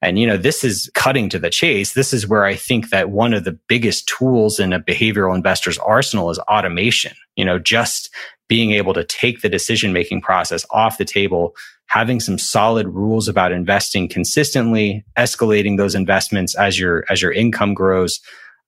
and, 0.00 0.18
you 0.18 0.26
know, 0.26 0.36
this 0.36 0.62
is 0.62 0.90
cutting 0.94 1.28
to 1.30 1.38
the 1.38 1.50
chase. 1.50 1.94
This 1.94 2.12
is 2.12 2.28
where 2.28 2.44
I 2.44 2.54
think 2.54 2.90
that 2.90 3.10
one 3.10 3.34
of 3.34 3.44
the 3.44 3.58
biggest 3.68 4.06
tools 4.06 4.60
in 4.60 4.72
a 4.72 4.80
behavioral 4.80 5.34
investor's 5.34 5.78
arsenal 5.78 6.30
is 6.30 6.38
automation. 6.40 7.14
You 7.34 7.44
know, 7.44 7.58
just 7.58 8.10
being 8.48 8.72
able 8.72 8.94
to 8.94 9.04
take 9.04 9.40
the 9.40 9.48
decision 9.48 9.92
making 9.92 10.22
process 10.22 10.64
off 10.70 10.98
the 10.98 11.04
table, 11.04 11.54
having 11.86 12.20
some 12.20 12.38
solid 12.38 12.86
rules 12.88 13.28
about 13.28 13.50
investing 13.50 14.08
consistently, 14.08 15.04
escalating 15.18 15.76
those 15.76 15.94
investments 15.94 16.54
as 16.54 16.78
your, 16.78 17.04
as 17.10 17.20
your 17.20 17.32
income 17.32 17.74
grows. 17.74 18.20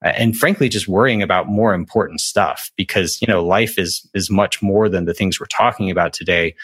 And 0.03 0.37
frankly, 0.37 0.69
just 0.69 0.89
worrying 0.89 1.23
about 1.23 1.49
more 1.49 1.75
important 1.75 2.21
stuff 2.21 2.71
because, 2.77 3.21
you 3.21 3.29
know, 3.29 3.45
life 3.45 3.79
is, 3.79 4.09
is 4.15 4.31
much 4.31 4.63
more 4.63 4.89
than 4.89 5.05
the 5.05 5.15
things 5.15 5.39
we're 5.39 5.47
talking 5.47 5.91
about 5.91 6.13
today. 6.13 6.55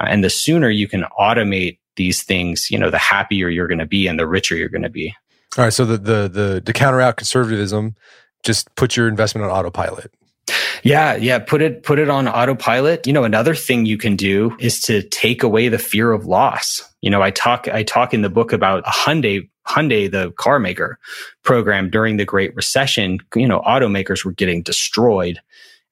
Uh, 0.00 0.06
and 0.08 0.24
the 0.24 0.30
sooner 0.30 0.68
you 0.68 0.88
can 0.88 1.04
automate 1.18 1.78
these 1.96 2.22
things, 2.22 2.70
you 2.70 2.78
know, 2.78 2.90
the 2.90 2.98
happier 2.98 3.48
you're 3.48 3.68
going 3.68 3.78
to 3.78 3.86
be 3.86 4.06
and 4.06 4.18
the 4.18 4.26
richer 4.26 4.56
you're 4.56 4.68
going 4.68 4.82
to 4.82 4.90
be. 4.90 5.14
All 5.58 5.64
right. 5.64 5.72
So 5.72 5.84
the, 5.84 5.96
the, 5.96 6.28
the, 6.28 6.60
to 6.60 6.72
counteract 6.72 7.18
conservatism, 7.18 7.96
just 8.42 8.74
put 8.76 8.96
your 8.96 9.08
investment 9.08 9.44
on 9.44 9.50
autopilot. 9.50 10.12
Yeah, 10.84 11.16
yeah, 11.16 11.40
put 11.40 11.60
it 11.60 11.82
put 11.82 11.98
it 11.98 12.08
on 12.08 12.28
autopilot. 12.28 13.06
You 13.06 13.12
know, 13.12 13.24
another 13.24 13.56
thing 13.56 13.86
you 13.86 13.98
can 13.98 14.14
do 14.14 14.56
is 14.60 14.80
to 14.82 15.02
take 15.02 15.42
away 15.42 15.68
the 15.68 15.78
fear 15.78 16.12
of 16.12 16.26
loss. 16.26 16.82
You 17.00 17.10
know, 17.10 17.20
I 17.20 17.32
talk 17.32 17.66
I 17.66 17.82
talk 17.82 18.14
in 18.14 18.22
the 18.22 18.30
book 18.30 18.52
about 18.52 18.86
a 18.86 18.90
Hyundai 18.90 19.48
Hyundai 19.66 20.10
the 20.10 20.30
car 20.32 20.58
maker 20.58 20.98
program 21.42 21.90
during 21.90 22.16
the 22.16 22.24
Great 22.24 22.54
Recession, 22.54 23.18
you 23.34 23.48
know, 23.48 23.60
automakers 23.60 24.24
were 24.24 24.32
getting 24.32 24.62
destroyed. 24.62 25.40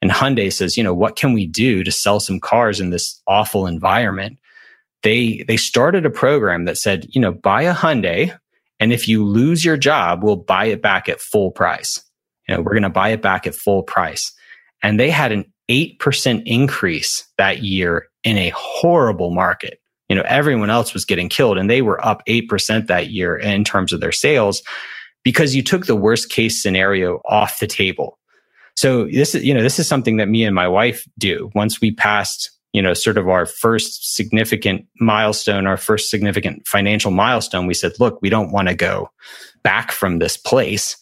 And 0.01 0.11
Hyundai 0.11 0.53
says, 0.53 0.77
you 0.77 0.85
know, 0.85 0.95
what 0.95 1.17
can 1.17 1.33
we 1.33 1.47
do 1.47 1.83
to 1.83 1.91
sell 1.91 2.21
some 2.21 2.39
cars 2.39 2.79
in 2.79 2.91
this 2.91 3.21
awful 3.27 3.67
environment? 3.67 4.39
They 5.05 5.45
they 5.47 5.57
started 5.57 6.05
a 6.05 6.11
program 6.11 6.65
that 6.65 6.79
said, 6.79 7.07
you 7.11 7.21
know, 7.21 7.33
buy 7.33 7.63
a 7.63 7.75
Hyundai 7.75 8.37
And 8.81 8.93
if 8.93 9.07
you 9.07 9.25
lose 9.25 9.65
your 9.65 9.77
job, 9.77 10.25
we'll 10.25 10.37
buy 10.37 10.65
it 10.67 10.83
back 10.83 11.09
at 11.09 11.21
full 11.21 11.53
price. 11.53 12.03
You 12.49 12.57
know, 12.57 12.63
we're 12.63 12.73
going 12.73 12.83
to 12.83 12.91
buy 12.91 13.11
it 13.11 13.23
back 13.23 13.47
at 13.47 13.55
full 13.55 13.85
price. 13.85 14.33
And 14.83 14.99
they 14.99 15.11
had 15.11 15.31
an 15.31 15.45
8% 15.71 16.43
increase 16.45 17.27
that 17.39 17.63
year 17.63 18.09
in 18.25 18.37
a 18.37 18.51
horrible 18.51 19.31
market. 19.31 19.79
You 20.09 20.17
know, 20.17 20.25
everyone 20.27 20.69
else 20.69 20.93
was 20.93 21.05
getting 21.05 21.29
killed 21.29 21.57
and 21.57 21.71
they 21.71 21.81
were 21.81 22.05
up 22.05 22.23
8% 22.27 22.89
that 22.89 23.11
year 23.11 23.37
in 23.37 23.65
terms 23.65 23.93
of 23.93 24.01
their 24.01 24.13
sales 24.13 24.63
because 25.23 25.55
you 25.55 25.63
took 25.63 25.87
the 25.87 25.97
worst 25.97 26.29
case 26.29 26.63
scenario 26.63 27.23
off 27.25 27.61
the 27.61 27.67
table. 27.67 28.19
So 28.77 29.07
this 29.07 29.35
is, 29.35 29.45
you 29.45 29.55
know, 29.55 29.63
this 29.63 29.79
is 29.79 29.89
something 29.89 30.19
that 30.19 30.29
me 30.29 30.45
and 30.45 30.55
my 30.55 30.69
wife 30.69 31.07
do. 31.19 31.51
Once 31.55 31.81
we 31.81 31.93
passed, 31.93 32.51
you 32.75 32.83
know, 32.83 32.93
sort 32.93 33.17
of 33.17 33.29
our 33.29 33.47
first 33.47 34.15
significant 34.17 34.85
milestone, 34.99 35.67
our 35.67 35.77
first 35.77 36.11
significant 36.11 36.67
financial 36.67 37.13
milestone, 37.13 37.69
we 37.69 37.73
said, 37.73 37.93
look, 38.01 38.21
we 38.21 38.29
don't 38.29 38.51
want 38.51 38.69
to 38.69 38.75
go 38.75 39.09
back 39.63 39.93
from 39.93 40.19
this 40.19 40.37
place. 40.37 40.97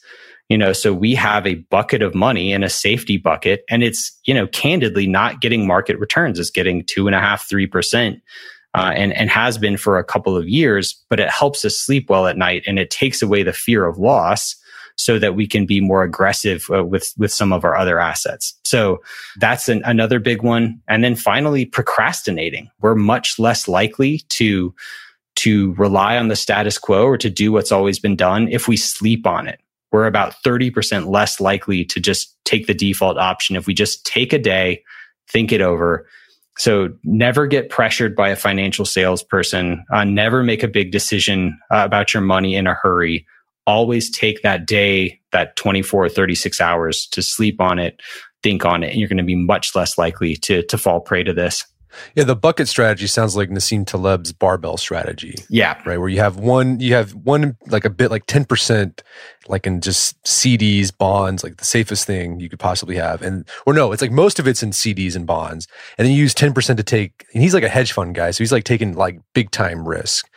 You 0.51 0.59
know, 0.59 0.75
so 0.75 0.93
we 0.93 1.14
have 1.14 1.47
a 1.47 1.55
bucket 1.55 2.03
of 2.03 2.14
money 2.14 2.53
and 2.53 2.62
a 2.62 2.68
safety 2.68 3.16
bucket, 3.16 3.64
and 3.70 3.83
it's, 3.83 4.12
you 4.27 4.35
know, 4.35 4.47
candidly 4.49 5.07
not 5.07 5.41
getting 5.41 5.66
market 5.66 5.99
returns. 5.99 6.39
It's 6.39 6.51
getting 6.51 6.85
two 6.85 7.07
and 7.07 7.16
a 7.16 7.20
half, 7.20 7.49
three 7.49 7.66
percent 7.66 8.20
uh, 8.75 8.93
and 8.95 9.14
and 9.14 9.31
has 9.31 9.57
been 9.57 9.79
for 9.79 9.99
a 9.99 10.05
couple 10.05 10.37
of 10.37 10.47
years. 10.47 11.03
But 11.09 11.20
it 11.20 11.31
helps 11.31 11.64
us 11.64 11.79
sleep 11.79 12.11
well 12.11 12.27
at 12.27 12.37
night, 12.37 12.64
and 12.66 12.79
it 12.79 12.91
takes 12.91 13.23
away 13.23 13.43
the 13.43 13.55
fear 13.55 13.87
of 13.87 13.97
loss, 13.97 14.55
so 14.97 15.18
that 15.18 15.34
we 15.34 15.47
can 15.47 15.66
be 15.66 15.80
more 15.80 16.03
aggressive 16.03 16.66
uh, 16.72 16.84
with 16.84 17.12
with 17.16 17.32
some 17.32 17.53
of 17.53 17.64
our 17.64 17.76
other 17.76 17.99
assets. 17.99 18.55
So 18.64 19.03
that's 19.38 19.68
an, 19.68 19.82
another 19.84 20.18
big 20.18 20.43
one. 20.43 20.80
And 20.88 21.03
then 21.03 21.16
finally, 21.16 21.64
procrastinating. 21.64 22.70
We're 22.80 22.95
much 22.95 23.38
less 23.38 23.68
likely 23.68 24.18
to 24.30 24.74
to 25.34 25.72
rely 25.74 26.16
on 26.16 26.28
the 26.28 26.36
status 26.36 26.78
quo 26.78 27.05
or 27.05 27.16
to 27.16 27.30
do 27.30 27.53
what's 27.53 27.72
always 27.72 27.99
been 27.99 28.16
done 28.16 28.49
if 28.49 28.68
we 28.68 28.76
sleep 28.76 29.26
on 29.26 29.49
it. 29.49 29.61
We're 29.90 30.07
about 30.07 30.34
30% 30.43 31.11
less 31.11 31.40
likely 31.40 31.84
to 31.86 32.01
just 32.01 32.36
take 32.45 32.66
the 32.66 32.74
default 32.74 33.18
option 33.18 33.57
if 33.57 33.66
we 33.66 33.74
just 33.74 34.05
take 34.07 34.32
a 34.32 34.38
day, 34.38 34.82
think 35.28 35.53
it 35.53 35.61
over, 35.61 36.07
so 36.59 36.90
never 37.03 37.47
get 37.47 37.70
pressured 37.70 38.14
by 38.14 38.28
a 38.28 38.36
financial 38.36 38.84
salesperson. 38.84 39.84
Uh, 39.90 40.05
never 40.05 40.43
make 40.43 40.62
a 40.62 40.68
big 40.68 40.90
decision 40.90 41.59
uh, 41.70 41.82
about 41.84 42.12
your 42.12 42.20
money 42.20 42.55
in 42.57 42.66
a 42.66 42.74
hurry. 42.74 43.26
Always 43.67 44.11
take 44.11 44.43
that 44.43 44.67
day, 44.67 45.21
that 45.33 45.57
24 45.57 46.05
or 46.05 46.09
36 46.09 46.61
hours 46.61 47.07
to 47.13 47.23
sleep 47.23 47.61
on 47.61 47.79
it, 47.79 48.01
think 48.43 48.65
on 48.65 48.83
it, 48.83 48.91
and 48.91 48.99
you're 48.99 49.09
going 49.09 49.19
to 49.19 49.25
be 49.25 49.37
much 49.37 49.75
less 49.75 49.97
likely 49.97 50.37
to, 50.37 50.63
to 50.65 50.79
fall 50.79 51.01
prey 51.01 51.23
to 51.23 51.33
this. 51.33 51.65
Yeah, 52.15 52.25
the 52.25 52.37
bucket 52.37 52.69
strategy 52.69 53.07
sounds 53.07 53.37
like 53.37 53.51
Nassim 53.51 53.87
Taleb's 53.87 54.33
barbell 54.33 54.77
strategy. 54.77 55.37
Yeah. 55.49 55.81
Right. 55.85 55.99
Where 55.99 56.09
you 56.09 56.21
have 56.21 56.39
one, 56.39 56.81
you 56.81 56.95
have 56.95 57.15
one, 57.15 57.57
like 57.67 57.85
a 57.85 57.91
bit 57.91 58.11
like 58.11 58.27
10%, 58.27 59.01
like 59.49 59.66
in 59.66 59.80
just 59.80 60.22
CDs, 60.24 60.97
bonds, 60.97 61.43
like 61.43 61.57
the 61.57 61.64
safest 61.64 62.07
thing 62.07 62.40
you 62.40 62.49
could 62.49 62.59
possibly 62.59 62.97
have. 62.97 63.22
And, 63.22 63.47
or 63.66 63.74
no, 63.74 63.93
it's 63.93 64.03
like 64.03 64.11
most 64.11 64.38
of 64.38 64.47
it's 64.47 64.62
in 64.62 64.70
CDs 64.70 65.16
and 65.16 65.26
bonds. 65.26 65.66
And 65.99 66.07
then 66.07 66.12
you 66.14 66.20
use 66.20 66.34
10% 66.34 66.76
to 66.76 66.82
take, 66.82 67.26
and 67.32 67.43
he's 67.43 67.55
like 67.55 67.62
a 67.62 67.68
hedge 67.68 67.93
fund 67.93 68.14
guy. 68.14 68.30
So 68.30 68.38
he's 68.38 68.53
like 68.53 68.64
taking 68.64 68.95
like 68.95 69.20
big 69.34 69.51
time 69.51 69.86
risk. 69.86 70.28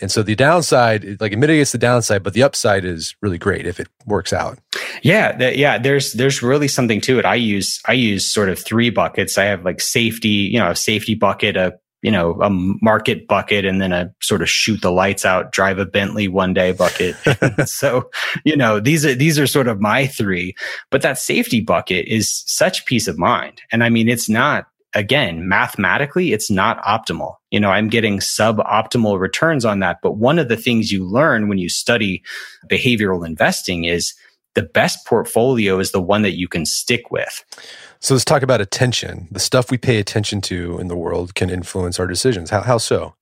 And 0.00 0.10
so 0.10 0.22
the 0.22 0.34
downside, 0.34 1.20
like 1.20 1.32
it 1.32 1.38
mitigates 1.38 1.72
the 1.72 1.78
downside, 1.78 2.22
but 2.22 2.32
the 2.32 2.42
upside 2.42 2.84
is 2.84 3.14
really 3.22 3.38
great 3.38 3.66
if 3.66 3.78
it 3.78 3.88
works 4.06 4.32
out. 4.32 4.58
Yeah, 5.02 5.50
yeah. 5.50 5.78
There's 5.78 6.12
there's 6.14 6.42
really 6.42 6.66
something 6.66 7.00
to 7.02 7.18
it. 7.20 7.24
I 7.24 7.36
use 7.36 7.80
I 7.86 7.92
use 7.92 8.24
sort 8.24 8.48
of 8.48 8.58
three 8.58 8.90
buckets. 8.90 9.38
I 9.38 9.44
have 9.44 9.64
like 9.64 9.80
safety, 9.80 10.28
you 10.28 10.58
know, 10.58 10.70
a 10.70 10.76
safety 10.76 11.14
bucket, 11.14 11.56
a 11.56 11.78
you 12.04 12.10
know 12.10 12.38
a 12.42 12.50
market 12.50 13.26
bucket, 13.26 13.64
and 13.64 13.80
then 13.80 13.92
a 13.92 14.14
sort 14.20 14.42
of 14.42 14.48
shoot 14.50 14.82
the 14.82 14.92
lights 14.92 15.24
out, 15.24 15.52
drive 15.52 15.78
a 15.78 15.86
Bentley 15.86 16.28
one 16.28 16.52
day 16.52 16.72
bucket. 16.72 17.16
so 17.68 18.10
you 18.44 18.54
know 18.54 18.78
these 18.78 19.06
are 19.06 19.14
these 19.14 19.38
are 19.38 19.46
sort 19.46 19.66
of 19.66 19.80
my 19.80 20.06
three. 20.06 20.54
But 20.90 21.00
that 21.00 21.18
safety 21.18 21.62
bucket 21.62 22.06
is 22.06 22.44
such 22.46 22.84
peace 22.84 23.08
of 23.08 23.18
mind, 23.18 23.62
and 23.72 23.82
I 23.82 23.88
mean 23.88 24.08
it's 24.08 24.28
not 24.28 24.66
again, 24.94 25.48
mathematically, 25.48 26.32
it's 26.32 26.50
not 26.50 26.82
optimal. 26.84 27.36
You 27.50 27.58
know, 27.58 27.70
I'm 27.70 27.88
getting 27.88 28.18
suboptimal 28.18 29.18
returns 29.18 29.64
on 29.64 29.80
that. 29.80 29.98
But 30.02 30.18
one 30.18 30.38
of 30.38 30.48
the 30.48 30.56
things 30.56 30.92
you 30.92 31.04
learn 31.04 31.48
when 31.48 31.58
you 31.58 31.68
study 31.68 32.22
behavioral 32.70 33.26
investing 33.26 33.84
is 33.84 34.14
the 34.54 34.62
best 34.62 35.04
portfolio 35.06 35.80
is 35.80 35.90
the 35.90 36.00
one 36.00 36.22
that 36.22 36.38
you 36.38 36.46
can 36.46 36.64
stick 36.64 37.10
with. 37.10 37.44
So 38.04 38.12
let's 38.12 38.26
talk 38.26 38.42
about 38.42 38.60
attention. 38.60 39.28
The 39.30 39.40
stuff 39.40 39.70
we 39.70 39.78
pay 39.78 39.96
attention 39.96 40.42
to 40.42 40.78
in 40.78 40.88
the 40.88 40.94
world 40.94 41.34
can 41.34 41.48
influence 41.48 41.98
our 41.98 42.06
decisions. 42.06 42.50
How, 42.50 42.60
how 42.60 42.76
so? 42.76 43.14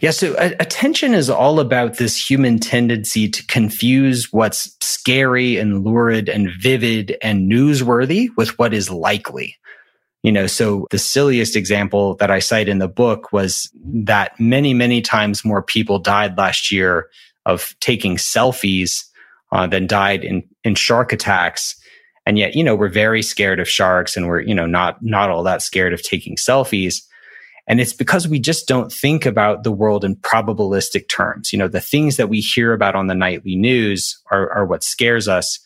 Yeah, 0.00 0.12
so 0.12 0.34
uh, 0.34 0.50
attention 0.60 1.12
is 1.12 1.28
all 1.28 1.58
about 1.58 1.96
this 1.98 2.30
human 2.30 2.60
tendency 2.60 3.28
to 3.28 3.44
confuse 3.48 4.32
what's 4.32 4.76
scary 4.80 5.56
and 5.56 5.84
lurid 5.84 6.28
and 6.28 6.50
vivid 6.60 7.16
and 7.20 7.50
newsworthy 7.50 8.28
with 8.36 8.56
what 8.60 8.72
is 8.72 8.90
likely. 8.90 9.56
You 10.22 10.30
know, 10.30 10.46
so 10.46 10.86
the 10.92 10.98
silliest 10.98 11.56
example 11.56 12.14
that 12.20 12.30
I 12.30 12.38
cite 12.38 12.68
in 12.68 12.78
the 12.78 12.86
book 12.86 13.32
was 13.32 13.72
that 13.84 14.38
many, 14.38 14.72
many 14.72 15.00
times 15.00 15.44
more 15.44 15.62
people 15.62 15.98
died 15.98 16.38
last 16.38 16.70
year 16.70 17.08
of 17.44 17.74
taking 17.80 18.18
selfies 18.18 19.02
uh, 19.50 19.66
than 19.66 19.88
died 19.88 20.22
in, 20.22 20.44
in 20.62 20.76
shark 20.76 21.12
attacks. 21.12 21.74
And 22.24 22.38
yet, 22.38 22.54
you 22.54 22.62
know, 22.62 22.76
we're 22.76 22.88
very 22.88 23.22
scared 23.22 23.60
of 23.60 23.68
sharks 23.68 24.16
and 24.16 24.28
we're, 24.28 24.40
you 24.40 24.54
know, 24.54 24.66
not, 24.66 25.02
not 25.02 25.30
all 25.30 25.42
that 25.42 25.62
scared 25.62 25.92
of 25.92 26.02
taking 26.02 26.36
selfies. 26.36 27.02
And 27.66 27.80
it's 27.80 27.92
because 27.92 28.28
we 28.28 28.38
just 28.38 28.66
don't 28.66 28.92
think 28.92 29.26
about 29.26 29.62
the 29.64 29.72
world 29.72 30.04
in 30.04 30.16
probabilistic 30.16 31.08
terms. 31.08 31.52
You 31.52 31.58
know, 31.58 31.68
the 31.68 31.80
things 31.80 32.16
that 32.16 32.28
we 32.28 32.40
hear 32.40 32.72
about 32.72 32.94
on 32.94 33.06
the 33.06 33.14
nightly 33.14 33.56
news 33.56 34.20
are, 34.30 34.50
are 34.50 34.66
what 34.66 34.84
scares 34.84 35.28
us 35.28 35.58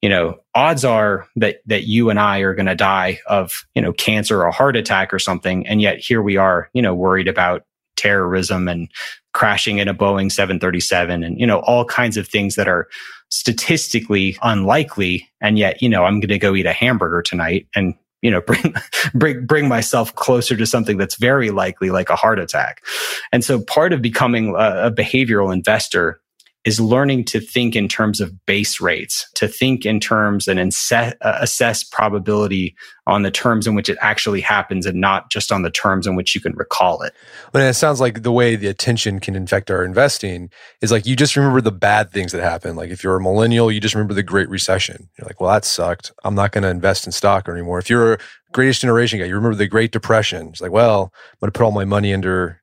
you 0.00 0.08
know, 0.08 0.38
odds 0.54 0.84
are 0.84 1.26
that 1.36 1.56
that 1.66 1.84
you 1.84 2.10
and 2.10 2.20
I 2.20 2.38
are 2.40 2.54
going 2.54 2.66
to 2.66 2.74
die 2.74 3.18
of, 3.26 3.52
you 3.74 3.82
know, 3.82 3.92
cancer 3.92 4.40
or 4.40 4.46
a 4.46 4.52
heart 4.52 4.76
attack 4.76 5.12
or 5.12 5.18
something, 5.18 5.66
and 5.66 5.82
yet 5.82 5.98
here 5.98 6.22
we 6.22 6.36
are, 6.36 6.70
you 6.72 6.82
know, 6.82 6.94
worried 6.94 7.26
about 7.26 7.64
terrorism 7.98 8.68
and 8.68 8.88
crashing 9.34 9.78
in 9.78 9.88
a 9.88 9.94
Boeing 9.94 10.32
737 10.32 11.22
and 11.22 11.38
you 11.38 11.46
know 11.46 11.58
all 11.60 11.84
kinds 11.84 12.16
of 12.16 12.26
things 12.26 12.54
that 12.54 12.68
are 12.68 12.88
statistically 13.30 14.38
unlikely 14.42 15.28
and 15.40 15.58
yet 15.58 15.82
you 15.82 15.88
know 15.88 16.04
I'm 16.04 16.20
going 16.20 16.28
to 16.28 16.38
go 16.38 16.54
eat 16.54 16.66
a 16.66 16.72
hamburger 16.72 17.20
tonight 17.20 17.66
and 17.74 17.94
you 18.22 18.30
know 18.30 18.40
bring 18.46 18.74
bring 19.14 19.46
bring 19.46 19.68
myself 19.68 20.14
closer 20.14 20.56
to 20.56 20.66
something 20.66 20.96
that's 20.96 21.16
very 21.16 21.50
likely 21.50 21.90
like 21.90 22.10
a 22.10 22.16
heart 22.16 22.38
attack. 22.38 22.84
And 23.32 23.44
so 23.44 23.60
part 23.60 23.92
of 23.92 24.02
becoming 24.02 24.54
a, 24.56 24.86
a 24.86 24.90
behavioral 24.90 25.52
investor 25.52 26.20
is 26.68 26.78
learning 26.78 27.24
to 27.24 27.40
think 27.40 27.74
in 27.74 27.88
terms 27.88 28.20
of 28.20 28.44
base 28.44 28.78
rates, 28.78 29.26
to 29.32 29.48
think 29.48 29.86
in 29.86 29.98
terms 29.98 30.46
and 30.46 30.60
uh, 30.60 31.12
assess 31.22 31.82
probability 31.82 32.76
on 33.06 33.22
the 33.22 33.30
terms 33.30 33.66
in 33.66 33.74
which 33.74 33.88
it 33.88 33.96
actually 34.02 34.42
happens 34.42 34.84
and 34.84 35.00
not 35.00 35.30
just 35.30 35.50
on 35.50 35.62
the 35.62 35.70
terms 35.70 36.06
in 36.06 36.14
which 36.14 36.34
you 36.34 36.42
can 36.42 36.54
recall 36.56 37.00
it. 37.00 37.14
Well, 37.54 37.66
it 37.66 37.72
sounds 37.72 38.02
like 38.02 38.22
the 38.22 38.30
way 38.30 38.54
the 38.54 38.66
attention 38.66 39.18
can 39.18 39.34
infect 39.34 39.70
our 39.70 39.82
investing 39.82 40.50
is 40.82 40.92
like 40.92 41.06
you 41.06 41.16
just 41.16 41.36
remember 41.36 41.62
the 41.62 41.72
bad 41.72 42.10
things 42.10 42.32
that 42.32 42.42
happen. 42.42 42.76
Like 42.76 42.90
if 42.90 43.02
you're 43.02 43.16
a 43.16 43.20
millennial, 43.20 43.72
you 43.72 43.80
just 43.80 43.94
remember 43.94 44.12
the 44.12 44.22
Great 44.22 44.50
Recession. 44.50 45.08
You're 45.16 45.26
like, 45.26 45.40
well, 45.40 45.50
that 45.50 45.64
sucked. 45.64 46.12
I'm 46.22 46.34
not 46.34 46.52
going 46.52 46.64
to 46.64 46.68
invest 46.68 47.06
in 47.06 47.12
stock 47.12 47.48
anymore. 47.48 47.78
If 47.78 47.88
you're 47.88 48.12
a 48.12 48.18
greatest 48.52 48.82
generation 48.82 49.18
guy, 49.18 49.24
you 49.24 49.34
remember 49.34 49.56
the 49.56 49.66
Great 49.66 49.90
Depression. 49.90 50.48
It's 50.48 50.60
like, 50.60 50.70
well, 50.70 51.14
I'm 51.14 51.38
going 51.40 51.50
to 51.50 51.58
put 51.58 51.64
all 51.64 51.70
my 51.70 51.86
money 51.86 52.12
under 52.12 52.60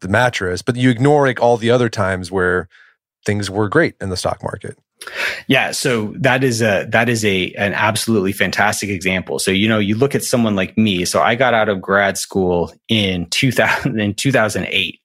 the 0.00 0.08
mattress, 0.08 0.62
but 0.62 0.76
you 0.76 0.90
ignore 0.90 1.26
like 1.26 1.40
all 1.40 1.56
the 1.56 1.72
other 1.72 1.88
times 1.88 2.30
where 2.30 2.68
things 3.24 3.50
were 3.50 3.68
great 3.68 3.94
in 4.00 4.10
the 4.10 4.16
stock 4.16 4.42
market. 4.42 4.78
Yeah, 5.46 5.70
so 5.70 6.12
that 6.18 6.42
is 6.42 6.60
a 6.60 6.86
that 6.90 7.08
is 7.08 7.24
a 7.24 7.52
an 7.54 7.72
absolutely 7.72 8.32
fantastic 8.32 8.90
example. 8.90 9.38
So 9.38 9.50
you 9.50 9.68
know, 9.68 9.78
you 9.78 9.94
look 9.94 10.14
at 10.14 10.24
someone 10.24 10.56
like 10.56 10.76
me. 10.76 11.04
So 11.04 11.22
I 11.22 11.36
got 11.36 11.54
out 11.54 11.68
of 11.68 11.80
grad 11.80 12.18
school 12.18 12.72
in 12.88 13.26
2000 13.30 14.00
in 14.00 14.14
2008. 14.14 15.00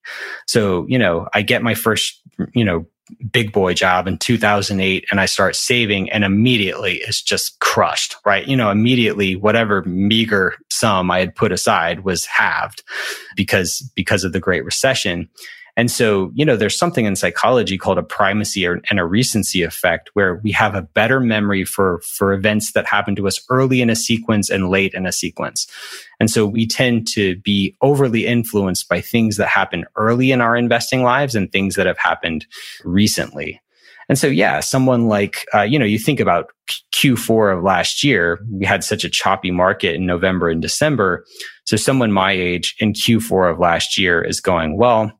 So, 0.46 0.84
you 0.88 0.98
know, 0.98 1.28
I 1.32 1.42
get 1.42 1.62
my 1.62 1.74
first, 1.74 2.20
you 2.54 2.64
know, 2.64 2.86
big 3.30 3.52
boy 3.52 3.74
job 3.74 4.06
in 4.08 4.18
2008 4.18 5.04
and 5.10 5.20
I 5.20 5.26
start 5.26 5.56
saving 5.56 6.10
and 6.10 6.24
immediately 6.24 6.94
it's 7.06 7.22
just 7.22 7.60
crushed, 7.60 8.16
right? 8.24 8.46
You 8.46 8.56
know, 8.56 8.70
immediately 8.70 9.36
whatever 9.36 9.82
meager 9.84 10.54
sum 10.70 11.10
I 11.10 11.20
had 11.20 11.34
put 11.34 11.52
aside 11.52 12.00
was 12.00 12.24
halved 12.24 12.82
because 13.36 13.80
because 13.94 14.24
of 14.24 14.32
the 14.32 14.40
great 14.40 14.64
recession. 14.64 15.28
And 15.76 15.90
so, 15.90 16.30
you 16.34 16.44
know, 16.44 16.56
there's 16.56 16.78
something 16.78 17.04
in 17.04 17.16
psychology 17.16 17.76
called 17.76 17.98
a 17.98 18.02
primacy 18.02 18.66
or, 18.66 18.80
and 18.90 19.00
a 19.00 19.04
recency 19.04 19.62
effect 19.62 20.10
where 20.14 20.36
we 20.36 20.52
have 20.52 20.74
a 20.74 20.82
better 20.82 21.18
memory 21.18 21.64
for, 21.64 22.00
for 22.02 22.32
events 22.32 22.72
that 22.72 22.86
happen 22.86 23.16
to 23.16 23.26
us 23.26 23.44
early 23.50 23.82
in 23.82 23.90
a 23.90 23.96
sequence 23.96 24.50
and 24.50 24.70
late 24.70 24.94
in 24.94 25.04
a 25.04 25.12
sequence. 25.12 25.66
And 26.20 26.30
so 26.30 26.46
we 26.46 26.66
tend 26.66 27.08
to 27.08 27.36
be 27.36 27.76
overly 27.82 28.24
influenced 28.24 28.88
by 28.88 29.00
things 29.00 29.36
that 29.36 29.48
happen 29.48 29.84
early 29.96 30.30
in 30.30 30.40
our 30.40 30.56
investing 30.56 31.02
lives 31.02 31.34
and 31.34 31.50
things 31.50 31.74
that 31.74 31.86
have 31.86 31.98
happened 31.98 32.46
recently. 32.84 33.60
And 34.08 34.18
so, 34.18 34.26
yeah, 34.26 34.60
someone 34.60 35.08
like, 35.08 35.46
uh, 35.54 35.62
you 35.62 35.78
know, 35.78 35.84
you 35.86 35.98
think 35.98 36.20
about 36.20 36.50
Q4 36.92 37.56
of 37.56 37.64
last 37.64 38.04
year, 38.04 38.38
we 38.50 38.66
had 38.66 38.84
such 38.84 39.02
a 39.02 39.08
choppy 39.08 39.50
market 39.50 39.94
in 39.94 40.06
November 40.06 40.50
and 40.50 40.60
December. 40.60 41.24
So 41.64 41.76
someone 41.76 42.12
my 42.12 42.32
age 42.32 42.74
in 42.78 42.92
Q4 42.92 43.52
of 43.52 43.58
last 43.58 43.96
year 43.96 44.22
is 44.22 44.40
going, 44.40 44.76
well, 44.76 45.10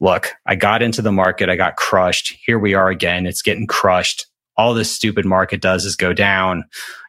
look, 0.00 0.32
I 0.46 0.54
got 0.54 0.82
into 0.82 1.02
the 1.02 1.12
market, 1.12 1.48
I 1.48 1.56
got 1.56 1.76
crushed. 1.76 2.34
Here 2.44 2.58
we 2.58 2.74
are 2.74 2.88
again. 2.88 3.26
It's 3.26 3.42
getting 3.42 3.66
crushed. 3.66 4.26
All 4.56 4.74
this 4.74 4.90
stupid 4.90 5.24
market 5.24 5.60
does 5.60 5.84
is 5.84 5.94
go 5.94 6.12
down, 6.12 6.64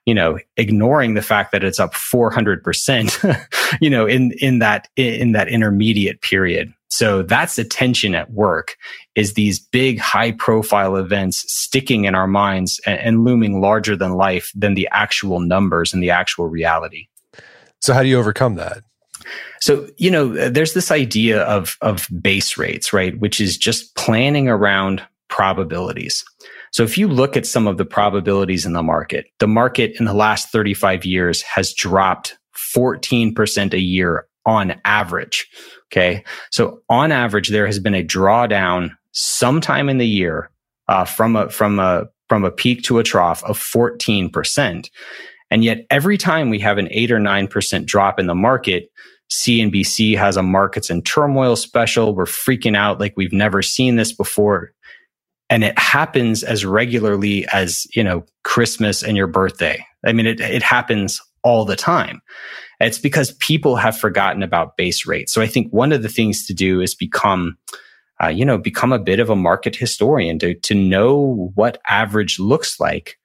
you 0.06 0.14
know, 0.14 0.38
ignoring 0.58 1.16
the 1.16 1.22
fact 1.22 1.52
that 1.52 1.64
it's 1.64 1.80
up 1.80 1.94
400%, 1.94 3.48
you 3.82 3.90
know, 3.90 4.06
in, 4.06 4.34
in 4.40 4.60
that, 4.60 4.88
in 4.96 5.32
that 5.32 5.50
intermediate 5.50 6.22
period. 6.22 6.74
So 6.92 7.22
that's 7.22 7.56
the 7.56 7.64
tension 7.64 8.16
at 8.16 8.32
work 8.32 8.76
is 9.16 9.34
these 9.34 9.60
big 9.60 10.00
high 10.00 10.32
profile 10.32 10.96
events 10.96 11.46
sticking 11.48 12.06
in 12.06 12.16
our 12.16 12.28
minds 12.28 12.80
and, 12.86 13.00
and 13.00 13.24
looming 13.24 13.62
larger 13.62 13.96
than 13.96 14.14
life 14.14 14.52
than 14.56 14.74
the 14.74 14.90
actual 14.92 15.40
numbers 15.40 15.94
and 15.94 16.02
the 16.02 16.10
actual 16.10 16.48
reality. 16.48 17.08
So 17.82 17.94
how 17.94 18.04
do 18.04 18.10
you 18.10 18.20
overcome 18.20 18.56
that? 18.56 18.84
So, 19.62 19.88
you 19.98 20.10
know, 20.10 20.50
there's 20.50 20.74
this 20.74 20.92
idea 20.92 21.44
of, 21.44 21.78
of 21.82 22.08
base 22.22 22.58
rates, 22.58 22.94
right? 22.94 23.20
Which 23.20 23.42
is 23.42 23.58
just 23.58 23.96
planning 23.96 24.48
around 24.48 25.04
probabilities. 25.28 26.24
So 26.72 26.84
if 26.84 26.98
you 26.98 27.08
look 27.08 27.36
at 27.36 27.46
some 27.46 27.68
of 27.68 27.78
the 27.78 27.86
probabilities 27.86 28.66
in 28.66 28.74
the 28.74 28.84
market, 28.84 29.28
the 29.40 29.48
market 29.48 30.00
in 30.00 30.06
the 30.06 30.14
last 30.14 30.50
35 30.50 31.06
years 31.06 31.42
has 31.42 31.74
dropped 31.74 32.38
14% 32.76 33.74
a 33.74 33.80
year 33.80 34.28
on 34.46 34.80
average. 34.86 35.48
Okay. 35.92 36.24
So 36.52 36.82
on 36.90 37.12
average, 37.12 37.50
there 37.50 37.66
has 37.66 37.80
been 37.80 37.96
a 37.96 38.04
drawdown 38.04 38.92
sometime 39.12 39.90
in 39.90 39.98
the 39.98 40.08
year 40.08 40.52
uh, 40.88 41.06
from 41.06 41.36
a, 41.36 41.50
from 41.50 41.80
a, 41.80 42.06
from 42.28 42.44
a 42.44 42.52
peak 42.52 42.84
to 42.84 43.00
a 43.00 43.04
trough 43.04 43.44
of 43.44 43.58
14%. 43.58 44.90
And 45.52 45.64
yet 45.64 45.86
every 45.90 46.18
time 46.18 46.50
we 46.50 46.60
have 46.60 46.78
an 46.78 46.88
eight 46.92 47.12
or 47.12 47.20
9% 47.20 47.86
drop 47.86 48.20
in 48.20 48.28
the 48.28 48.36
market, 48.36 48.92
CNBC 49.32 50.18
has 50.18 50.38
a 50.38 50.44
markets 50.44 50.90
in 50.90 51.02
turmoil 51.02 51.56
special. 51.56 52.16
We're 52.16 52.26
freaking 52.26 52.76
out 52.76 53.00
like 53.00 53.14
we've 53.16 53.34
never 53.34 53.62
seen 53.62 53.96
this 53.96 54.12
before. 54.12 54.74
And 55.50 55.64
it 55.64 55.78
happens 55.78 56.44
as 56.44 56.66
regularly 56.66 57.48
as, 57.52 57.88
you 57.96 58.04
know, 58.04 58.24
Christmas 58.44 59.04
and 59.04 59.18
your 59.18 59.28
birthday. 59.28 59.84
I 60.06 60.14
mean, 60.14 60.28
it, 60.28 60.40
it 60.40 60.64
happens 60.64 61.22
all 61.44 61.66
the 61.66 61.76
time. 61.76 62.22
It's 62.80 63.00
because 63.00 63.34
people 63.34 63.76
have 63.76 63.98
forgotten 63.98 64.44
about 64.44 64.78
base 64.78 65.06
rates. 65.06 65.34
So 65.34 65.42
I 65.42 65.48
think 65.48 65.72
one 65.72 65.92
of 65.92 66.02
the 66.02 66.10
things 66.10 66.46
to 66.48 66.54
do 66.54 66.82
is 66.82 66.96
become, 66.96 67.58
uh, 68.24 68.28
you 68.28 68.46
know, 68.46 68.58
become 68.58 68.94
a 68.94 69.00
bit 69.00 69.20
of 69.20 69.30
a 69.30 69.36
market 69.36 69.76
historian 69.76 70.40
to, 70.40 70.54
to 70.54 70.76
know 70.76 71.52
what 71.56 71.82
average 71.88 72.40
looks 72.40 72.80
like. 72.80 73.18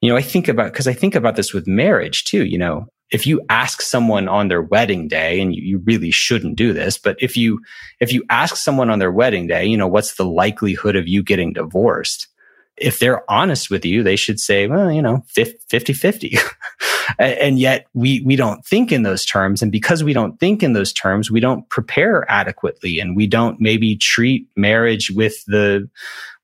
You 0.00 0.10
know, 0.10 0.16
I 0.16 0.22
think 0.22 0.48
about, 0.48 0.72
cause 0.74 0.86
I 0.86 0.92
think 0.92 1.14
about 1.14 1.36
this 1.36 1.52
with 1.52 1.66
marriage 1.66 2.24
too, 2.24 2.44
you 2.44 2.58
know, 2.58 2.86
if 3.10 3.26
you 3.26 3.40
ask 3.48 3.80
someone 3.80 4.28
on 4.28 4.48
their 4.48 4.62
wedding 4.62 5.08
day 5.08 5.40
and 5.40 5.54
you, 5.54 5.62
you, 5.62 5.78
really 5.78 6.10
shouldn't 6.10 6.56
do 6.56 6.72
this 6.72 6.98
but 6.98 7.16
if 7.20 7.36
you 7.36 7.60
if 8.00 8.12
you 8.12 8.24
ask 8.30 8.56
someone 8.56 8.90
on 8.90 8.98
their 8.98 9.12
wedding 9.12 9.46
day 9.46 9.64
you 9.64 9.76
know 9.76 9.88
what's 9.88 10.14
the 10.14 10.24
likelihood 10.24 10.96
of 10.96 11.08
you 11.08 11.22
getting 11.22 11.52
divorced? 11.52 12.28
If 12.76 13.00
they're 13.00 13.28
honest 13.30 13.70
with 13.70 13.84
you 13.84 14.02
they 14.02 14.16
should 14.16 14.38
say 14.38 14.66
well 14.66 14.90
you 14.90 15.02
know 15.02 15.24
50 15.28 15.92
50 15.92 16.38
and 17.18 17.58
yet 17.58 17.86
we 17.94 18.20
we 18.20 18.36
don't 18.36 18.64
think 18.64 18.92
in 18.92 19.02
those 19.02 19.24
terms 19.24 19.62
and 19.62 19.72
because 19.72 20.04
we 20.04 20.12
don't 20.12 20.38
think 20.38 20.62
in 20.62 20.74
those 20.74 20.92
terms 20.92 21.30
we 21.30 21.40
don't 21.40 21.68
prepare 21.70 22.30
adequately 22.30 23.00
and 23.00 23.16
we 23.16 23.26
don't 23.26 23.60
maybe 23.60 23.96
treat 23.96 24.46
marriage 24.56 25.10
with 25.10 25.44
the 25.46 25.88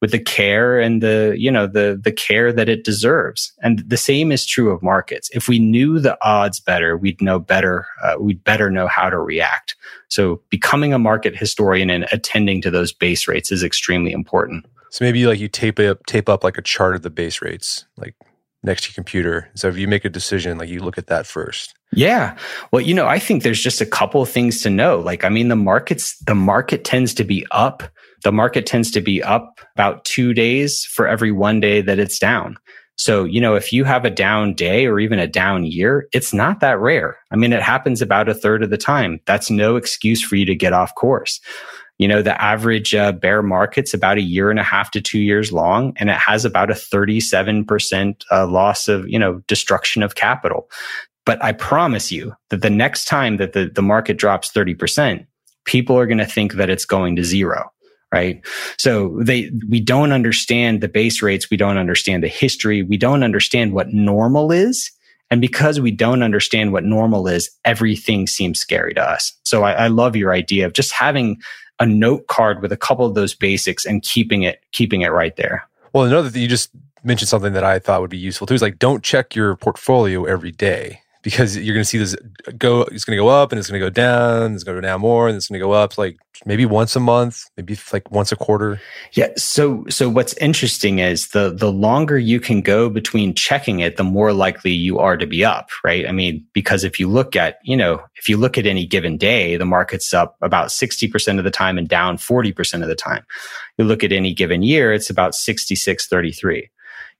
with 0.00 0.10
the 0.10 0.18
care 0.18 0.78
and 0.78 1.02
the 1.02 1.34
you 1.38 1.50
know 1.50 1.66
the 1.66 2.00
the 2.02 2.12
care 2.12 2.52
that 2.52 2.68
it 2.68 2.84
deserves 2.84 3.52
and 3.62 3.78
the 3.88 3.96
same 3.96 4.30
is 4.32 4.46
true 4.46 4.70
of 4.70 4.82
markets 4.82 5.30
if 5.32 5.48
we 5.48 5.58
knew 5.58 5.98
the 5.98 6.16
odds 6.22 6.60
better 6.60 6.96
we'd 6.96 7.20
know 7.20 7.38
better 7.38 7.86
uh, 8.02 8.14
we'd 8.18 8.42
better 8.44 8.70
know 8.70 8.86
how 8.86 9.08
to 9.08 9.18
react 9.18 9.76
so 10.08 10.40
becoming 10.50 10.92
a 10.92 10.98
market 10.98 11.36
historian 11.36 11.90
and 11.90 12.06
attending 12.12 12.60
to 12.60 12.70
those 12.70 12.92
base 12.92 13.26
rates 13.26 13.50
is 13.50 13.62
extremely 13.62 14.12
important 14.12 14.66
so 14.90 15.04
maybe 15.04 15.26
like 15.26 15.40
you 15.40 15.48
tape 15.48 15.78
up 15.78 16.04
tape 16.06 16.28
up 16.28 16.44
like 16.44 16.58
a 16.58 16.62
chart 16.62 16.94
of 16.94 17.02
the 17.02 17.10
base 17.10 17.40
rates 17.40 17.86
like 17.96 18.14
next 18.64 18.84
to 18.84 18.88
your 18.88 18.94
computer. 18.94 19.48
So 19.54 19.68
if 19.68 19.76
you 19.76 19.86
make 19.86 20.04
a 20.04 20.10
decision, 20.10 20.58
like 20.58 20.68
you 20.68 20.80
look 20.80 20.98
at 20.98 21.06
that 21.08 21.26
first. 21.26 21.74
Yeah. 21.92 22.36
Well, 22.72 22.80
you 22.80 22.94
know, 22.94 23.06
I 23.06 23.18
think 23.18 23.42
there's 23.42 23.62
just 23.62 23.80
a 23.80 23.86
couple 23.86 24.22
of 24.22 24.28
things 24.28 24.62
to 24.62 24.70
know. 24.70 24.98
Like, 24.98 25.24
I 25.24 25.28
mean, 25.28 25.48
the 25.48 25.56
markets, 25.56 26.18
the 26.26 26.34
market 26.34 26.84
tends 26.84 27.14
to 27.14 27.24
be 27.24 27.46
up. 27.52 27.84
The 28.24 28.32
market 28.32 28.66
tends 28.66 28.90
to 28.92 29.00
be 29.00 29.22
up 29.22 29.60
about 29.76 30.04
two 30.04 30.34
days 30.34 30.84
for 30.84 31.06
every 31.06 31.30
one 31.30 31.60
day 31.60 31.80
that 31.82 31.98
it's 31.98 32.18
down. 32.18 32.56
So, 32.96 33.24
you 33.24 33.40
know, 33.40 33.54
if 33.54 33.72
you 33.72 33.84
have 33.84 34.04
a 34.04 34.10
down 34.10 34.54
day 34.54 34.86
or 34.86 35.00
even 35.00 35.18
a 35.18 35.26
down 35.26 35.64
year, 35.64 36.08
it's 36.12 36.32
not 36.32 36.60
that 36.60 36.78
rare. 36.78 37.18
I 37.30 37.36
mean, 37.36 37.52
it 37.52 37.62
happens 37.62 38.00
about 38.00 38.28
a 38.28 38.34
third 38.34 38.62
of 38.62 38.70
the 38.70 38.78
time. 38.78 39.20
That's 39.26 39.50
no 39.50 39.76
excuse 39.76 40.22
for 40.22 40.36
you 40.36 40.44
to 40.46 40.54
get 40.54 40.72
off 40.72 40.94
course. 40.94 41.40
You 41.98 42.08
know, 42.08 42.22
the 42.22 42.40
average 42.40 42.94
uh, 42.94 43.12
bear 43.12 43.42
market's 43.42 43.94
about 43.94 44.18
a 44.18 44.22
year 44.22 44.50
and 44.50 44.58
a 44.58 44.64
half 44.64 44.90
to 44.92 45.00
two 45.00 45.20
years 45.20 45.52
long, 45.52 45.92
and 45.96 46.08
it 46.08 46.16
has 46.16 46.44
about 46.44 46.70
a 46.70 46.74
37% 46.74 48.24
uh, 48.30 48.46
loss 48.46 48.88
of, 48.88 49.08
you 49.08 49.18
know, 49.18 49.42
destruction 49.46 50.02
of 50.02 50.14
capital. 50.14 50.68
But 51.26 51.42
I 51.42 51.52
promise 51.52 52.10
you 52.10 52.34
that 52.50 52.62
the 52.62 52.70
next 52.70 53.06
time 53.06 53.36
that 53.38 53.52
the, 53.52 53.70
the 53.72 53.82
market 53.82 54.18
drops 54.18 54.50
30%, 54.50 55.26
people 55.64 55.98
are 55.98 56.06
going 56.06 56.18
to 56.18 56.26
think 56.26 56.54
that 56.54 56.70
it's 56.70 56.84
going 56.84 57.16
to 57.16 57.24
zero 57.24 57.70
right? 58.14 58.40
So 58.78 59.18
they 59.20 59.50
we 59.68 59.80
don't 59.80 60.12
understand 60.12 60.80
the 60.80 60.88
base 60.88 61.20
rates. 61.20 61.50
We 61.50 61.56
don't 61.56 61.78
understand 61.78 62.22
the 62.22 62.28
history. 62.28 62.84
We 62.84 62.96
don't 62.96 63.24
understand 63.24 63.72
what 63.72 63.92
normal 63.92 64.52
is. 64.52 64.92
And 65.32 65.40
because 65.40 65.80
we 65.80 65.90
don't 65.90 66.22
understand 66.22 66.72
what 66.72 66.84
normal 66.84 67.26
is 67.26 67.50
everything 67.64 68.28
seems 68.28 68.60
scary 68.60 68.94
to 68.94 69.02
us. 69.02 69.32
So 69.42 69.64
I, 69.64 69.72
I 69.72 69.86
love 69.88 70.14
your 70.14 70.32
idea 70.32 70.64
of 70.64 70.74
just 70.74 70.92
having 70.92 71.42
a 71.80 71.86
note 71.86 72.28
card 72.28 72.62
with 72.62 72.70
a 72.70 72.76
couple 72.76 73.04
of 73.04 73.16
those 73.16 73.34
basics 73.34 73.84
and 73.84 74.00
keeping 74.02 74.44
it 74.44 74.62
keeping 74.70 75.02
it 75.02 75.08
right 75.08 75.34
there. 75.34 75.66
Well, 75.92 76.04
another 76.04 76.30
thing 76.30 76.42
you 76.42 76.48
just 76.48 76.70
mentioned 77.02 77.28
something 77.28 77.52
that 77.54 77.64
I 77.64 77.80
thought 77.80 78.00
would 78.00 78.10
be 78.10 78.16
useful 78.16 78.46
too 78.46 78.54
is 78.54 78.62
like 78.62 78.78
don't 78.78 79.02
check 79.02 79.34
your 79.34 79.56
portfolio 79.56 80.24
every 80.24 80.52
day 80.52 81.00
because 81.24 81.56
you're 81.56 81.74
going 81.74 81.82
to 81.82 81.88
see 81.88 81.98
this 81.98 82.14
go. 82.58 82.82
It's 82.82 83.04
going 83.04 83.16
to 83.16 83.22
go 83.22 83.28
up 83.28 83.50
and 83.50 83.58
it's 83.58 83.68
going 83.68 83.80
to 83.80 83.84
go 83.84 83.90
down. 83.90 84.54
It's 84.54 84.62
going 84.62 84.76
to 84.76 84.82
go 84.82 84.86
down 84.86 85.00
more 85.00 85.26
and 85.26 85.36
it's 85.36 85.48
going 85.48 85.58
to 85.58 85.64
go 85.64 85.72
up. 85.72 85.96
Like 85.98 86.18
maybe 86.44 86.66
once 86.66 86.94
a 86.94 87.00
month, 87.00 87.46
maybe 87.56 87.76
like 87.92 88.10
once 88.10 88.30
a 88.30 88.36
quarter. 88.36 88.78
Yeah. 89.14 89.30
So 89.36 89.86
so 89.88 90.08
what's 90.08 90.34
interesting 90.34 90.98
is 90.98 91.28
the 91.28 91.50
the 91.50 91.72
longer 91.72 92.18
you 92.18 92.38
can 92.38 92.60
go 92.60 92.90
between 92.90 93.34
checking 93.34 93.80
it, 93.80 93.96
the 93.96 94.04
more 94.04 94.32
likely 94.32 94.70
you 94.70 94.98
are 94.98 95.16
to 95.16 95.26
be 95.26 95.44
up. 95.44 95.70
Right. 95.82 96.06
I 96.06 96.12
mean, 96.12 96.46
because 96.52 96.84
if 96.84 97.00
you 97.00 97.08
look 97.08 97.34
at 97.34 97.58
you 97.64 97.76
know 97.76 98.02
if 98.16 98.28
you 98.28 98.36
look 98.36 98.58
at 98.58 98.66
any 98.66 98.86
given 98.86 99.16
day, 99.16 99.56
the 99.56 99.64
market's 99.64 100.12
up 100.12 100.36
about 100.42 100.70
sixty 100.70 101.08
percent 101.08 101.38
of 101.38 101.44
the 101.44 101.50
time 101.50 101.78
and 101.78 101.88
down 101.88 102.18
forty 102.18 102.52
percent 102.52 102.82
of 102.82 102.88
the 102.88 102.94
time. 102.94 103.24
You 103.78 103.86
look 103.86 104.04
at 104.04 104.12
any 104.12 104.34
given 104.34 104.62
year, 104.62 104.92
it's 104.92 105.10
about 105.10 105.34
sixty 105.34 105.74
six 105.74 106.06
thirty 106.06 106.32
three. 106.32 106.70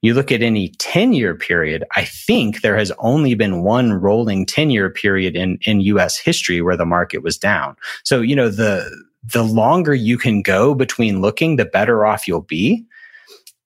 You 0.03 0.15
look 0.15 0.31
at 0.31 0.43
any 0.43 0.69
10 0.79 1.13
year 1.13 1.35
period, 1.35 1.85
I 1.97 2.05
think 2.05 2.61
there 2.61 2.77
has 2.77 2.93
only 2.99 3.35
been 3.35 3.63
one 3.63 3.93
rolling 3.93 4.47
10 4.47 4.71
year 4.71 4.91
period 4.91 5.35
in, 5.37 5.59
in 5.63 5.81
US 5.81 6.19
history 6.19 6.61
where 6.61 6.77
the 6.77 6.85
market 6.85 7.23
was 7.23 7.39
down. 7.39 7.77
So, 8.05 8.21
you 8.21 8.37
know, 8.37 8.49
the, 8.49 8.89
the 9.25 9.43
longer 9.43 9.95
you 9.95 10.19
can 10.19 10.43
go 10.43 10.75
between 10.75 11.23
looking, 11.23 11.57
the 11.57 11.65
better 11.65 12.05
off 12.05 12.29
you'll 12.29 12.43
be. 12.43 12.85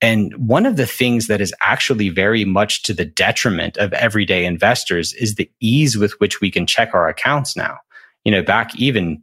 And 0.00 0.32
one 0.36 0.64
of 0.64 0.76
the 0.76 0.86
things 0.86 1.26
that 1.26 1.40
is 1.40 1.52
actually 1.60 2.08
very 2.08 2.44
much 2.44 2.84
to 2.84 2.94
the 2.94 3.04
detriment 3.04 3.76
of 3.78 3.92
everyday 3.94 4.44
investors 4.44 5.12
is 5.14 5.34
the 5.34 5.50
ease 5.60 5.96
with 5.98 6.12
which 6.20 6.40
we 6.40 6.50
can 6.50 6.66
check 6.66 6.94
our 6.94 7.08
accounts 7.08 7.56
now. 7.56 7.78
You 8.24 8.30
know, 8.30 8.42
back 8.42 8.76
even 8.76 9.20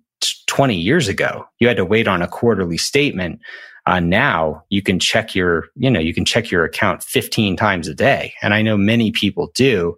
20 0.47 0.76
years 0.76 1.08
ago, 1.08 1.45
you 1.60 1.68
had 1.68 1.78
to 1.78 1.86
wait 1.86 2.08
on 2.08 2.22
a 2.22 2.28
quarterly 2.28 2.78
statement 2.78 3.39
uh, 3.86 3.99
now 3.99 4.63
you 4.69 4.81
can 4.81 4.99
check 4.99 5.36
your, 5.36 5.65
you 5.75 5.89
know, 5.89 5.99
you 5.99 6.13
can 6.13 6.25
check 6.25 6.49
your 6.49 6.63
account 6.65 7.03
15 7.03 7.55
times 7.55 7.88
a 7.88 7.93
day. 7.93 8.33
And 8.41 8.53
I 8.53 8.61
know 8.61 8.77
many 8.77 9.11
people 9.11 9.51
do. 9.53 9.97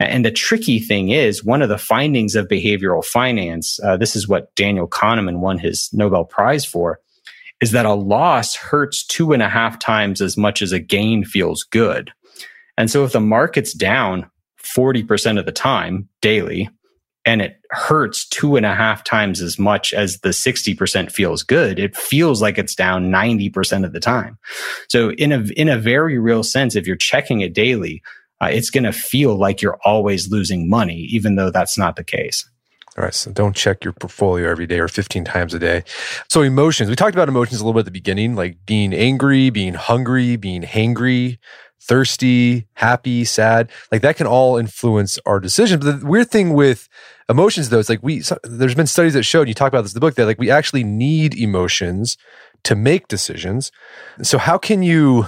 And 0.00 0.24
the 0.24 0.32
tricky 0.32 0.80
thing 0.80 1.10
is 1.10 1.44
one 1.44 1.62
of 1.62 1.68
the 1.68 1.78
findings 1.78 2.34
of 2.34 2.48
behavioral 2.48 3.04
finance, 3.04 3.78
uh, 3.84 3.96
this 3.96 4.16
is 4.16 4.26
what 4.26 4.52
Daniel 4.56 4.88
Kahneman 4.88 5.38
won 5.38 5.58
his 5.58 5.88
Nobel 5.92 6.24
Prize 6.24 6.64
for, 6.64 6.98
is 7.60 7.70
that 7.70 7.86
a 7.86 7.94
loss 7.94 8.56
hurts 8.56 9.04
two 9.06 9.32
and 9.32 9.42
a 9.42 9.48
half 9.48 9.78
times 9.78 10.20
as 10.20 10.36
much 10.36 10.60
as 10.60 10.72
a 10.72 10.80
gain 10.80 11.24
feels 11.24 11.62
good. 11.62 12.12
And 12.76 12.90
so 12.90 13.04
if 13.04 13.12
the 13.12 13.20
market's 13.20 13.72
down 13.72 14.28
40% 14.60 15.38
of 15.38 15.46
the 15.46 15.52
time 15.52 16.08
daily, 16.20 16.68
and 17.24 17.40
it 17.40 17.60
hurts 17.70 18.26
two 18.26 18.56
and 18.56 18.66
a 18.66 18.74
half 18.74 19.04
times 19.04 19.40
as 19.40 19.58
much 19.58 19.92
as 19.92 20.20
the 20.20 20.30
60% 20.30 21.12
feels 21.12 21.42
good. 21.42 21.78
It 21.78 21.96
feels 21.96 22.42
like 22.42 22.58
it's 22.58 22.74
down 22.74 23.10
90% 23.10 23.84
of 23.84 23.92
the 23.92 24.00
time. 24.00 24.38
So 24.88 25.12
in 25.12 25.32
a, 25.32 25.40
in 25.56 25.68
a 25.68 25.78
very 25.78 26.18
real 26.18 26.42
sense, 26.42 26.74
if 26.74 26.86
you're 26.86 26.96
checking 26.96 27.40
it 27.40 27.54
daily, 27.54 28.02
uh, 28.40 28.46
it's 28.46 28.70
going 28.70 28.84
to 28.84 28.92
feel 28.92 29.36
like 29.36 29.62
you're 29.62 29.78
always 29.84 30.30
losing 30.30 30.68
money, 30.68 31.06
even 31.10 31.36
though 31.36 31.50
that's 31.50 31.78
not 31.78 31.94
the 31.96 32.04
case. 32.04 32.48
All 32.98 33.04
right. 33.04 33.14
So 33.14 33.30
don't 33.30 33.56
check 33.56 33.84
your 33.84 33.92
portfolio 33.94 34.50
every 34.50 34.66
day 34.66 34.80
or 34.80 34.88
15 34.88 35.24
times 35.24 35.54
a 35.54 35.58
day. 35.58 35.84
So 36.28 36.42
emotions, 36.42 36.90
we 36.90 36.96
talked 36.96 37.14
about 37.14 37.28
emotions 37.28 37.60
a 37.60 37.64
little 37.64 37.74
bit 37.74 37.80
at 37.80 37.84
the 37.86 37.92
beginning, 37.92 38.34
like 38.34 38.58
being 38.66 38.92
angry, 38.92 39.48
being 39.48 39.74
hungry, 39.74 40.36
being 40.36 40.62
hangry 40.62 41.38
thirsty, 41.82 42.66
happy, 42.74 43.24
sad. 43.24 43.70
Like 43.90 44.02
that 44.02 44.16
can 44.16 44.26
all 44.26 44.56
influence 44.56 45.18
our 45.26 45.40
decisions. 45.40 45.84
But 45.84 46.00
the 46.00 46.06
weird 46.06 46.30
thing 46.30 46.54
with 46.54 46.88
emotions, 47.28 47.68
though, 47.68 47.78
it's 47.78 47.88
like 47.88 48.02
we, 48.02 48.20
so, 48.20 48.38
there's 48.44 48.74
been 48.74 48.86
studies 48.86 49.14
that 49.14 49.22
showed, 49.22 49.48
you 49.48 49.54
talk 49.54 49.68
about 49.68 49.82
this 49.82 49.92
in 49.92 49.96
the 49.96 50.00
book, 50.00 50.14
that 50.14 50.26
like 50.26 50.38
we 50.38 50.50
actually 50.50 50.84
need 50.84 51.34
emotions 51.34 52.16
to 52.64 52.74
make 52.74 53.08
decisions. 53.08 53.72
So 54.22 54.38
how 54.38 54.58
can 54.58 54.82
you, 54.82 55.26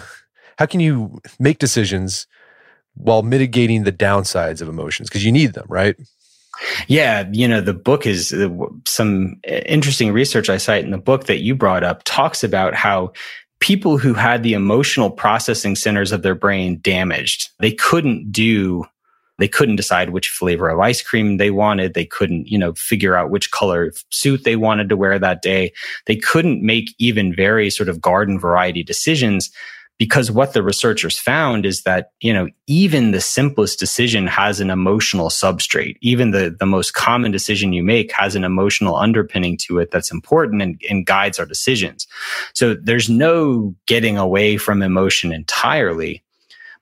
how 0.58 0.66
can 0.66 0.80
you 0.80 1.20
make 1.38 1.58
decisions 1.58 2.26
while 2.94 3.22
mitigating 3.22 3.84
the 3.84 3.92
downsides 3.92 4.60
of 4.60 4.68
emotions? 4.68 5.08
Because 5.08 5.24
you 5.24 5.32
need 5.32 5.54
them, 5.54 5.66
right? 5.68 5.96
Yeah, 6.86 7.28
you 7.32 7.48
know, 7.48 7.60
the 7.60 7.74
book 7.74 8.06
is 8.06 8.32
uh, 8.32 8.48
some 8.86 9.40
interesting 9.44 10.12
research 10.12 10.48
I 10.48 10.56
cite 10.56 10.84
in 10.84 10.92
the 10.92 10.98
book 10.98 11.24
that 11.24 11.40
you 11.40 11.54
brought 11.54 11.82
up 11.82 12.02
talks 12.04 12.44
about 12.44 12.74
how 12.74 13.12
people 13.60 13.98
who 13.98 14.14
had 14.14 14.42
the 14.42 14.52
emotional 14.52 15.10
processing 15.10 15.74
centers 15.74 16.12
of 16.12 16.22
their 16.22 16.34
brain 16.34 16.78
damaged, 16.82 17.50
they 17.60 17.72
couldn't 17.72 18.30
do 18.30 18.84
they 19.38 19.48
couldn't 19.48 19.76
decide 19.76 20.10
which 20.10 20.28
flavor 20.28 20.68
of 20.68 20.78
ice 20.80 21.02
cream 21.02 21.36
they 21.36 21.50
wanted. 21.50 21.94
They 21.94 22.04
couldn't, 22.04 22.46
you 22.48 22.58
know, 22.58 22.72
figure 22.74 23.16
out 23.16 23.30
which 23.30 23.50
color 23.50 23.92
suit 24.10 24.44
they 24.44 24.56
wanted 24.56 24.88
to 24.88 24.96
wear 24.96 25.18
that 25.18 25.42
day. 25.42 25.72
They 26.06 26.16
couldn't 26.16 26.62
make 26.62 26.94
even 26.98 27.34
very 27.34 27.70
sort 27.70 27.88
of 27.88 28.00
garden 28.00 28.38
variety 28.38 28.82
decisions 28.82 29.50
because 29.98 30.30
what 30.30 30.52
the 30.52 30.62
researchers 30.62 31.18
found 31.18 31.64
is 31.64 31.82
that 31.82 32.10
you 32.20 32.32
know 32.32 32.48
even 32.66 33.10
the 33.10 33.20
simplest 33.20 33.78
decision 33.78 34.26
has 34.26 34.60
an 34.60 34.70
emotional 34.70 35.28
substrate 35.28 35.96
even 36.00 36.30
the 36.30 36.54
the 36.58 36.66
most 36.66 36.94
common 36.94 37.30
decision 37.30 37.72
you 37.72 37.82
make 37.82 38.10
has 38.12 38.34
an 38.34 38.44
emotional 38.44 38.96
underpinning 38.96 39.56
to 39.56 39.78
it 39.78 39.90
that's 39.90 40.10
important 40.10 40.62
and, 40.62 40.80
and 40.90 41.06
guides 41.06 41.38
our 41.38 41.46
decisions 41.46 42.06
so 42.54 42.74
there's 42.74 43.08
no 43.08 43.74
getting 43.86 44.18
away 44.18 44.56
from 44.56 44.82
emotion 44.82 45.32
entirely 45.32 46.23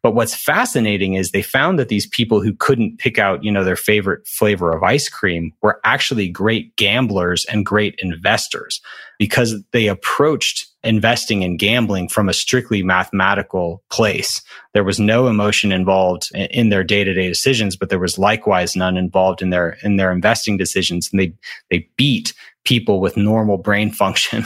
but 0.03 0.14
what's 0.14 0.34
fascinating 0.34 1.14
is 1.14 1.30
they 1.30 1.42
found 1.42 1.78
that 1.78 1.88
these 1.88 2.07
people 2.07 2.40
who 2.42 2.53
couldn't 2.55 2.98
pick 2.98 3.18
out, 3.18 3.44
you 3.44 3.53
know, 3.53 3.62
their 3.62 3.76
favorite 3.76 4.26
flavor 4.26 4.72
of 4.72 4.82
ice 4.82 5.09
cream 5.09 5.53
were 5.62 5.80
actually 5.84 6.28
great 6.28 6.74
gamblers 6.76 7.44
and 7.46 7.64
great 7.64 7.94
investors 7.98 8.80
because 9.18 9.62
they 9.72 9.86
approached 9.86 10.66
investing 10.85 11.45
and 11.45 11.59
gambling 11.59 12.09
from 12.09 12.28
a 12.28 12.33
strictly 12.33 12.83
mathematical 12.83 13.83
place. 13.91 14.43
There 14.74 14.85
was 14.85 14.99
no 14.99 15.28
emotion 15.28 15.72
involved 15.72 16.30
in 16.35 16.70
their 16.70 16.85
day-to-day 16.85 17.28
decisions, 17.28 17.76
but 17.76 17.89
there 17.89 17.99
was 17.99 18.18
likewise 18.18 18.74
none 18.74 18.97
involved 18.97 19.43
in 19.43 19.51
their 19.51 19.78
in 19.83 19.97
their 19.97 20.12
investing 20.12 20.57
decisions. 20.57 21.09
And 21.12 21.20
they 21.20 21.35
they 21.70 21.89
beat 21.97 22.35
people 22.64 23.01
with 23.01 23.16
normal 23.16 23.59
brain 23.59 23.91
function. 24.03 24.45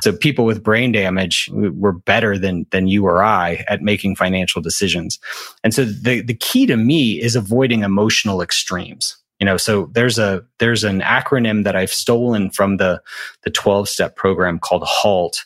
so 0.00 0.12
people 0.12 0.44
with 0.44 0.62
brain 0.62 0.92
damage 0.92 1.48
were 1.52 1.92
better 1.92 2.38
than, 2.38 2.66
than 2.70 2.88
you 2.88 3.06
or 3.06 3.22
I 3.22 3.64
at 3.68 3.82
making 3.82 4.16
financial 4.16 4.62
decisions. 4.62 5.18
And 5.62 5.74
so 5.74 5.84
the, 5.84 6.22
the 6.22 6.34
key 6.34 6.66
to 6.66 6.76
me 6.76 7.20
is 7.20 7.36
avoiding 7.36 7.82
emotional 7.82 8.42
extremes. 8.42 9.16
You 9.38 9.46
know, 9.46 9.56
so 9.56 9.90
there's 9.92 10.20
a, 10.20 10.44
there's 10.60 10.84
an 10.84 11.00
acronym 11.00 11.64
that 11.64 11.74
I've 11.74 11.92
stolen 11.92 12.50
from 12.50 12.76
the, 12.76 13.02
the 13.42 13.50
12 13.50 13.88
step 13.88 14.14
program 14.14 14.60
called 14.60 14.84
HALT. 14.86 15.44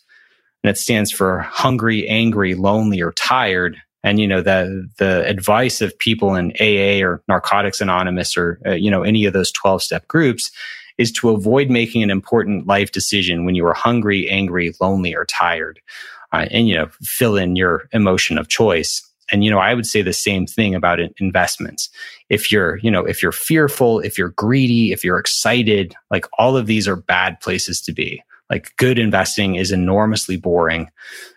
And 0.66 0.74
it 0.74 0.80
stands 0.80 1.12
for 1.12 1.38
hungry, 1.42 2.08
angry, 2.08 2.56
lonely, 2.56 3.00
or 3.00 3.12
tired. 3.12 3.80
And, 4.02 4.18
you 4.18 4.26
know, 4.26 4.40
the, 4.40 4.90
the 4.98 5.24
advice 5.24 5.80
of 5.80 5.96
people 5.96 6.34
in 6.34 6.50
AA 6.60 7.06
or 7.06 7.22
Narcotics 7.28 7.80
Anonymous 7.80 8.36
or, 8.36 8.60
uh, 8.66 8.72
you 8.72 8.90
know, 8.90 9.04
any 9.04 9.26
of 9.26 9.32
those 9.32 9.52
12 9.52 9.80
step 9.80 10.08
groups 10.08 10.50
is 10.98 11.12
to 11.12 11.30
avoid 11.30 11.70
making 11.70 12.02
an 12.02 12.10
important 12.10 12.66
life 12.66 12.90
decision 12.90 13.44
when 13.44 13.54
you 13.54 13.64
are 13.64 13.74
hungry, 13.74 14.28
angry, 14.28 14.74
lonely, 14.80 15.14
or 15.14 15.24
tired. 15.24 15.78
Uh, 16.32 16.46
and, 16.50 16.68
you 16.68 16.74
know, 16.74 16.88
fill 17.00 17.36
in 17.36 17.54
your 17.54 17.88
emotion 17.92 18.36
of 18.36 18.48
choice. 18.48 19.08
And, 19.30 19.44
you 19.44 19.52
know, 19.52 19.60
I 19.60 19.72
would 19.72 19.86
say 19.86 20.02
the 20.02 20.12
same 20.12 20.48
thing 20.48 20.74
about 20.74 20.98
investments. 21.20 21.90
If 22.28 22.50
you're, 22.50 22.78
you 22.78 22.90
know, 22.90 23.04
if 23.04 23.22
you're 23.22 23.30
fearful, 23.30 24.00
if 24.00 24.18
you're 24.18 24.30
greedy, 24.30 24.90
if 24.90 25.04
you're 25.04 25.20
excited, 25.20 25.94
like 26.10 26.26
all 26.40 26.56
of 26.56 26.66
these 26.66 26.88
are 26.88 26.96
bad 26.96 27.40
places 27.40 27.80
to 27.82 27.92
be. 27.92 28.20
Like 28.50 28.74
good 28.76 28.98
investing 28.98 29.56
is 29.56 29.72
enormously 29.72 30.36
boring. 30.36 30.90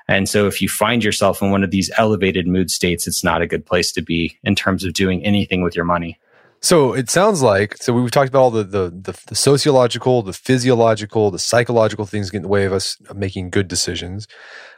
And 0.07 0.30
so 0.30 0.47
if 0.47 0.62
you 0.62 0.70
find 0.70 1.03
yourself 1.03 1.41
in 1.41 1.51
one 1.51 1.64
of 1.64 1.72
these 1.72 1.89
elevated 1.97 2.47
mood 2.47 2.70
states, 2.70 3.07
it's 3.07 3.24
not 3.24 3.41
a 3.41 3.47
good 3.47 3.66
place 3.66 3.91
to 3.93 4.01
be 4.01 4.38
in 4.43 4.55
terms 4.55 4.84
of 4.84 4.93
doing 4.93 5.24
anything 5.26 5.62
with 5.62 5.76
your 5.76 5.86
money. 5.86 6.20
So 6.62 6.93
it 6.93 7.10
sounds 7.10 7.41
like 7.41 7.78
so 7.78 7.93
we've 7.93 8.12
talked 8.12 8.30
about 8.30 8.41
all 8.41 8.51
the, 8.51 8.64
the 8.64 8.89
the, 8.89 9.18
the 9.28 9.36
sociological, 9.36 10.22
the 10.24 10.34
physiological, 10.34 11.32
the 11.32 11.39
psychological 11.39 12.05
things 12.05 12.30
get 12.30 12.38
in 12.38 12.43
the 12.43 12.49
way 12.49 12.66
of 12.66 12.74
us 12.74 12.97
making 13.16 13.49
good 13.49 13.68
decisions, 13.68 14.28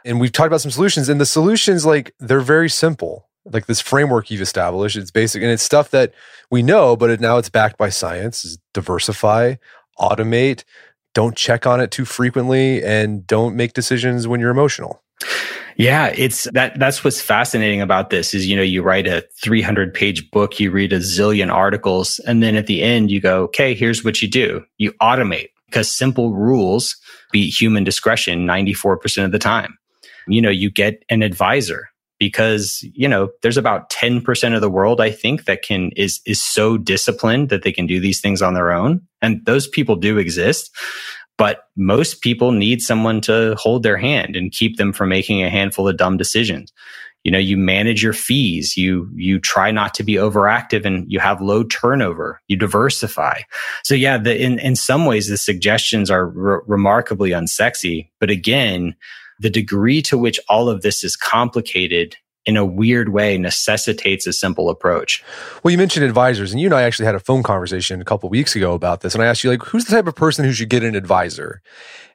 and 0.04 0.20
we've 0.20 0.30
talked 0.30 0.46
about 0.46 0.60
some 0.60 0.70
solutions. 0.70 1.08
And 1.08 1.20
the 1.20 1.26
solutions, 1.26 1.84
like 1.84 2.14
they're 2.20 2.40
very 2.40 2.70
simple. 2.70 3.28
Like 3.44 3.66
this 3.66 3.80
framework 3.80 4.30
you've 4.30 4.40
established, 4.40 4.94
it's 4.94 5.10
basic 5.10 5.42
and 5.42 5.50
it's 5.50 5.64
stuff 5.64 5.90
that 5.90 6.14
we 6.48 6.62
know, 6.62 6.94
but 6.94 7.10
it, 7.10 7.20
now 7.20 7.38
it's 7.38 7.48
backed 7.48 7.76
by 7.76 7.88
science. 7.88 8.56
diversify, 8.72 9.56
automate, 9.98 10.62
don't 11.14 11.36
check 11.36 11.66
on 11.66 11.80
it 11.80 11.90
too 11.90 12.04
frequently, 12.04 12.82
and 12.82 13.26
don't 13.26 13.56
make 13.56 13.72
decisions 13.72 14.26
when 14.26 14.40
you're 14.40 14.50
emotional. 14.50 15.02
Yeah, 15.76 16.12
it's 16.16 16.44
that 16.52 16.78
that's 16.78 17.02
what's 17.02 17.20
fascinating 17.20 17.80
about 17.80 18.10
this 18.10 18.34
is 18.34 18.46
you 18.46 18.56
know 18.56 18.62
you 18.62 18.82
write 18.82 19.06
a 19.06 19.24
300 19.42 19.94
page 19.94 20.30
book, 20.30 20.60
you 20.60 20.70
read 20.70 20.92
a 20.92 20.98
zillion 20.98 21.52
articles 21.52 22.18
and 22.26 22.42
then 22.42 22.56
at 22.56 22.66
the 22.66 22.82
end 22.82 23.10
you 23.10 23.20
go, 23.20 23.44
"Okay, 23.44 23.74
here's 23.74 24.04
what 24.04 24.20
you 24.20 24.28
do. 24.28 24.64
You 24.78 24.92
automate 25.00 25.48
because 25.66 25.90
simple 25.90 26.34
rules 26.34 26.96
beat 27.30 27.58
human 27.58 27.84
discretion 27.84 28.46
94% 28.46 29.24
of 29.24 29.32
the 29.32 29.38
time. 29.38 29.78
You 30.28 30.42
know, 30.42 30.50
you 30.50 30.70
get 30.70 31.02
an 31.08 31.22
advisor 31.22 31.88
because, 32.22 32.84
you 32.94 33.08
know, 33.08 33.30
there's 33.42 33.56
about 33.56 33.90
10% 33.90 34.54
of 34.54 34.60
the 34.60 34.70
world 34.70 35.00
I 35.00 35.10
think 35.10 35.46
that 35.46 35.62
can 35.62 35.90
is 35.96 36.20
is 36.24 36.40
so 36.40 36.78
disciplined 36.78 37.48
that 37.48 37.64
they 37.64 37.72
can 37.72 37.84
do 37.84 37.98
these 37.98 38.20
things 38.20 38.40
on 38.40 38.54
their 38.54 38.70
own 38.70 39.00
and 39.20 39.44
those 39.44 39.66
people 39.66 39.96
do 39.96 40.18
exist. 40.18 40.70
But 41.36 41.64
most 41.76 42.20
people 42.20 42.52
need 42.52 42.80
someone 42.80 43.20
to 43.22 43.56
hold 43.58 43.82
their 43.82 43.96
hand 43.96 44.36
and 44.36 44.52
keep 44.52 44.76
them 44.76 44.92
from 44.92 45.08
making 45.08 45.42
a 45.42 45.50
handful 45.50 45.88
of 45.88 45.96
dumb 45.96 46.16
decisions. 46.16 46.72
You 47.24 47.32
know, 47.32 47.38
you 47.38 47.56
manage 47.56 48.04
your 48.04 48.12
fees. 48.12 48.76
You, 48.76 49.10
you 49.16 49.40
try 49.40 49.72
not 49.72 49.92
to 49.94 50.04
be 50.04 50.14
overactive 50.14 50.84
and 50.84 51.10
you 51.10 51.18
have 51.18 51.40
low 51.40 51.64
turnover. 51.64 52.40
You 52.46 52.56
diversify. 52.56 53.40
So 53.82 53.96
yeah, 53.96 54.16
the, 54.16 54.40
in, 54.40 54.60
in 54.60 54.76
some 54.76 55.06
ways, 55.06 55.28
the 55.28 55.36
suggestions 55.36 56.08
are 56.08 56.28
re- 56.28 56.60
remarkably 56.68 57.30
unsexy. 57.30 58.10
But 58.20 58.30
again, 58.30 58.94
the 59.38 59.50
degree 59.50 60.02
to 60.02 60.18
which 60.18 60.38
all 60.48 60.68
of 60.68 60.82
this 60.82 61.04
is 61.04 61.16
complicated 61.16 62.16
in 62.44 62.56
a 62.56 62.64
weird 62.64 63.10
way 63.10 63.38
necessitates 63.38 64.26
a 64.26 64.32
simple 64.32 64.68
approach. 64.68 65.22
Well, 65.62 65.70
you 65.70 65.78
mentioned 65.78 66.04
advisors, 66.04 66.50
and 66.50 66.60
you 66.60 66.66
and 66.66 66.74
I 66.74 66.82
actually 66.82 67.06
had 67.06 67.14
a 67.14 67.20
phone 67.20 67.42
conversation 67.42 68.00
a 68.00 68.04
couple 68.04 68.28
weeks 68.28 68.56
ago 68.56 68.72
about 68.72 69.00
this. 69.00 69.14
And 69.14 69.22
I 69.22 69.26
asked 69.26 69.44
you, 69.44 69.50
like, 69.50 69.62
who's 69.62 69.84
the 69.84 69.94
type 69.94 70.08
of 70.08 70.16
person 70.16 70.44
who 70.44 70.52
should 70.52 70.68
get 70.68 70.82
an 70.82 70.96
advisor? 70.96 71.62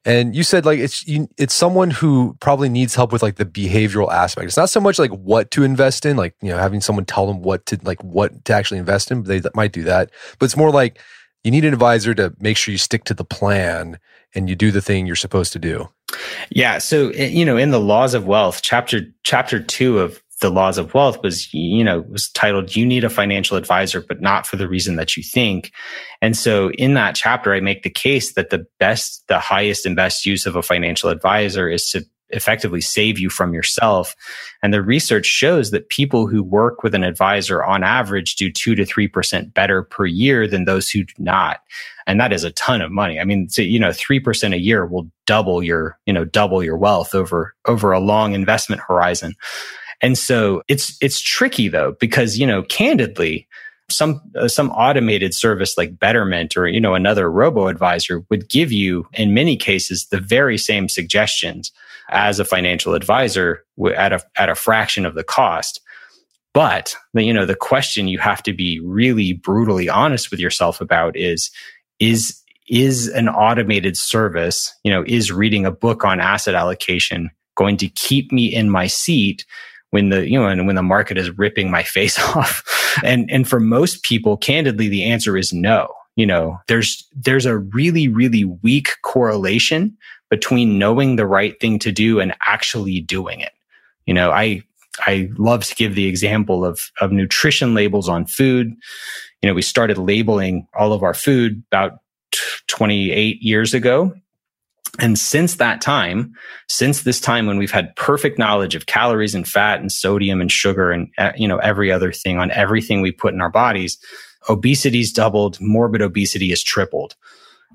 And 0.04 0.36
you 0.36 0.44
said, 0.44 0.66
like, 0.66 0.80
it's 0.80 1.08
you, 1.08 1.30
it's 1.38 1.54
someone 1.54 1.92
who 1.92 2.36
probably 2.40 2.70
needs 2.70 2.96
help 2.96 3.12
with 3.14 3.24
like 3.24 3.36
the 3.36 3.46
behavioral 3.46 4.12
aspect. 4.12 4.48
It's 4.48 4.58
not 4.58 4.70
so 4.70 4.82
much 4.82 5.00
like 5.00 5.12
what 5.12 5.50
to 5.52 5.64
invest 5.64 6.06
in, 6.06 6.18
like 6.18 6.36
you 6.42 6.50
know, 6.50 6.58
having 6.58 6.82
someone 6.82 7.06
tell 7.06 7.26
them 7.26 7.42
what 7.42 7.66
to 7.68 7.80
like 7.84 8.04
what 8.04 8.46
to 8.46 8.54
actually 8.54 8.80
invest 8.80 9.12
in. 9.12 9.24
They 9.24 9.42
might 9.56 9.72
do 9.72 9.84
that, 9.84 10.12
but 10.40 10.46
it's 10.46 10.58
more 10.58 10.72
like 10.72 11.00
you 11.44 11.52
need 11.52 11.66
an 11.66 11.74
advisor 11.74 12.14
to 12.16 12.34
make 12.40 12.58
sure 12.58 12.72
you 12.72 12.78
stick 12.78 13.06
to 13.06 13.14
the 13.14 13.24
plan 13.24 14.00
and 14.36 14.50
you 14.50 14.56
do 14.56 14.72
the 14.72 14.82
thing 14.82 15.08
you're 15.08 15.16
supposed 15.16 15.54
to 15.54 15.60
do. 15.60 15.90
Yeah. 16.50 16.78
So, 16.78 17.10
eh, 17.10 17.28
you 17.28 17.46
know, 17.46 17.58
in 17.58 17.72
the 17.72 17.80
laws 17.80 18.14
of 18.14 18.26
wealth, 18.26 18.62
chapter, 18.62 19.02
chapter 19.24 19.62
two 19.62 20.00
of 20.00 20.22
the 20.40 20.50
laws 20.50 20.78
of 20.78 20.94
wealth 20.94 21.22
was, 21.24 21.52
you 21.54 21.84
know, 21.84 22.02
was 22.02 22.30
titled, 22.30 22.76
you 22.76 22.86
need 22.86 23.04
a 23.04 23.10
financial 23.10 23.58
advisor, 23.58 24.02
but 24.08 24.22
not 24.22 24.46
for 24.46 24.56
the 24.56 24.68
reason 24.68 24.96
that 24.96 25.18
you 25.18 25.24
think. 25.24 25.72
And 26.22 26.38
so 26.38 26.70
in 26.72 26.94
that 26.94 27.16
chapter, 27.16 27.54
I 27.54 27.60
make 27.60 27.84
the 27.84 27.90
case 27.90 28.34
that 28.34 28.52
the 28.52 28.66
best, 28.80 29.24
the 29.28 29.40
highest 29.40 29.86
and 29.86 29.96
best 29.96 30.26
use 30.26 30.46
of 30.46 30.56
a 30.56 30.62
financial 30.62 31.10
advisor 31.10 31.68
is 31.70 31.90
to 31.90 32.06
effectively 32.30 32.82
save 32.82 33.20
you 33.20 33.30
from 33.30 33.54
yourself. 33.54 34.16
And 34.62 34.74
the 34.74 34.82
research 34.82 35.26
shows 35.26 35.72
that 35.72 35.90
people 35.90 36.28
who 36.28 36.44
work 36.44 36.84
with 36.84 36.94
an 36.94 37.04
advisor 37.04 37.64
on 37.64 37.84
average 37.84 38.36
do 38.36 38.52
two 38.52 38.76
to 38.76 38.84
3% 38.84 39.54
better 39.54 39.84
per 39.84 40.06
year 40.06 40.48
than 40.48 40.66
those 40.66 40.90
who 40.90 41.04
do 41.04 41.14
not. 41.18 41.62
And 42.06 42.20
that 42.20 42.34
is 42.34 42.44
a 42.44 42.52
ton 42.52 42.82
of 42.82 42.92
money. 42.92 43.20
I 43.20 43.24
mean, 43.24 43.50
so, 43.50 43.62
you 43.62 43.80
know, 43.80 43.90
3% 43.90 44.54
a 44.54 44.60
year 44.60 44.86
will 44.86 45.10
double 45.26 45.64
your, 45.64 45.98
you 46.06 46.14
know, 46.14 46.26
double 46.26 46.64
your 46.64 46.78
wealth 46.78 47.14
over, 47.16 47.54
over 47.66 47.92
a 47.92 48.00
long 48.00 48.34
investment 48.34 48.82
horizon. 48.88 49.34
And 50.02 50.18
so 50.18 50.62
it's, 50.68 50.98
it's 51.02 51.22
tricky 51.22 51.68
though, 51.68 51.96
because, 52.00 52.38
you 52.38 52.46
know, 52.46 52.64
candidly, 52.64 53.48
some 53.90 54.22
uh, 54.36 54.48
some 54.48 54.70
automated 54.72 55.34
service 55.34 55.78
like 55.78 55.98
Betterment 55.98 56.58
or 56.58 56.68
you 56.68 56.80
know 56.80 56.94
another 56.94 57.32
robo 57.32 57.68
advisor 57.68 58.24
would 58.30 58.50
give 58.50 58.72
you 58.72 59.08
in 59.14 59.34
many 59.34 59.56
cases 59.56 60.08
the 60.08 60.20
very 60.20 60.58
same 60.58 60.90
suggestions 60.90 61.72
as 62.10 62.40
a 62.40 62.46
financial 62.46 62.94
advisor 62.94 63.64
at 63.96 64.14
a 64.14 64.22
at 64.36 64.50
a 64.50 64.56
fraction 64.56 65.06
of 65.06 65.16
the 65.16 65.24
cost. 65.24 65.82
But 66.54 66.96
the, 67.14 67.24
you 67.24 67.34
know 67.34 67.46
the 67.46 67.56
question 67.56 68.08
you 68.08 68.20
have 68.20 68.44
to 68.44 68.54
be 68.54 68.80
really 68.82 69.34
brutally 69.34 69.90
honest 69.90 70.32
with 70.32 70.40
yourself 70.40 70.82
about 70.82 71.16
is 71.16 71.50
is 72.00 72.42
is 72.68 73.08
an 73.10 73.30
automated 73.30 73.96
service, 73.96 74.74
you 74.84 74.92
know, 74.92 75.04
is 75.08 75.32
reading 75.32 75.66
a 75.66 75.72
book 75.72 76.04
on 76.04 76.20
asset 76.20 76.54
allocation 76.56 77.32
going 77.56 77.78
to 77.78 77.88
keep 77.90 78.32
me 78.32 78.54
in 78.54 78.70
my 78.70 78.88
seat 78.88 79.46
when 79.92 80.10
the 80.10 80.30
you 80.30 80.40
know 80.40 80.48
and 80.48 80.68
when 80.68 80.76
the 80.76 80.84
market 80.84 81.18
is 81.18 81.38
ripping 81.38 81.72
my 81.72 81.84
face 81.96 82.20
off. 82.20 82.64
And 83.04 83.30
and 83.32 83.48
for 83.48 83.60
most 83.60 84.04
people 84.04 84.38
candidly 84.38 84.88
the 84.88 85.04
answer 85.04 85.38
is 85.38 85.54
no. 85.54 85.88
You 86.16 86.26
know 86.26 86.60
there's 86.68 87.08
there's 87.16 87.46
a 87.46 87.58
really 87.58 88.08
really 88.08 88.44
weak 88.46 88.90
correlation 89.04 89.96
between 90.30 90.78
knowing 90.78 91.16
the 91.16 91.28
right 91.28 91.60
thing 91.62 91.80
to 91.80 91.92
do 91.92 92.20
and 92.20 92.36
actually 92.46 93.02
doing 93.02 93.40
it. 93.40 93.54
You 94.06 94.14
know 94.14 94.32
i 94.32 94.62
i 95.06 95.30
love 95.38 95.64
to 95.66 95.76
give 95.76 95.96
the 95.96 96.08
example 96.08 96.66
of 96.66 96.92
of 97.02 97.12
nutrition 97.12 97.74
labels 97.74 98.10
on 98.10 98.26
food. 98.26 98.74
You 99.42 99.50
know 99.50 99.54
we 99.54 99.62
started 99.62 99.98
labeling 99.98 100.68
all 100.74 100.94
of 100.94 101.04
our 101.04 101.14
food 101.14 101.64
about 101.72 102.00
28 102.68 103.42
years 103.42 103.74
ago 103.74 104.14
and 105.00 105.18
since 105.18 105.56
that 105.56 105.82
time, 105.82 106.34
since 106.68 107.04
this 107.04 107.20
time 107.20 107.46
when 107.46 107.58
we've 107.58 107.72
had 107.72 107.96
perfect 107.96 108.40
knowledge 108.40 108.76
of 108.76 108.86
calories 108.86 109.36
and 109.36 109.48
fat 109.48 109.80
and 109.80 109.92
sodium 109.92 110.42
and 110.42 110.52
sugar 110.52 110.92
and 110.92 111.10
uh, 111.18 111.32
you 111.38 111.48
know 111.48 111.58
every 111.58 111.92
other 111.92 112.12
thing 112.12 112.38
on 112.38 112.52
everything 112.52 113.02
we 113.02 113.12
put 113.12 113.34
in 113.34 113.42
our 113.42 113.52
bodies, 113.52 113.98
obesity's 114.50 115.12
doubled, 115.12 115.60
morbid 115.62 116.02
obesity 116.02 116.50
has 116.50 116.64
tripled 116.64 117.16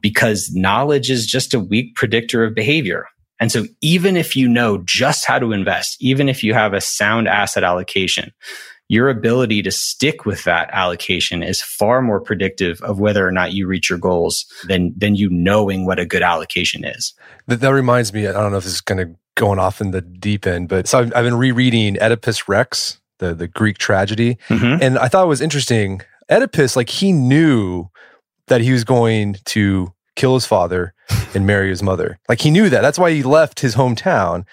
because 0.01 0.51
knowledge 0.53 1.11
is 1.11 1.27
just 1.27 1.55
a 1.55 1.61
weak 1.61 1.95
predictor 1.95 2.45
of 2.45 2.55
behavior. 2.55 3.07
And 3.41 3.51
so 3.51 3.65
even 3.81 4.17
if 4.17 4.37
you 4.37 4.49
know 4.49 4.83
just 4.85 5.25
how 5.25 5.39
to 5.39 5.53
invest, 5.53 5.97
even 6.01 6.29
if 6.29 6.45
you 6.45 6.55
have 6.55 6.75
a 6.75 6.81
sound 6.81 7.27
asset 7.27 7.65
allocation, 7.65 8.33
your 8.93 9.09
ability 9.09 9.63
to 9.63 9.71
stick 9.71 10.27
with 10.27 10.45
that 10.45 10.69
allocation 10.71 11.43
is 11.43 11.63
far 11.63 12.03
more 12.03 12.21
predictive 12.21 12.79
of 12.83 13.01
whether 13.01 13.27
or 13.27 13.33
not 13.33 13.55
you 13.55 13.67
reach 13.67 13.89
your 13.89 13.99
goals 13.99 14.45
than 14.69 14.93
than 14.99 15.15
you 15.15 15.31
knowing 15.31 15.87
what 15.87 15.99
a 15.99 16.05
good 16.05 16.23
allocation 16.23 16.85
is. 16.85 17.15
That, 17.47 17.61
that 17.61 17.73
reminds 17.73 18.13
me, 18.13 18.27
I 18.27 18.33
don't 18.33 18.51
know 18.51 18.59
if 18.59 18.65
this 18.65 18.75
is 18.75 18.81
going 18.83 18.99
to 18.99 19.19
going 19.35 19.59
off 19.59 19.81
in 19.81 19.93
the 19.93 20.03
deep 20.03 20.47
end, 20.47 20.69
but 20.69 20.87
so 20.87 20.99
I've, 20.99 21.17
I've 21.17 21.25
been 21.25 21.39
rereading 21.39 21.97
Oedipus 22.03 22.51
Rex, 22.51 23.01
the 23.17 23.33
the 23.33 23.49
Greek 23.49 23.79
tragedy, 23.79 24.37
mm-hmm. 24.51 24.83
and 24.83 24.99
I 24.99 25.09
thought 25.09 25.25
it 25.25 25.29
was 25.29 25.41
interesting. 25.41 26.03
Oedipus, 26.31 26.77
like 26.77 26.91
he 26.91 27.13
knew 27.13 27.89
that 28.49 28.61
he 28.61 28.73
was 28.73 28.85
going 28.85 29.37
to 29.47 29.95
kill 30.17 30.35
his 30.35 30.45
father 30.45 30.93
and 31.35 31.47
marry 31.47 31.71
his 31.71 31.83
mother. 31.83 32.19
Like 32.29 32.43
he 32.43 32.51
knew 32.51 32.69
that. 32.69 32.83
That's 32.83 32.99
why 32.99 33.13
he 33.13 33.23
left 33.23 33.61
his 33.61 33.75
hometown 33.75 34.45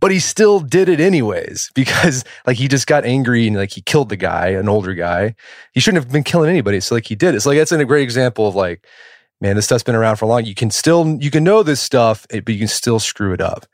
but 0.00 0.10
he 0.10 0.18
still 0.18 0.60
did 0.60 0.88
it 0.88 1.00
anyways 1.00 1.70
because 1.74 2.24
like 2.46 2.56
he 2.56 2.68
just 2.68 2.86
got 2.86 3.04
angry 3.04 3.46
and 3.46 3.56
like 3.56 3.72
he 3.72 3.82
killed 3.82 4.08
the 4.08 4.16
guy, 4.16 4.48
an 4.48 4.68
older 4.68 4.94
guy. 4.94 5.34
He 5.72 5.80
shouldn't 5.80 6.02
have 6.04 6.12
been 6.12 6.24
killing 6.24 6.50
anybody. 6.50 6.80
So 6.80 6.94
like 6.94 7.06
he 7.06 7.14
did 7.14 7.34
it. 7.34 7.40
So 7.40 7.50
like 7.50 7.58
that's 7.58 7.72
a 7.72 7.84
great 7.84 8.02
example 8.02 8.48
of 8.48 8.54
like, 8.54 8.86
man, 9.40 9.56
this 9.56 9.66
stuff's 9.66 9.82
been 9.82 9.94
around 9.94 10.16
for 10.16 10.26
long. 10.26 10.44
You 10.44 10.54
can 10.54 10.70
still 10.70 11.16
you 11.20 11.30
can 11.30 11.44
know 11.44 11.62
this 11.62 11.80
stuff, 11.80 12.26
but 12.30 12.48
you 12.48 12.58
can 12.58 12.68
still 12.68 12.98
screw 12.98 13.32
it 13.32 13.40
up. 13.40 13.66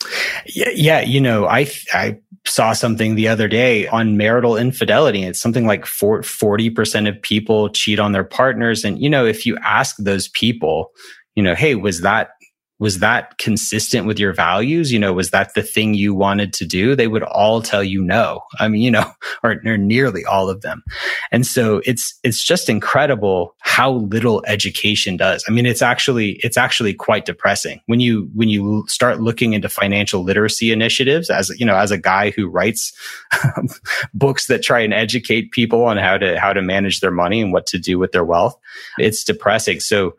Yeah, 0.46 0.70
yeah. 0.74 1.00
You 1.00 1.20
know, 1.20 1.46
I 1.46 1.70
I 1.92 2.18
saw 2.44 2.72
something 2.72 3.14
the 3.14 3.28
other 3.28 3.48
day 3.48 3.86
on 3.88 4.16
marital 4.16 4.56
infidelity. 4.56 5.22
It's 5.22 5.40
something 5.40 5.66
like 5.66 5.84
40% 5.84 7.08
of 7.08 7.22
people 7.22 7.68
cheat 7.70 7.98
on 7.98 8.12
their 8.12 8.24
partners. 8.24 8.84
And, 8.84 9.00
you 9.00 9.08
know, 9.08 9.24
if 9.24 9.46
you 9.46 9.56
ask 9.58 9.96
those 9.98 10.28
people, 10.28 10.90
you 11.34 11.42
know, 11.42 11.54
hey, 11.54 11.74
was 11.76 12.00
that 12.00 12.30
was 12.82 12.98
that 12.98 13.38
consistent 13.38 14.08
with 14.08 14.18
your 14.18 14.32
values? 14.32 14.90
You 14.90 14.98
know, 14.98 15.12
was 15.12 15.30
that 15.30 15.54
the 15.54 15.62
thing 15.62 15.94
you 15.94 16.14
wanted 16.14 16.52
to 16.54 16.66
do? 16.66 16.96
They 16.96 17.06
would 17.06 17.22
all 17.22 17.62
tell 17.62 17.84
you 17.84 18.02
no. 18.02 18.40
I 18.58 18.66
mean, 18.66 18.82
you 18.82 18.90
know, 18.90 19.08
or, 19.44 19.62
or, 19.64 19.78
nearly 19.78 20.24
all 20.24 20.50
of 20.50 20.62
them. 20.62 20.82
And 21.30 21.46
so 21.46 21.80
it's, 21.84 22.18
it's 22.24 22.42
just 22.42 22.68
incredible 22.68 23.54
how 23.60 23.92
little 23.92 24.42
education 24.48 25.16
does. 25.16 25.44
I 25.46 25.52
mean, 25.52 25.64
it's 25.64 25.80
actually, 25.80 26.40
it's 26.42 26.56
actually 26.56 26.92
quite 26.92 27.24
depressing 27.24 27.80
when 27.86 28.00
you, 28.00 28.28
when 28.34 28.48
you 28.48 28.84
start 28.88 29.20
looking 29.20 29.52
into 29.52 29.68
financial 29.68 30.24
literacy 30.24 30.72
initiatives 30.72 31.30
as, 31.30 31.50
you 31.60 31.64
know, 31.64 31.76
as 31.76 31.92
a 31.92 31.98
guy 31.98 32.30
who 32.30 32.48
writes 32.48 32.92
books 34.12 34.48
that 34.48 34.64
try 34.64 34.80
and 34.80 34.92
educate 34.92 35.52
people 35.52 35.84
on 35.84 35.98
how 35.98 36.18
to, 36.18 36.36
how 36.40 36.52
to 36.52 36.60
manage 36.60 36.98
their 36.98 37.12
money 37.12 37.40
and 37.40 37.52
what 37.52 37.66
to 37.66 37.78
do 37.78 37.96
with 37.96 38.10
their 38.10 38.24
wealth. 38.24 38.58
It's 38.98 39.22
depressing. 39.22 39.78
So, 39.78 40.16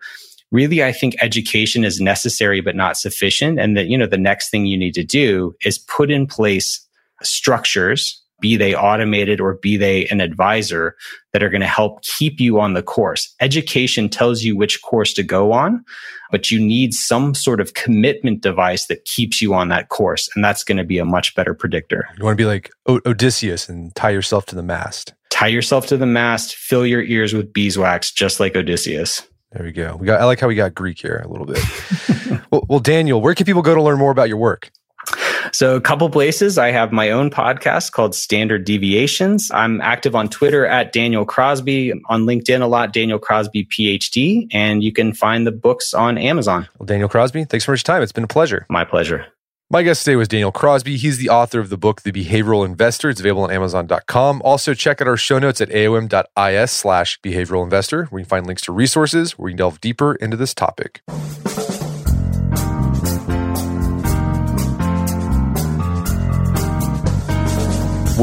really, 0.54 0.84
I 0.84 0.94
think 0.94 1.16
education 1.20 1.84
is 1.84 2.00
necessary, 2.00 2.62
but 2.62 2.76
not 2.76 2.96
sufficient. 2.96 3.60
And 3.60 3.76
that, 3.76 3.88
you 3.88 3.98
know, 3.98 4.08
the 4.08 4.18
next 4.18 4.50
thing 4.50 4.66
you 4.66 4.78
need 4.78 4.94
to 4.94 5.04
do 5.04 5.54
is 5.66 5.78
put 5.78 6.10
in 6.10 6.28
place 6.28 6.80
structures, 7.24 8.22
be 8.40 8.56
they 8.56 8.76
automated 8.76 9.42
or 9.42 9.56
be 9.56 9.78
they 9.78 10.06
an 10.08 10.22
advisor 10.22 10.96
that 11.32 11.42
are 11.42 11.50
going 11.50 11.62
to 11.62 11.68
help 11.68 12.04
keep 12.04 12.40
you 12.40 12.60
on 12.60 12.74
the 12.74 12.84
course. 12.84 13.34
Education 13.40 14.10
tells 14.10 14.44
you 14.44 14.56
which 14.56 14.82
course 14.82 15.14
to 15.14 15.24
go 15.24 15.54
on, 15.54 15.84
but 16.30 16.52
you 16.52 16.60
need 16.60 16.94
some 16.94 17.34
sort 17.34 17.60
of 17.60 17.74
commitment 17.74 18.42
device 18.42 18.86
that 18.88 19.06
keeps 19.06 19.42
you 19.42 19.54
on 19.54 19.70
that 19.70 19.90
course. 19.90 20.30
And 20.36 20.44
that's 20.44 20.64
going 20.64 20.78
to 20.78 20.84
be 20.84 21.00
a 21.00 21.06
much 21.06 21.34
better 21.36 21.54
predictor. 21.54 22.08
You 22.18 22.26
want 22.26 22.38
to 22.38 22.42
be 22.42 22.46
like 22.46 22.70
Odysseus 22.88 23.70
and 23.70 23.96
tie 23.96 24.12
yourself 24.12 24.46
to 24.48 24.56
the 24.56 24.64
mast. 24.64 25.14
Tie 25.30 25.48
yourself 25.48 25.88
to 25.88 25.98
the 25.98 26.06
mast, 26.06 26.54
fill 26.56 26.86
your 26.86 27.02
ears 27.02 27.34
with 27.34 27.54
beeswax, 27.54 28.12
just 28.12 28.40
like 28.40 28.56
Odysseus. 28.56 29.28
There 29.54 29.64
we 29.64 29.72
go. 29.72 29.96
We 30.00 30.08
got. 30.08 30.20
I 30.20 30.26
like 30.26 30.40
how 30.40 30.48
we 30.48 30.56
got 30.56 30.74
Greek 30.74 31.00
here 31.00 31.22
a 31.24 31.28
little 31.28 31.46
bit. 31.46 31.60
well, 32.52 32.66
well, 32.68 32.80
Daniel, 32.80 33.22
where 33.22 33.36
can 33.36 33.46
people 33.46 33.62
go 33.62 33.76
to 33.76 33.82
learn 33.82 34.00
more 34.00 34.12
about 34.12 34.28
your 34.28 34.38
work? 34.38 34.72
So, 35.52 35.76
a 35.76 35.82
couple 35.82 36.10
places. 36.10 36.58
I 36.58 36.72
have 36.72 36.92
my 36.92 37.12
own 37.12 37.30
podcast 37.30 37.92
called 37.92 38.16
Standard 38.16 38.66
Deviations. 38.66 39.52
I'm 39.54 39.82
active 39.82 40.16
on 40.16 40.30
Twitter 40.30 40.66
at 40.66 40.92
Daniel 40.92 41.26
Crosby, 41.26 41.94
on 42.08 42.24
LinkedIn 42.24 42.62
a 42.62 42.66
lot, 42.66 42.94
Daniel 42.94 43.20
Crosby 43.20 43.66
PhD, 43.66 44.48
and 44.52 44.82
you 44.82 44.92
can 44.92 45.14
find 45.14 45.46
the 45.46 45.52
books 45.52 45.94
on 45.94 46.18
Amazon. 46.18 46.68
Well, 46.80 46.88
Daniel 46.88 47.10
Crosby, 47.10 47.44
thanks 47.44 47.66
so 47.66 47.72
much 47.72 47.80
for 47.80 47.84
much 47.84 47.84
time. 47.84 48.02
It's 48.02 48.12
been 48.12 48.24
a 48.24 48.28
pleasure. 48.28 48.66
My 48.70 48.86
pleasure. 48.86 49.26
My 49.74 49.82
guest 49.82 50.06
today 50.06 50.16
was 50.16 50.28
Daniel 50.28 50.52
Crosby. 50.52 50.98
He's 50.98 51.18
the 51.18 51.30
author 51.30 51.60
of 51.60 51.72
the 51.72 51.80
book, 51.80 52.04
The 52.04 52.12
Behavioral 52.12 52.64
Investor. 52.64 53.10
It's 53.10 53.20
available 53.20 53.46
on 53.46 53.50
Amazon.com. 53.50 54.40
Also, 54.46 54.76
check 54.76 55.02
out 55.02 55.08
our 55.08 55.18
show 55.18 55.40
notes 55.40 55.62
at 55.62 55.70
aom.is 55.70 56.70
slash 56.70 57.20
behavioral 57.22 57.64
investor, 57.64 58.06
where 58.12 58.20
you 58.20 58.26
can 58.26 58.30
find 58.30 58.46
links 58.46 58.62
to 58.66 58.72
resources 58.72 59.32
where 59.32 59.50
you 59.50 59.54
can 59.54 59.58
delve 59.58 59.82
deeper 59.82 60.14
into 60.14 60.38
this 60.38 60.54
topic. 60.54 61.02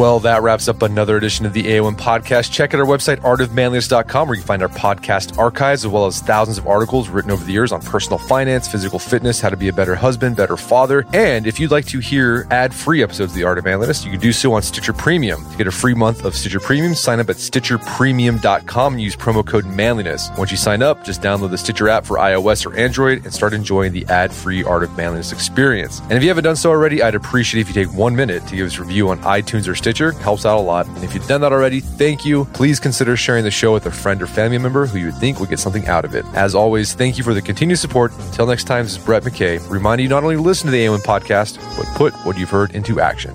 Well, 0.01 0.19
that 0.21 0.41
wraps 0.41 0.67
up 0.67 0.81
another 0.81 1.19
edition 1.19 1.45
of 1.45 1.53
the 1.53 1.63
AOM 1.63 1.95
podcast. 1.95 2.51
Check 2.51 2.73
out 2.73 2.81
our 2.81 2.87
website, 2.87 3.19
artofmanliness.com, 3.19 4.29
where 4.29 4.35
you 4.35 4.41
can 4.41 4.47
find 4.47 4.63
our 4.63 4.71
podcast 4.71 5.37
archives, 5.37 5.85
as 5.85 5.91
well 5.91 6.07
as 6.07 6.23
thousands 6.23 6.57
of 6.57 6.67
articles 6.67 7.11
written 7.11 7.31
over 7.31 7.45
the 7.45 7.53
years 7.53 7.71
on 7.71 7.83
personal 7.83 8.17
finance, 8.17 8.67
physical 8.67 8.99
fitness, 8.99 9.43
how 9.43 9.51
to 9.51 9.59
be 9.59 9.69
a 9.69 9.75
better 9.75 9.95
husband, 9.95 10.37
better 10.37 10.57
father. 10.57 11.05
And 11.13 11.47
if 11.47 11.61
you'd 11.61 11.71
like 11.71 11.85
to 11.89 11.99
hear 11.99 12.47
ad 12.51 12.73
free 12.73 13.03
episodes 13.03 13.33
of 13.33 13.37
The 13.37 13.45
Art 13.45 13.59
of 13.59 13.67
Manliness, 13.67 14.03
you 14.03 14.11
can 14.11 14.21
do 14.21 14.33
so 14.33 14.55
on 14.55 14.63
Stitcher 14.63 14.95
Premium. 14.95 15.45
To 15.51 15.57
get 15.59 15.67
a 15.67 15.71
free 15.71 15.93
month 15.93 16.25
of 16.25 16.35
Stitcher 16.35 16.61
Premium, 16.61 16.95
sign 16.95 17.21
up 17.21 17.29
at 17.29 17.37
stitcherpremium.com 17.37 18.95
and 18.95 19.03
use 19.03 19.17
promo 19.17 19.47
code 19.47 19.67
manliness. 19.67 20.31
Once 20.39 20.51
you 20.51 20.57
sign 20.57 20.83
up, 20.83 21.05
just 21.05 21.21
download 21.21 21.51
the 21.51 21.59
Stitcher 21.59 21.91
app 21.91 22.07
for 22.07 22.17
iOS 22.17 22.65
or 22.65 22.75
Android 22.75 23.27
and 23.27 23.35
start 23.35 23.53
enjoying 23.53 23.93
the 23.93 24.07
ad 24.07 24.33
free 24.33 24.65
Art 24.65 24.83
of 24.83 24.97
Manliness 24.97 25.31
experience. 25.31 26.01
And 26.05 26.13
if 26.13 26.23
you 26.23 26.31
haven't 26.31 26.45
done 26.45 26.57
so 26.57 26.71
already, 26.71 27.03
I'd 27.03 27.15
appreciate 27.15 27.61
if 27.61 27.69
you 27.69 27.75
take 27.75 27.95
one 27.95 28.17
minute 28.17 28.47
to 28.47 28.57
give 28.57 28.67
us 28.67 28.79
a 28.79 28.83
review 28.83 29.11
on 29.11 29.19
iTunes 29.19 29.69
or 29.69 29.75
Stitcher 29.75 29.90
helps 29.99 30.47
out 30.47 30.59
a 30.59 30.61
lot. 30.61 30.87
And 30.87 31.05
if 31.05 31.15
you've 31.15 31.27
done 31.27 31.41
that 31.41 31.53
already, 31.53 31.81
thank 31.81 32.25
you. 32.25 32.45
Please 32.53 32.81
consider 32.81 33.17
sharing 33.17 33.45
the 33.45 33.51
show 33.51 33.73
with 33.73 33.87
a 33.87 33.91
friend 33.91 34.23
or 34.23 34.27
family 34.27 34.59
member 34.59 34.87
who 34.87 34.99
you 34.99 35.13
think 35.13 35.41
would 35.41 35.49
get 35.49 35.59
something 35.59 35.87
out 35.87 36.05
of 36.05 36.15
it. 36.15 36.25
As 36.35 36.55
always, 36.55 36.95
thank 36.95 37.19
you 37.19 37.25
for 37.25 37.35
the 37.35 37.43
continued 37.43 37.79
support. 37.79 38.13
Until 38.19 38.47
next 38.47 38.65
time, 38.65 38.85
this 38.85 38.97
is 38.97 39.05
Brett 39.05 39.23
McKay, 39.23 39.69
reminding 39.71 40.05
you 40.05 40.11
not 40.11 40.23
only 40.23 40.37
listen 40.37 40.67
to 40.67 40.73
the 40.73 40.85
AOM 40.85 41.01
podcast, 41.01 41.59
but 41.77 41.87
put 41.97 42.13
what 42.27 42.39
you've 42.39 42.51
heard 42.51 42.75
into 42.75 43.01
action. 43.01 43.35